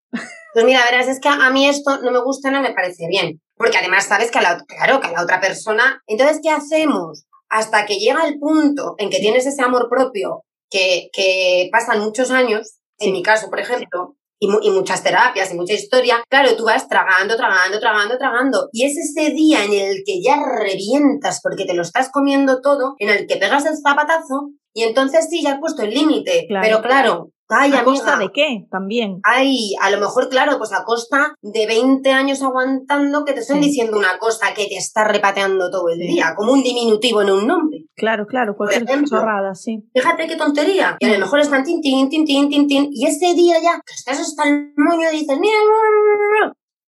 Pues 0.52 0.64
mira, 0.64 0.80
verás, 0.90 1.09
es 1.09 1.20
que 1.20 1.28
a 1.28 1.50
mí 1.50 1.68
esto 1.68 2.00
no 2.02 2.11
me 2.11 2.22
gusta, 2.22 2.50
no 2.50 2.61
me 2.61 2.72
parece 2.72 3.06
bien, 3.09 3.40
porque 3.56 3.78
además 3.78 4.06
sabes 4.06 4.30
que 4.30 4.38
a 4.38 4.42
la, 4.42 4.64
claro, 4.64 5.00
que 5.00 5.09
a 5.09 5.12
la 5.12 5.22
otra 5.22 5.40
persona, 5.40 6.02
entonces, 6.06 6.40
¿qué 6.42 6.50
hacemos? 6.50 7.24
Hasta 7.48 7.87
que 7.87 7.98
llega 7.98 8.26
el 8.26 8.38
punto 8.38 8.94
en 8.98 9.11
que 9.11 9.18
tienes 9.18 9.46
ese 9.46 9.62
amor 9.62 9.88
propio 9.88 10.44
que, 10.70 11.09
que 11.12 11.68
pasan 11.72 12.00
muchos 12.00 12.30
años, 12.30 12.80
en 13.00 13.12
mi 13.12 13.22
caso, 13.22 13.50
por 13.50 13.60
ejemplo, 13.60 14.16
y, 14.40 14.70
muchas 14.70 15.02
terapias 15.02 15.52
y 15.52 15.56
mucha 15.56 15.74
historia, 15.74 16.22
claro, 16.28 16.56
tú 16.56 16.64
vas 16.64 16.88
tragando, 16.88 17.36
tragando, 17.36 17.78
tragando, 17.78 18.16
tragando. 18.16 18.68
Y 18.72 18.86
es 18.86 18.96
ese 18.96 19.30
día 19.30 19.64
en 19.64 19.72
el 19.72 20.02
que 20.04 20.22
ya 20.22 20.42
revientas 20.42 21.40
porque 21.42 21.66
te 21.66 21.74
lo 21.74 21.82
estás 21.82 22.10
comiendo 22.10 22.60
todo, 22.62 22.94
en 22.98 23.10
el 23.10 23.26
que 23.26 23.36
pegas 23.36 23.66
el 23.66 23.76
zapatazo 23.76 24.52
y 24.72 24.84
entonces 24.84 25.26
sí, 25.28 25.42
ya 25.42 25.52
has 25.52 25.60
puesto 25.60 25.82
el 25.82 25.90
límite. 25.90 26.46
Pero 26.62 26.80
claro, 26.80 27.32
Ay, 27.50 27.72
¿A 27.72 27.84
costa 27.84 28.16
de 28.16 28.30
qué? 28.32 28.66
También. 28.70 29.20
Ay, 29.24 29.74
a 29.80 29.90
lo 29.90 29.98
mejor, 29.98 30.28
claro, 30.28 30.58
pues 30.58 30.72
a 30.72 30.84
costa 30.84 31.34
de 31.42 31.66
20 31.66 32.10
años 32.10 32.42
aguantando 32.42 33.24
que 33.24 33.32
te 33.32 33.40
estén 33.40 33.60
diciendo 33.60 33.98
una 33.98 34.18
cosa 34.18 34.54
que 34.54 34.66
te 34.66 34.76
está 34.76 35.04
repateando 35.04 35.70
todo 35.70 35.88
el 35.88 35.98
día, 35.98 36.34
como 36.36 36.52
un 36.52 36.62
diminutivo 36.62 37.22
en 37.22 37.30
un 37.30 37.46
nombre. 37.46 37.86
Claro, 37.96 38.26
claro, 38.26 38.56
cualquier 38.56 39.04
chorrada, 39.04 39.54
sí. 39.54 39.84
Fíjate 39.92 40.26
qué 40.26 40.36
tontería. 40.36 40.96
Y 41.00 41.06
a 41.06 41.12
lo 41.12 41.18
mejor 41.18 41.40
están 41.40 41.64
tin, 41.64 41.80
tin, 41.80 42.08
tin, 42.08 42.24
tin, 42.24 42.48
tin, 42.48 42.66
tin, 42.66 42.88
y 42.92 43.06
ese 43.06 43.34
día 43.34 43.56
ya, 43.62 43.80
que 43.84 43.94
estás 43.94 44.20
hasta 44.20 44.48
el 44.48 44.72
moño 44.76 45.08
y 45.12 45.18
dices, 45.18 45.38
mira, 45.38 45.56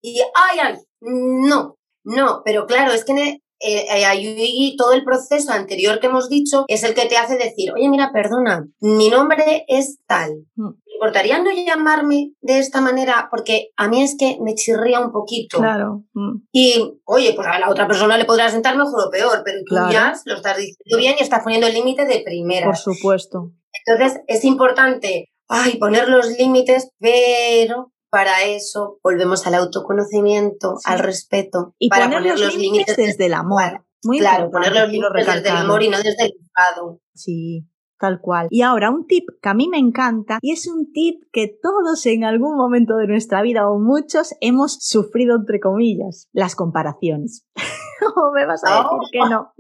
y 0.03 0.21
ay, 0.21 0.59
ay, 0.63 0.75
no, 1.01 1.77
no, 2.05 2.43
pero 2.45 2.67
claro, 2.67 2.93
es 2.93 3.05
que 3.05 3.41
eh, 3.61 3.87
eh 3.91 4.75
todo 4.77 4.93
el 4.93 5.05
proceso 5.05 5.53
anterior 5.53 6.01
que 6.01 6.07
hemos 6.07 6.29
dicho 6.29 6.65
es 6.69 6.83
el 6.85 6.95
que 6.95 7.07
te 7.07 7.17
hace 7.17 7.37
decir, 7.37 7.73
oye, 7.73 7.89
mira, 7.89 8.11
perdona, 8.13 8.67
mi 8.81 9.09
nombre 9.09 9.65
es 9.69 9.99
tal. 10.07 10.47
Mm. 10.57 10.69
¿Me 10.69 10.95
importaría 10.95 11.39
no 11.39 11.51
llamarme 11.53 12.33
de 12.41 12.59
esta 12.59 12.81
manera? 12.81 13.29
Porque 13.31 13.69
a 13.77 13.89
mí 13.89 14.03
es 14.03 14.17
que 14.19 14.39
me 14.41 14.55
chirría 14.55 15.01
un 15.01 15.13
poquito. 15.13 15.59
Claro. 15.59 16.05
Mm. 16.15 16.43
Y, 16.53 17.01
oye, 17.05 17.33
pues 17.35 17.47
a 17.47 17.59
la 17.59 17.71
otra 17.71 17.87
persona 17.87 18.19
le 18.19 18.25
podrá 18.25 18.51
sentar 18.51 18.77
mejor 18.77 19.07
o 19.07 19.11
peor, 19.11 19.43
pero 19.45 19.59
tú 19.67 19.77
ya 19.93 20.13
lo 20.25 20.35
estás 20.35 20.57
diciendo 20.57 20.97
bien 20.97 21.15
y 21.19 21.23
estás 21.23 21.43
poniendo 21.43 21.67
el 21.67 21.75
límite 21.75 22.05
de 22.05 22.21
primera. 22.21 22.67
Por 22.67 22.77
supuesto. 22.77 23.53
Entonces, 23.87 24.21
es 24.27 24.45
importante, 24.45 25.31
ay, 25.49 25.79
poner 25.79 26.09
los 26.09 26.27
límites, 26.39 26.91
pero 26.99 27.93
para 28.11 28.45
eso 28.45 28.99
volvemos 29.03 29.47
al 29.47 29.55
autoconocimiento, 29.55 30.77
al 30.85 30.99
respeto, 30.99 31.75
y 31.79 31.89
para 31.89 32.11
poner, 32.11 32.39
los, 32.39 32.57
límites 32.57 32.97
desde 32.97 33.27
el 33.27 33.35
amor. 33.35 33.85
Muy 34.05 34.19
claro, 34.19 34.51
poner 34.51 34.73
los 34.73 34.89
límites 34.91 35.27
desde 35.27 35.51
el 35.51 35.57
amor 35.57 35.83
y 35.83 35.89
no 35.89 35.99
desde 35.99 36.25
el 36.25 36.33
enfado. 36.41 37.01
Sí, 37.15 37.67
tal 37.99 38.21
cual. 38.21 38.47
Y 38.51 38.63
ahora 38.63 38.91
un 38.91 39.07
tip 39.07 39.29
que 39.43 39.49
a 39.49 39.55
mí 39.55 39.69
me 39.69 39.79
encanta 39.79 40.39
y 40.41 40.53
es 40.53 40.69
un 40.69 40.93
tip 40.93 41.23
que 41.33 41.49
todos 41.49 42.07
en 42.07 42.25
algún 42.25 42.57
momento 42.57 42.97
de 42.97 43.07
nuestra 43.07 43.43
vida 43.43 43.69
o 43.69 43.79
muchos 43.79 44.35
hemos 44.41 44.79
sufrido 44.81 45.37
entre 45.37 45.61
comillas, 45.61 46.29
las 46.33 46.55
comparaciones. 46.55 47.45
o 48.17 48.33
me 48.33 48.47
vas 48.47 48.63
a 48.65 48.77
decir 48.77 48.99
que 49.13 49.19
no. 49.19 49.53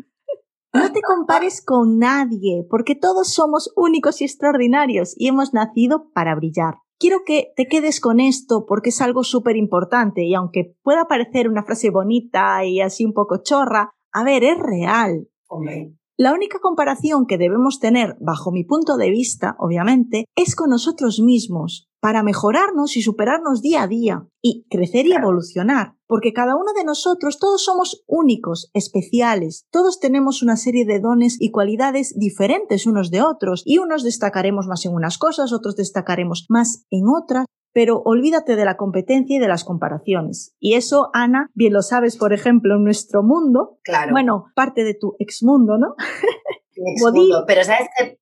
No 0.75 0.93
te 0.93 1.01
compares 1.01 1.65
con 1.65 1.99
nadie, 1.99 2.65
porque 2.69 2.95
todos 2.95 3.33
somos 3.33 3.73
únicos 3.75 4.21
y 4.21 4.25
extraordinarios 4.25 5.15
y 5.17 5.29
hemos 5.29 5.55
nacido 5.55 6.11
para 6.13 6.35
brillar. 6.35 6.75
Quiero 6.99 7.19
que 7.25 7.53
te 7.57 7.67
quedes 7.67 8.01
con 8.01 8.19
esto 8.19 8.67
porque 8.67 8.89
es 8.89 9.01
algo 9.01 9.23
súper 9.23 9.57
importante 9.57 10.25
y 10.25 10.35
aunque 10.35 10.75
pueda 10.83 11.07
parecer 11.07 11.49
una 11.49 11.63
frase 11.63 11.91
bonita 11.91 12.65
y 12.65 12.81
así 12.81 13.05
un 13.05 13.13
poco 13.13 13.43
chorra, 13.43 13.93
a 14.13 14.25
ver, 14.25 14.43
es 14.43 14.59
real. 14.59 15.29
La 16.17 16.33
única 16.33 16.59
comparación 16.59 17.27
que 17.27 17.39
debemos 17.39 17.79
tener, 17.79 18.17
bajo 18.21 18.51
mi 18.51 18.65
punto 18.65 18.97
de 18.97 19.11
vista, 19.11 19.55
obviamente, 19.61 20.25
es 20.35 20.57
con 20.57 20.71
nosotros 20.71 21.21
mismos, 21.21 21.88
para 22.01 22.23
mejorarnos 22.23 22.97
y 22.97 23.03
superarnos 23.03 23.61
día 23.61 23.83
a 23.83 23.89
día, 23.89 24.27
y 24.41 24.67
crecer 24.71 25.07
y 25.07 25.13
evolucionar, 25.13 25.95
porque 26.07 26.33
cada 26.33 26.55
uno 26.55 26.73
de 26.77 26.85
nosotros, 26.85 27.39
todos 27.39 27.65
somos 27.65 28.05
únicos, 28.07 28.71
especiales, 28.73 29.67
todos 29.71 29.99
tenemos 30.01 30.43
una 30.43 30.57
serie 30.57 30.85
de 30.85 31.01
dones 31.01 31.37
y 31.41 31.51
cualidades 31.51 32.15
diferentes 32.17 32.87
unos 32.87 33.11
de 33.11 33.23
otros, 33.23 33.63
y 33.65 33.79
unos 33.79 34.05
destacaremos 34.05 34.67
más 34.67 34.85
en 34.87 34.95
unas 34.95 35.19
cosas, 35.19 35.53
otros 35.53 35.77
destacaremos 35.77 36.47
más 36.49 36.87
en 36.91 37.05
otras, 37.09 37.47
pero 37.73 38.01
olvídate 38.05 38.57
de 38.57 38.65
la 38.65 38.77
competencia 38.77 39.37
y 39.37 39.39
de 39.39 39.49
las 39.49 39.65
comparaciones. 39.65 40.55
Y 40.59 40.75
eso, 40.75 41.11
Ana, 41.13 41.51
bien 41.55 41.73
lo 41.73 41.83
sabes, 41.83 42.17
por 42.17 42.33
ejemplo, 42.33 42.77
en 42.77 42.85
nuestro 42.85 43.23
mundo, 43.23 43.79
claro. 43.83 44.13
bueno, 44.13 44.47
parte 44.55 44.85
de 44.85 44.95
tu 44.95 45.15
exmundo, 45.19 45.79
¿no? 45.79 45.95
mundo, 47.13 47.45
pero 47.47 47.65
¿sabes 47.65 47.89
qué, 47.97 48.19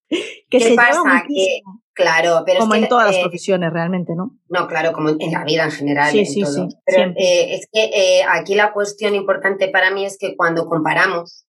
¿qué 0.51 0.75
pasa? 0.75 1.25
Que, 1.29 1.61
claro, 1.97 2.43
pero 2.47 2.61
como 2.61 2.75
es 2.75 2.79
que, 2.79 2.85
en 2.85 2.89
todas 2.89 3.07
las 3.07 3.17
eh, 3.17 3.23
profesiones 3.23 3.73
realmente, 3.73 4.15
¿no? 4.15 4.39
No, 4.49 4.69
claro, 4.69 4.93
como 4.93 5.09
en 5.09 5.33
la 5.33 5.45
vida 5.45 5.65
en 5.65 5.73
general. 5.73 6.13
Sí, 6.13 6.25
sí, 6.27 6.45
sí. 6.45 6.69
Pero 6.85 7.13
eh, 7.17 7.55
es 7.55 7.67
que 7.73 7.85
eh, 7.85 8.23
aquí 8.29 8.55
la 8.55 8.73
cuestión 8.73 9.15
importante 9.15 9.69
para 9.69 9.91
mí 9.91 10.05
es 10.05 10.19
que 10.19 10.37
cuando 10.37 10.67
comparamos 10.67 11.47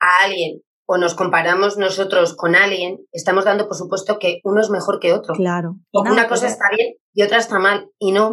a 0.00 0.24
alguien 0.24 0.62
o 0.86 0.98
nos 0.98 1.14
comparamos 1.14 1.76
nosotros 1.76 2.34
con 2.34 2.54
alguien, 2.54 2.98
estamos 3.12 3.44
dando 3.44 3.68
por 3.68 3.76
supuesto 3.76 4.18
que 4.18 4.40
uno 4.44 4.60
es 4.60 4.70
mejor 4.70 4.98
que 4.98 5.12
otro. 5.12 5.34
Claro. 5.34 5.76
O 5.92 6.02
una 6.02 6.26
cosa 6.28 6.46
está 6.46 6.64
bien 6.74 6.94
y 7.12 7.22
otra 7.22 7.38
está 7.38 7.58
mal. 7.58 7.90
Y 7.98 8.12
no. 8.12 8.32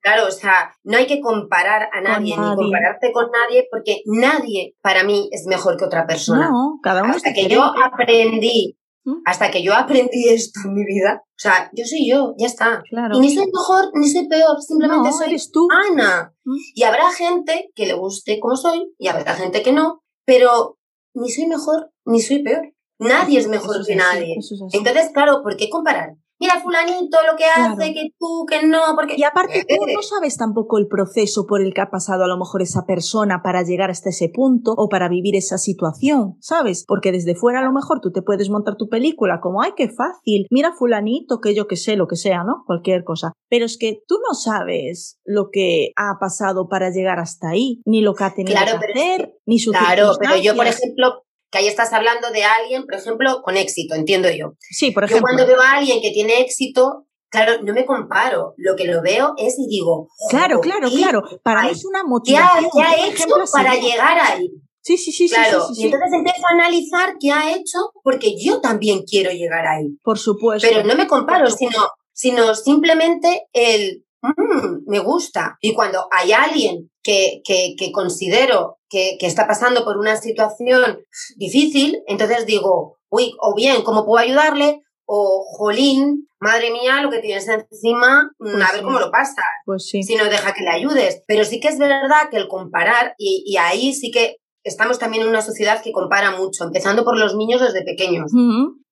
Claro. 0.00 0.26
o 0.26 0.30
sea, 0.30 0.72
no 0.84 0.96
hay 0.96 1.06
que 1.06 1.20
comparar 1.20 1.88
a 1.92 2.00
nadie, 2.00 2.36
ni 2.36 2.54
compararte 2.56 3.12
con 3.12 3.26
nadie, 3.30 3.66
porque 3.70 4.02
nadie 4.06 4.76
para 4.80 5.02
mí 5.02 5.28
es 5.32 5.46
mejor 5.46 5.76
que 5.76 5.84
otra 5.84 6.06
persona. 6.06 6.48
No, 6.48 6.78
cada 6.82 7.02
uno 7.02 7.12
Hasta 7.12 7.32
que 7.32 7.48
yo 7.48 7.62
aprendí. 7.62 8.78
Hasta 9.24 9.50
que 9.50 9.62
yo 9.62 9.74
aprendí 9.74 10.28
esto 10.28 10.60
en 10.64 10.74
mi 10.74 10.84
vida, 10.84 11.22
o 11.24 11.40
sea, 11.40 11.70
yo 11.74 11.84
soy 11.84 12.08
yo, 12.08 12.34
ya 12.38 12.46
está. 12.46 12.82
Claro. 12.88 13.16
Y 13.16 13.20
ni 13.20 13.34
soy 13.34 13.46
mejor, 13.46 13.90
ni 13.94 14.08
soy 14.08 14.28
peor, 14.28 14.60
simplemente 14.60 15.12
soy 15.12 15.28
eres 15.28 15.50
tú. 15.50 15.68
Ana. 15.70 16.34
Y 16.74 16.82
habrá 16.82 17.10
gente 17.12 17.70
que 17.74 17.86
le 17.86 17.94
guste 17.94 18.40
como 18.40 18.56
soy, 18.56 18.92
y 18.98 19.08
habrá 19.08 19.34
gente 19.34 19.62
que 19.62 19.72
no, 19.72 20.02
pero 20.24 20.78
ni 21.14 21.30
soy 21.30 21.46
mejor 21.46 21.90
ni 22.04 22.20
soy 22.20 22.42
peor. 22.42 22.72
Nadie 22.98 23.38
es 23.38 23.48
mejor 23.48 23.86
que 23.86 23.94
nadie. 23.94 24.36
Entonces, 24.72 25.10
claro, 25.12 25.42
¿por 25.42 25.56
qué 25.56 25.68
comparar? 25.70 26.16
Mira 26.40 26.60
fulanito 26.60 27.18
lo 27.30 27.36
que 27.36 27.44
hace, 27.44 27.92
que 27.92 28.10
tú, 28.18 28.46
que 28.48 28.66
no, 28.66 28.80
porque... 28.94 29.14
Y 29.16 29.24
aparte 29.24 29.64
tú 29.68 29.84
no 29.94 30.02
sabes 30.02 30.36
tampoco 30.36 30.78
el 30.78 30.86
proceso 30.86 31.46
por 31.46 31.60
el 31.60 31.74
que 31.74 31.80
ha 31.80 31.90
pasado 31.90 32.24
a 32.24 32.28
lo 32.28 32.38
mejor 32.38 32.62
esa 32.62 32.86
persona 32.86 33.42
para 33.42 33.62
llegar 33.62 33.90
hasta 33.90 34.10
ese 34.10 34.28
punto 34.28 34.74
o 34.76 34.88
para 34.88 35.08
vivir 35.08 35.36
esa 35.36 35.58
situación, 35.58 36.36
¿sabes? 36.40 36.84
Porque 36.86 37.12
desde 37.12 37.34
fuera 37.34 37.60
a 37.60 37.64
lo 37.64 37.72
mejor 37.72 38.00
tú 38.00 38.12
te 38.12 38.22
puedes 38.22 38.50
montar 38.50 38.76
tu 38.76 38.88
película 38.88 39.40
como, 39.40 39.62
ay, 39.62 39.72
qué 39.76 39.88
fácil, 39.88 40.46
mira 40.50 40.72
fulanito, 40.72 41.40
que 41.40 41.54
yo 41.54 41.66
que 41.66 41.76
sé, 41.76 41.96
lo 41.96 42.06
que 42.06 42.16
sea, 42.16 42.44
¿no? 42.44 42.64
Cualquier 42.66 43.04
cosa. 43.04 43.32
Pero 43.48 43.64
es 43.64 43.78
que 43.78 44.02
tú 44.06 44.16
no 44.26 44.34
sabes 44.34 45.18
lo 45.24 45.50
que 45.50 45.92
ha 45.96 46.18
pasado 46.20 46.68
para 46.68 46.90
llegar 46.90 47.18
hasta 47.18 47.50
ahí, 47.50 47.82
ni 47.84 48.00
lo 48.00 48.14
que 48.14 48.24
ha 48.24 48.34
tenido 48.34 48.58
que 48.64 49.00
hacer, 49.00 49.34
ni 49.46 49.58
su 49.58 49.70
Claro, 49.70 50.12
pero 50.18 50.36
yo, 50.36 50.54
por 50.56 50.66
ejemplo, 50.66 51.22
que 51.50 51.58
ahí 51.58 51.68
estás 51.68 51.92
hablando 51.92 52.30
de 52.30 52.44
alguien, 52.44 52.84
por 52.84 52.94
ejemplo, 52.94 53.40
con 53.42 53.56
éxito, 53.56 53.94
entiendo 53.94 54.28
yo. 54.30 54.54
Sí, 54.60 54.90
por 54.90 55.04
ejemplo. 55.04 55.20
Yo 55.20 55.36
cuando 55.36 55.46
veo 55.46 55.60
a 55.60 55.78
alguien 55.78 56.00
que 56.00 56.10
tiene 56.10 56.40
éxito, 56.40 57.06
claro, 57.30 57.62
no 57.62 57.72
me 57.72 57.86
comparo. 57.86 58.54
Lo 58.56 58.76
que 58.76 58.84
lo 58.84 59.02
veo 59.02 59.34
es 59.38 59.58
y 59.58 59.66
digo. 59.68 60.08
Claro, 60.30 60.60
claro, 60.60 60.88
claro. 60.90 61.22
Para 61.42 61.62
mí 61.62 61.70
es 61.70 61.84
una 61.84 62.04
motivación. 62.04 62.70
¿Qué 62.72 62.82
ha, 62.82 63.06
hecho 63.06 63.26
para 63.52 63.74
llegar 63.74 64.18
ahí? 64.20 64.48
Sí, 64.80 64.96
sí, 64.96 65.12
sí, 65.12 65.28
claro. 65.28 65.66
sí, 65.68 65.82
Y 65.82 65.84
entonces 65.86 66.12
empiezo 66.12 66.42
a 66.46 66.54
analizar 66.54 67.16
qué 67.20 67.30
ha 67.30 67.54
hecho 67.54 67.78
porque 68.02 68.34
yo 68.38 68.60
también 68.60 69.02
quiero 69.02 69.30
llegar 69.30 69.66
ahí. 69.66 69.86
Por 70.02 70.18
supuesto. 70.18 70.66
Pero 70.66 70.84
no 70.84 70.94
me 70.94 71.06
comparo, 71.06 71.50
sino, 71.50 71.78
sino 72.12 72.54
simplemente 72.54 73.48
el 73.52 74.04
Mm, 74.22 74.90
me 74.90 74.98
gusta. 74.98 75.56
Y 75.60 75.74
cuando 75.74 76.08
hay 76.10 76.32
alguien 76.32 76.90
que, 77.02 77.40
que, 77.44 77.74
que 77.78 77.92
considero 77.92 78.78
que, 78.88 79.16
que, 79.18 79.26
está 79.26 79.46
pasando 79.46 79.84
por 79.84 79.96
una 79.98 80.16
situación 80.16 81.00
difícil, 81.36 82.02
entonces 82.06 82.46
digo, 82.46 82.98
uy, 83.10 83.34
o 83.40 83.54
bien, 83.54 83.82
¿cómo 83.82 84.04
puedo 84.04 84.22
ayudarle? 84.22 84.82
O, 85.06 85.44
jolín, 85.56 86.28
madre 86.40 86.70
mía, 86.70 87.00
lo 87.00 87.10
que 87.10 87.20
tienes 87.20 87.48
encima, 87.48 88.30
mm, 88.38 88.52
pues 88.52 88.68
a 88.68 88.72
ver 88.72 88.82
cómo 88.82 88.98
lo 88.98 89.10
pasa. 89.10 89.42
Pues 89.64 89.88
sí. 89.88 90.02
Si 90.02 90.16
no 90.16 90.24
deja 90.24 90.52
que 90.52 90.64
le 90.64 90.70
ayudes. 90.70 91.22
Pero 91.26 91.44
sí 91.44 91.60
que 91.60 91.68
es 91.68 91.78
verdad 91.78 92.28
que 92.30 92.36
el 92.36 92.48
comparar, 92.48 93.14
y, 93.18 93.44
y 93.46 93.56
ahí 93.56 93.92
sí 93.94 94.10
que 94.10 94.36
estamos 94.64 94.98
también 94.98 95.22
en 95.22 95.30
una 95.30 95.42
sociedad 95.42 95.82
que 95.82 95.92
compara 95.92 96.32
mucho, 96.32 96.64
empezando 96.64 97.04
por 97.04 97.16
los 97.18 97.36
niños 97.36 97.60
desde 97.60 97.84
pequeños. 97.84 98.32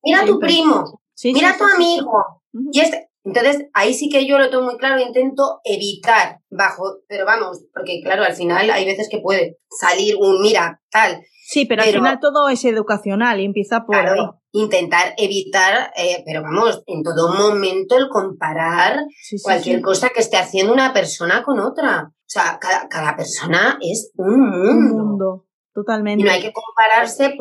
Mira 0.03 0.23
a 0.23 0.25
tu 0.25 0.39
primo, 0.39 1.01
mira 1.25 1.51
a 1.51 1.59
tu 1.59 1.65
amigo. 1.65 2.43
Y 2.73 2.81
este, 2.81 3.06
entonces, 3.27 3.67
ahí 3.75 3.93
sí 3.93 4.09
que 4.09 4.25
yo 4.25 4.39
lo 4.39 4.51
tengo 4.51 4.63
muy 4.63 4.77
claro, 4.77 5.01
intento 5.01 5.61
evitar 5.65 6.39
bajo, 6.49 6.99
pero 7.09 7.27
vamos, 7.27 7.65
porque 7.75 8.01
claro, 8.01 8.23
al 8.23 8.35
final 8.35 8.71
hay 8.71 8.85
veces 8.85 9.09
que 9.11 9.19
puede 9.19 9.59
salir 9.69 10.15
un 10.17 10.41
mira, 10.41 10.81
tal. 10.91 11.25
Sí, 11.49 11.67
pero, 11.67 11.83
al 11.83 11.89
final 11.89 12.21
todo 12.21 12.49
es 12.49 12.65
educacional 12.65 13.41
y 13.41 13.45
empieza 13.45 13.85
por 13.85 13.97
claro, 13.97 14.41
intentar 14.53 15.15
evitar, 15.17 15.93
eh, 15.97 16.23
pero 16.25 16.43
vamos, 16.43 16.85
en 16.87 17.03
todo 17.03 17.35
momento 17.35 17.97
el 17.97 18.09
comparar 18.09 19.01
cualquier 19.43 19.81
cosa 19.81 20.11
que 20.11 20.21
esté 20.21 20.37
haciendo 20.37 20.73
una 20.73 20.93
persona 20.93 21.43
con 21.43 21.59
otra. 21.59 22.13
O 22.13 22.29
sea, 22.29 22.59
cada, 22.61 23.17
persona 23.17 23.77
es 23.81 24.13
un 24.17 24.41
mundo. 24.41 24.71
Un 24.71 24.89
mundo, 24.89 25.47
totalmente. 25.73 26.23
Y 26.23 26.27
no 26.27 26.33
hay 26.33 26.43
que 26.43 26.53
compararse, 26.53 27.37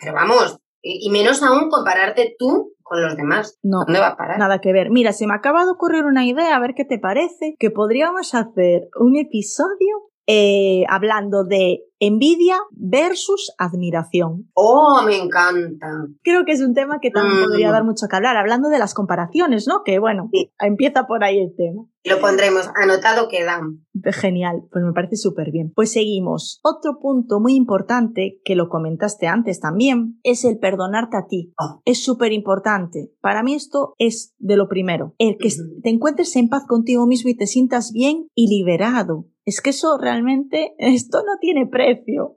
pero 0.00 0.14
vamos, 0.14 0.58
y 0.84 1.10
menos 1.10 1.42
aún 1.42 1.70
compararte 1.70 2.36
tú 2.38 2.74
con 2.82 3.02
los 3.02 3.16
demás. 3.16 3.58
No, 3.62 3.84
¿Dónde 3.86 4.00
va 4.00 4.08
a 4.08 4.16
parar? 4.16 4.38
Nada 4.38 4.60
que 4.60 4.72
ver. 4.72 4.90
Mira, 4.90 5.12
se 5.12 5.26
me 5.26 5.34
acaba 5.34 5.64
de 5.64 5.70
ocurrir 5.70 6.04
una 6.04 6.26
idea, 6.26 6.54
a 6.54 6.60
ver 6.60 6.74
qué 6.76 6.84
te 6.84 6.98
parece, 6.98 7.56
que 7.58 7.70
podríamos 7.70 8.34
hacer 8.34 8.88
un 9.00 9.16
episodio 9.16 10.10
eh, 10.26 10.84
hablando 10.88 11.44
de 11.44 11.80
envidia 12.00 12.56
versus 12.70 13.52
admiración. 13.58 14.50
Oh, 14.54 15.02
me 15.04 15.16
encanta. 15.16 15.86
Creo 16.22 16.44
que 16.44 16.52
es 16.52 16.60
un 16.60 16.74
tema 16.74 17.00
que 17.00 17.10
también 17.10 17.44
podría 17.44 17.68
mm. 17.68 17.72
dar 17.72 17.84
mucho 17.84 18.06
que 18.08 18.16
hablar, 18.16 18.36
hablando 18.36 18.68
de 18.68 18.78
las 18.78 18.94
comparaciones, 18.94 19.66
¿no? 19.66 19.82
Que 19.84 19.98
bueno, 19.98 20.30
empieza 20.58 21.06
por 21.06 21.24
ahí 21.24 21.38
el 21.38 21.54
tema. 21.56 21.86
Lo 22.06 22.20
pondremos, 22.20 22.68
anotado 22.74 23.28
quedan. 23.28 23.86
Genial, 24.12 24.64
pues 24.70 24.84
me 24.84 24.92
parece 24.92 25.16
súper 25.16 25.50
bien. 25.50 25.72
Pues 25.74 25.92
seguimos. 25.92 26.60
Otro 26.62 26.98
punto 27.00 27.40
muy 27.40 27.54
importante, 27.54 28.40
que 28.44 28.56
lo 28.56 28.68
comentaste 28.68 29.26
antes 29.26 29.58
también, 29.58 30.20
es 30.22 30.44
el 30.44 30.58
perdonarte 30.58 31.16
a 31.16 31.26
ti. 31.26 31.54
Oh. 31.58 31.80
Es 31.86 32.04
súper 32.04 32.32
importante. 32.32 33.10
Para 33.22 33.42
mí 33.42 33.54
esto 33.54 33.94
es 33.98 34.34
de 34.38 34.56
lo 34.56 34.68
primero. 34.68 35.14
El 35.16 35.38
que 35.38 35.48
te 35.82 35.88
encuentres 35.88 36.36
en 36.36 36.50
paz 36.50 36.64
contigo 36.66 37.06
mismo 37.06 37.30
y 37.30 37.36
te 37.36 37.46
sientas 37.46 37.90
bien 37.92 38.28
y 38.34 38.48
liberado. 38.48 39.26
Es 39.46 39.60
que 39.60 39.70
eso 39.70 39.98
realmente, 39.98 40.74
esto 40.78 41.18
no 41.18 41.38
tiene 41.40 41.66
precio. 41.66 41.83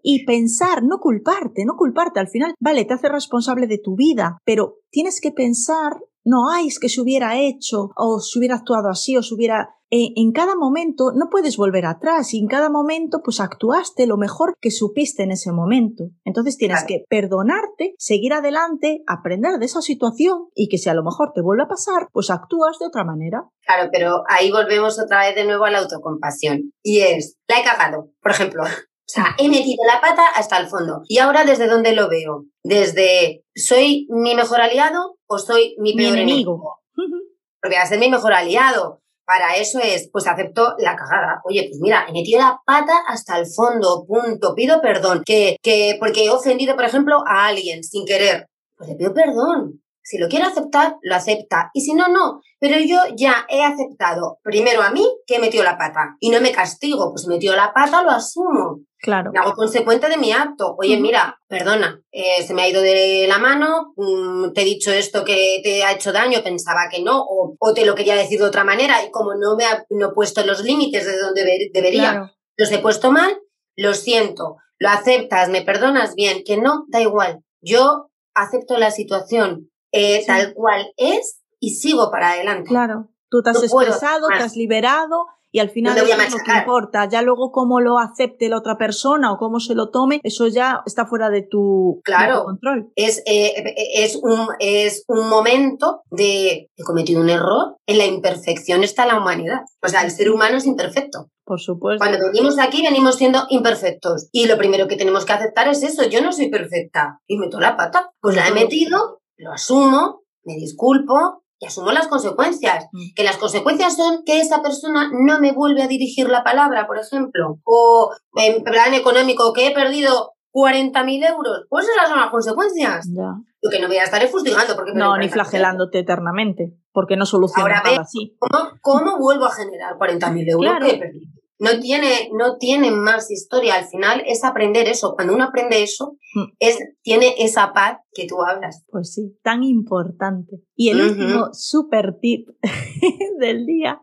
Y 0.03 0.25
pensar, 0.25 0.83
no 0.83 0.99
culparte, 0.99 1.65
no 1.65 1.75
culparte. 1.75 2.19
Al 2.19 2.27
final, 2.27 2.53
vale, 2.59 2.85
te 2.85 2.93
hace 2.93 3.09
responsable 3.09 3.67
de 3.67 3.79
tu 3.79 3.95
vida, 3.95 4.37
pero 4.45 4.77
tienes 4.89 5.21
que 5.21 5.31
pensar 5.31 5.97
no 6.27 6.49
hay 6.51 6.67
que 6.79 6.89
se 6.89 6.99
hubiera 6.99 7.39
hecho 7.39 7.91
o 7.95 8.19
se 8.19 8.37
hubiera 8.37 8.55
actuado 8.55 8.89
así 8.89 9.15
o 9.15 9.23
se 9.23 9.33
hubiera... 9.33 9.73
Eh, 9.89 10.11
en 10.17 10.33
cada 10.33 10.57
momento 10.57 11.13
no 11.15 11.29
puedes 11.31 11.55
volver 11.55 11.85
atrás 11.85 12.33
y 12.33 12.39
en 12.39 12.47
cada 12.47 12.69
momento 12.69 13.21
pues 13.23 13.39
actuaste 13.39 14.05
lo 14.05 14.17
mejor 14.17 14.57
que 14.59 14.69
supiste 14.69 15.23
en 15.23 15.31
ese 15.31 15.53
momento. 15.53 16.09
Entonces 16.25 16.57
tienes 16.57 16.83
que 16.83 17.05
perdonarte, 17.09 17.95
seguir 17.97 18.33
adelante, 18.33 19.01
aprender 19.07 19.59
de 19.59 19.65
esa 19.65 19.81
situación 19.81 20.49
y 20.53 20.67
que 20.67 20.77
si 20.77 20.89
a 20.89 20.93
lo 20.93 21.05
mejor 21.05 21.31
te 21.33 21.41
vuelve 21.41 21.63
a 21.63 21.69
pasar, 21.69 22.09
pues 22.11 22.29
actúas 22.29 22.77
de 22.79 22.87
otra 22.87 23.05
manera. 23.05 23.45
Claro, 23.65 23.89
pero 23.93 24.23
ahí 24.27 24.51
volvemos 24.51 24.99
otra 24.99 25.21
vez 25.21 25.35
de 25.35 25.45
nuevo 25.45 25.63
a 25.63 25.71
la 25.71 25.79
autocompasión. 25.79 26.73
Y 26.83 26.99
es, 26.99 27.37
la 27.47 27.61
he 27.61 27.63
cagado, 27.63 28.11
por 28.21 28.31
ejemplo. 28.31 28.63
O 29.07 29.13
sea, 29.13 29.35
he 29.37 29.47
metido 29.47 29.85
la 29.85 30.01
pata 30.01 30.27
hasta 30.35 30.57
el 30.57 30.67
fondo. 30.67 31.01
¿Y 31.07 31.19
ahora 31.19 31.45
desde 31.45 31.67
dónde 31.67 31.93
lo 31.93 32.09
veo? 32.09 32.43
Desde, 32.61 33.45
¿soy 33.55 34.05
mi 34.09 34.35
mejor 34.35 34.59
aliado 34.59 35.17
o 35.27 35.39
soy 35.39 35.75
mi 35.79 35.95
peor 35.95 36.17
enemigo? 36.17 36.81
Porque 37.61 37.77
va 37.77 37.83
a 37.83 37.87
ser 37.87 37.99
mi 37.99 38.09
mejor 38.09 38.33
aliado. 38.33 39.01
Para 39.25 39.55
eso 39.55 39.79
es, 39.79 40.09
pues 40.11 40.27
acepto 40.27 40.75
la 40.77 40.97
cagada. 40.97 41.41
Oye, 41.45 41.67
pues 41.69 41.79
mira, 41.81 42.05
he 42.07 42.11
metido 42.11 42.39
la 42.39 42.61
pata 42.65 42.93
hasta 43.07 43.37
el 43.37 43.45
fondo, 43.45 44.05
punto. 44.05 44.53
Pido 44.55 44.81
perdón. 44.81 45.23
Que, 45.25 45.57
que 45.61 45.95
porque 45.99 46.25
he 46.25 46.29
ofendido, 46.29 46.75
por 46.75 46.85
ejemplo, 46.85 47.23
a 47.27 47.47
alguien 47.47 47.83
sin 47.83 48.05
querer. 48.05 48.47
Pues 48.77 48.89
le 48.89 48.95
pido 48.95 49.13
perdón. 49.13 49.81
Si 50.07 50.17
lo 50.17 50.29
quiere 50.29 50.45
aceptar, 50.45 50.95
lo 51.01 51.15
acepta. 51.15 51.69
Y 51.73 51.81
si 51.81 51.93
no, 51.93 52.07
no. 52.07 52.39
Pero 52.61 52.79
yo 52.79 52.97
ya 53.17 53.45
he 53.49 53.61
aceptado 53.61 54.39
primero 54.41 54.81
a 54.81 54.89
mí 54.89 55.05
que 55.25 55.35
he 55.35 55.39
metido 55.39 55.65
la 55.65 55.77
pata. 55.77 56.15
Y 56.21 56.29
no 56.29 56.39
me 56.39 56.53
castigo. 56.53 57.11
Pues 57.11 57.27
metió 57.27 57.53
la 57.57 57.73
pata, 57.73 58.03
lo 58.03 58.11
asumo. 58.11 58.85
Claro. 58.99 59.31
Me 59.33 59.39
hago 59.39 59.51
consecuente 59.51 60.07
de 60.07 60.15
mi 60.15 60.31
acto. 60.31 60.77
Oye, 60.79 60.95
mira, 60.95 61.37
perdona, 61.49 62.01
eh, 62.13 62.41
se 62.41 62.53
me 62.53 62.61
ha 62.61 62.69
ido 62.69 62.81
de 62.81 63.25
la 63.27 63.37
mano, 63.37 63.93
mm, 63.97 64.53
te 64.53 64.61
he 64.61 64.65
dicho 64.65 64.93
esto 64.93 65.25
que 65.25 65.59
te 65.61 65.83
ha 65.83 65.91
hecho 65.91 66.13
daño, 66.13 66.41
pensaba 66.41 66.87
que 66.89 67.03
no, 67.03 67.21
o, 67.27 67.73
te 67.73 67.85
lo 67.85 67.93
quería 67.93 68.15
decir 68.15 68.39
de 68.39 68.45
otra 68.45 68.63
manera, 68.63 69.03
y 69.03 69.11
como 69.11 69.35
no 69.35 69.57
me 69.57 69.65
ha 69.65 69.85
no 69.89 70.07
he 70.07 70.13
puesto 70.13 70.43
los 70.45 70.63
límites 70.63 71.05
de 71.05 71.19
donde 71.19 71.69
debería, 71.73 72.33
los 72.55 72.71
he 72.71 72.79
puesto 72.79 73.11
mal, 73.11 73.37
lo 73.75 73.93
siento, 73.93 74.55
lo 74.79 74.89
aceptas, 74.89 75.49
me 75.49 75.61
perdonas 75.63 76.15
bien, 76.15 76.43
que 76.45 76.57
no, 76.57 76.85
da 76.87 77.01
igual. 77.01 77.43
Yo 77.61 78.09
acepto 78.33 78.77
la 78.77 78.89
situación, 78.89 79.69
eh, 79.91 80.23
tal 80.25 80.53
cual 80.53 80.87
es 80.97 81.41
y 81.59 81.71
sigo 81.71 82.11
para 82.11 82.31
adelante. 82.31 82.69
Claro, 82.69 83.09
tú 83.29 83.41
te 83.41 83.51
has 83.51 83.63
expresado, 83.63 84.27
te 84.27 84.43
has 84.43 84.55
liberado 84.55 85.25
y 85.51 85.59
al 85.59 85.69
final 85.69 85.95
no 85.95 86.03
eso 86.03 86.37
que 86.45 86.51
importa. 86.51 87.07
Ya 87.09 87.21
luego 87.21 87.51
cómo 87.51 87.79
lo 87.79 87.99
acepte 87.99 88.49
la 88.49 88.57
otra 88.57 88.77
persona 88.77 89.31
o 89.31 89.37
cómo 89.37 89.59
se 89.59 89.75
lo 89.75 89.89
tome, 89.89 90.19
eso 90.23 90.47
ya 90.47 90.81
está 90.85 91.05
fuera 91.05 91.29
de 91.29 91.41
tu, 91.41 92.01
claro, 92.03 92.43
control. 92.43 92.91
Es, 92.95 93.23
eh, 93.25 93.73
es, 93.95 94.17
un, 94.21 94.47
es 94.59 95.03
un 95.07 95.29
momento 95.29 96.01
de 96.11 96.69
he 96.75 96.83
cometido 96.83 97.21
un 97.21 97.29
error, 97.29 97.77
en 97.87 97.97
la 97.97 98.05
imperfección 98.05 98.83
está 98.83 99.05
la 99.05 99.17
humanidad. 99.17 99.61
O 99.81 99.87
sea, 99.87 100.03
el 100.03 100.11
ser 100.11 100.29
humano 100.29 100.57
es 100.57 100.65
imperfecto. 100.65 101.29
Por 101.43 101.61
supuesto. 101.61 102.05
Cuando 102.05 102.25
venimos 102.27 102.59
aquí 102.59 102.81
venimos 102.83 103.15
siendo 103.15 103.45
imperfectos. 103.49 104.27
Y 104.33 104.47
lo 104.47 104.57
primero 104.57 104.89
que 104.89 104.97
tenemos 104.97 105.23
que 105.23 105.31
aceptar 105.31 105.69
es 105.69 105.81
eso. 105.81 106.03
Yo 106.09 106.21
no 106.21 106.33
soy 106.33 106.49
perfecta. 106.49 107.21
Y 107.25 107.37
meto 107.37 107.61
la 107.61 107.77
pata. 107.77 108.11
Pues 108.19 108.35
la 108.35 108.49
he 108.49 108.51
metido, 108.51 109.21
lo 109.37 109.51
asumo, 109.51 110.23
me 110.43 110.55
disculpo 110.55 111.43
y 111.59 111.65
asumo 111.65 111.91
las 111.91 112.07
consecuencias. 112.07 112.87
Mm. 112.91 113.13
Que 113.15 113.23
las 113.23 113.37
consecuencias 113.37 113.95
son 113.95 114.23
que 114.25 114.39
esa 114.39 114.61
persona 114.61 115.09
no 115.11 115.39
me 115.39 115.51
vuelve 115.51 115.83
a 115.83 115.87
dirigir 115.87 116.29
la 116.29 116.43
palabra, 116.43 116.87
por 116.87 116.97
ejemplo. 116.99 117.59
O 117.63 118.11
en 118.35 118.63
plan 118.63 118.93
económico, 118.93 119.53
que 119.53 119.67
he 119.67 119.73
perdido 119.73 120.33
40.000 120.53 121.29
euros. 121.29 121.65
Pues 121.69 121.87
esas 121.87 122.09
son 122.09 122.19
las 122.19 122.29
consecuencias. 122.29 123.07
Ya. 123.15 123.35
Lo 123.61 123.71
que 123.71 123.79
no 123.79 123.87
voy 123.87 123.97
a 123.97 124.03
estar 124.03 124.25
fustigando. 124.27 124.75
Porque 124.75 124.93
no, 124.93 125.17
ni 125.17 125.29
flagelándote 125.29 125.99
eternamente. 125.99 126.77
Porque 126.91 127.15
no 127.15 127.25
soluciona 127.25 127.81
nada 127.83 128.01
así. 128.01 128.35
¿cómo, 128.39 128.71
¿Cómo 128.81 129.19
vuelvo 129.19 129.45
a 129.45 129.51
generar 129.51 129.97
40.000 129.97 130.51
euros 130.51 130.75
que 130.81 130.89
he 130.89 130.99
perdido? 130.99 131.36
No 131.59 131.79
tiene, 131.79 132.29
no 132.33 132.57
tiene 132.57 132.91
más 132.91 133.31
historia. 133.31 133.75
Al 133.75 133.85
final 133.85 134.23
es 134.25 134.43
aprender 134.43 134.87
eso. 134.87 135.13
Cuando 135.15 135.33
uno 135.33 135.45
aprende 135.45 135.81
eso, 135.81 136.17
mm. 136.35 136.43
es, 136.59 136.77
tiene 137.01 137.35
esa 137.39 137.73
paz 137.73 137.99
que 138.13 138.27
tú 138.27 138.41
hablas. 138.43 138.83
Pues 138.89 139.13
sí, 139.13 139.37
tan 139.43 139.63
importante. 139.63 140.61
Y 140.75 140.89
el 140.89 141.01
último 141.01 141.49
super 141.53 142.17
tip 142.19 142.49
del 143.39 143.65
día 143.65 144.01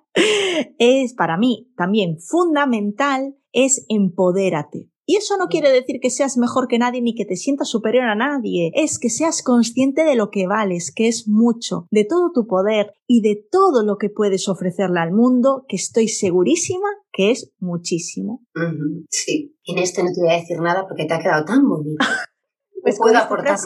es 0.79 1.15
para 1.15 1.37
mí 1.37 1.71
también 1.77 2.19
fundamental, 2.19 3.37
es 3.53 3.85
empodérate. 3.89 4.91
Y 5.07 5.17
eso 5.17 5.37
no 5.37 5.49
quiere 5.49 5.71
decir 5.71 6.01
que 6.01 6.11
seas 6.11 6.37
mejor 6.39 6.67
que 6.69 6.79
nadie 6.79 7.03
ni 7.03 7.15
que 7.15 7.25
te 7.25 7.37
sientas 7.37 7.69
superior 7.69 8.05
a 8.05 8.15
nadie, 8.15 8.73
es 8.75 8.99
que 8.99 9.11
seas 9.11 9.43
consciente 9.43 10.05
de 10.05 10.17
lo 10.17 10.31
que 10.31 10.47
vales, 10.47 10.93
que 10.95 11.09
es 11.09 11.29
mucho, 11.29 11.87
de 11.91 12.05
todo 12.05 12.33
tu 12.33 12.47
poder 12.47 12.93
y 13.07 13.21
de 13.21 13.45
todo 13.51 13.85
lo 13.85 13.99
que 13.99 14.09
puedes 14.09 14.49
ofrecerle 14.49 15.01
al 15.01 15.13
mundo, 15.13 15.65
que 15.69 15.77
estoy 15.77 16.09
segurísima 16.09 16.89
que 17.13 17.31
es 17.31 17.53
muchísimo. 17.59 18.43
Sí, 19.09 19.57
en 19.67 19.79
este 19.79 20.03
no 20.03 20.11
te 20.13 20.21
voy 20.21 20.31
a 20.31 20.39
decir 20.39 20.61
nada 20.61 20.87
porque 20.87 21.05
te 21.05 21.15
ha 21.15 21.21
quedado 21.21 21.45
tan 21.45 21.69
bonito. 21.69 22.05
Pues 22.83 22.99
puedo 22.99 23.17
aportar. 23.17 23.57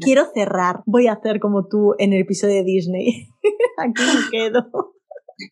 Quiero 0.00 0.26
cerrar. 0.32 0.84
Voy 0.86 1.08
a 1.08 1.14
hacer 1.14 1.40
como 1.40 1.66
tú 1.66 1.96
en 1.98 2.12
el 2.12 2.20
episodio 2.20 2.54
de 2.54 2.62
Disney. 2.62 3.28
Aquí 3.76 4.02
me 4.04 4.30
quedo. 4.30 4.94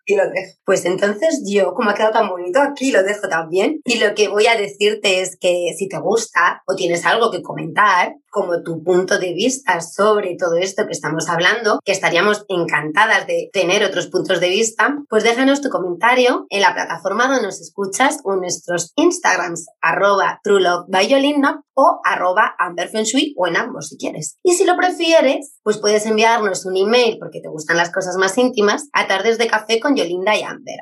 Y 0.04 0.16
lo 0.16 0.24
dejo. 0.30 0.54
Pues 0.64 0.84
entonces 0.84 1.42
yo, 1.46 1.74
como 1.74 1.90
ha 1.90 1.94
quedado 1.94 2.12
tan 2.12 2.28
bonito, 2.28 2.60
aquí 2.60 2.90
lo 2.90 3.02
dejo 3.02 3.28
también. 3.28 3.80
Y 3.84 3.98
lo 3.98 4.14
que 4.14 4.28
voy 4.28 4.46
a 4.46 4.56
decirte 4.56 5.20
es 5.20 5.36
que 5.38 5.74
si 5.76 5.88
te 5.88 5.98
gusta 5.98 6.62
o 6.66 6.74
tienes 6.74 7.06
algo 7.06 7.30
que 7.30 7.42
comentar, 7.42 8.14
como 8.36 8.62
tu 8.62 8.84
punto 8.84 9.18
de 9.18 9.32
vista 9.32 9.80
sobre 9.80 10.36
todo 10.38 10.56
esto 10.56 10.84
que 10.84 10.92
estamos 10.92 11.30
hablando, 11.30 11.80
que 11.82 11.92
estaríamos 11.92 12.44
encantadas 12.48 13.26
de 13.26 13.48
tener 13.50 13.82
otros 13.82 14.08
puntos 14.08 14.40
de 14.40 14.50
vista, 14.50 14.94
pues 15.08 15.24
déjanos 15.24 15.62
tu 15.62 15.70
comentario 15.70 16.44
en 16.50 16.60
la 16.60 16.74
plataforma 16.74 17.28
donde 17.28 17.44
nos 17.44 17.62
escuchas 17.62 18.18
o 18.24 18.34
en 18.34 18.40
nuestros 18.40 18.92
Instagrams, 18.96 19.64
arroba 19.80 20.40
truelovebyolina 20.44 21.62
o 21.76 22.00
arroba 22.04 22.54
amberfenshui 22.58 23.34
o 23.36 23.46
en 23.46 23.56
ambos 23.56 23.88
si 23.88 23.98
quieres. 23.98 24.38
Y 24.42 24.52
si 24.52 24.64
lo 24.64 24.76
prefieres, 24.76 25.58
pues 25.62 25.78
puedes 25.78 26.06
enviarnos 26.06 26.64
un 26.64 26.76
email 26.76 27.18
porque 27.18 27.40
te 27.40 27.48
gustan 27.48 27.76
las 27.76 27.92
cosas 27.92 28.16
más 28.16 28.36
íntimas 28.38 28.88
a 28.92 29.06
tardes 29.06 29.36
de 29.38 29.46
café 29.46 29.78
con 29.78 29.94
Yolinda 29.94 30.34
y 30.36 30.42
Amber, 30.42 30.76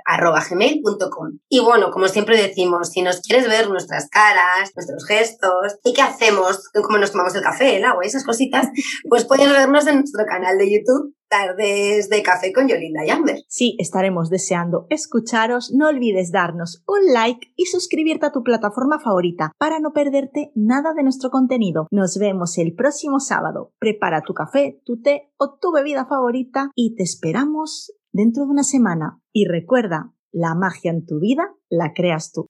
gmail.com. 0.51 1.39
Y 1.49 1.61
bueno, 1.61 1.91
como 1.91 2.07
siempre 2.09 2.41
decimos, 2.41 2.91
si 2.91 3.03
nos 3.03 3.21
quieres 3.21 3.49
ver 3.49 3.69
nuestras 3.69 4.09
caras, 4.09 4.71
nuestros 4.77 5.05
gestos 5.07 5.79
y 5.83 5.93
qué 5.93 6.03
hacemos, 6.03 6.71
cómo 6.73 6.99
nos 6.99 7.11
tomamos 7.11 7.35
el 7.35 7.43
café, 7.45 7.77
el 7.77 7.85
agua 7.85 8.05
y 8.05 8.09
esas 8.09 8.25
cositas, 8.25 8.69
pues 9.09 9.25
pueden 9.25 9.53
vernos 9.53 9.87
en 9.87 9.97
nuestro 9.97 10.25
canal 10.27 10.59
de 10.59 10.73
YouTube 10.73 11.15
tardes 11.35 12.09
de 12.09 12.23
café 12.23 12.53
con 12.53 12.69
Yolinda 12.69 13.05
y 13.05 13.11
Amber. 13.11 13.39
Sí, 13.49 13.77
estaremos 13.81 14.31
deseando 14.31 14.87
escucharos. 14.89 15.73
No 15.75 15.89
olvides 15.89 16.31
darnos 16.31 16.85
un 16.87 17.13
like 17.13 17.53
y 17.57 17.67
suscribirte 17.67 18.27
a 18.27 18.33
tu 18.33 18.45
plataforma 18.45 19.01
favorita 19.01 19.51
para 19.59 19.81
no 19.81 19.93
perderte 19.93 20.53
nada 20.55 20.95
de 20.95 21.03
nuestro 21.03 21.31
contenido. 21.31 21.89
Nos 21.91 22.19
vemos 22.19 22.57
el 22.59 22.75
próximo 22.75 23.19
sábado. 23.19 23.73
Prepara 23.81 24.23
tu 24.23 24.33
café, 24.33 24.81
tu 24.85 25.01
té 25.01 25.33
o 25.37 25.59
tu 25.61 25.73
bebida 25.73 26.07
favorita 26.07 26.71
y 26.77 26.95
te 26.95 27.03
esperamos 27.03 27.93
dentro 28.13 28.45
de 28.45 28.51
una 28.51 28.63
semana. 28.63 29.21
Y 29.33 29.47
recuerda, 29.47 30.13
la 30.31 30.55
magia 30.55 30.93
en 30.93 31.05
tu 31.05 31.19
vida 31.19 31.53
la 31.69 31.95
creas 31.95 32.31
tú. 32.31 32.47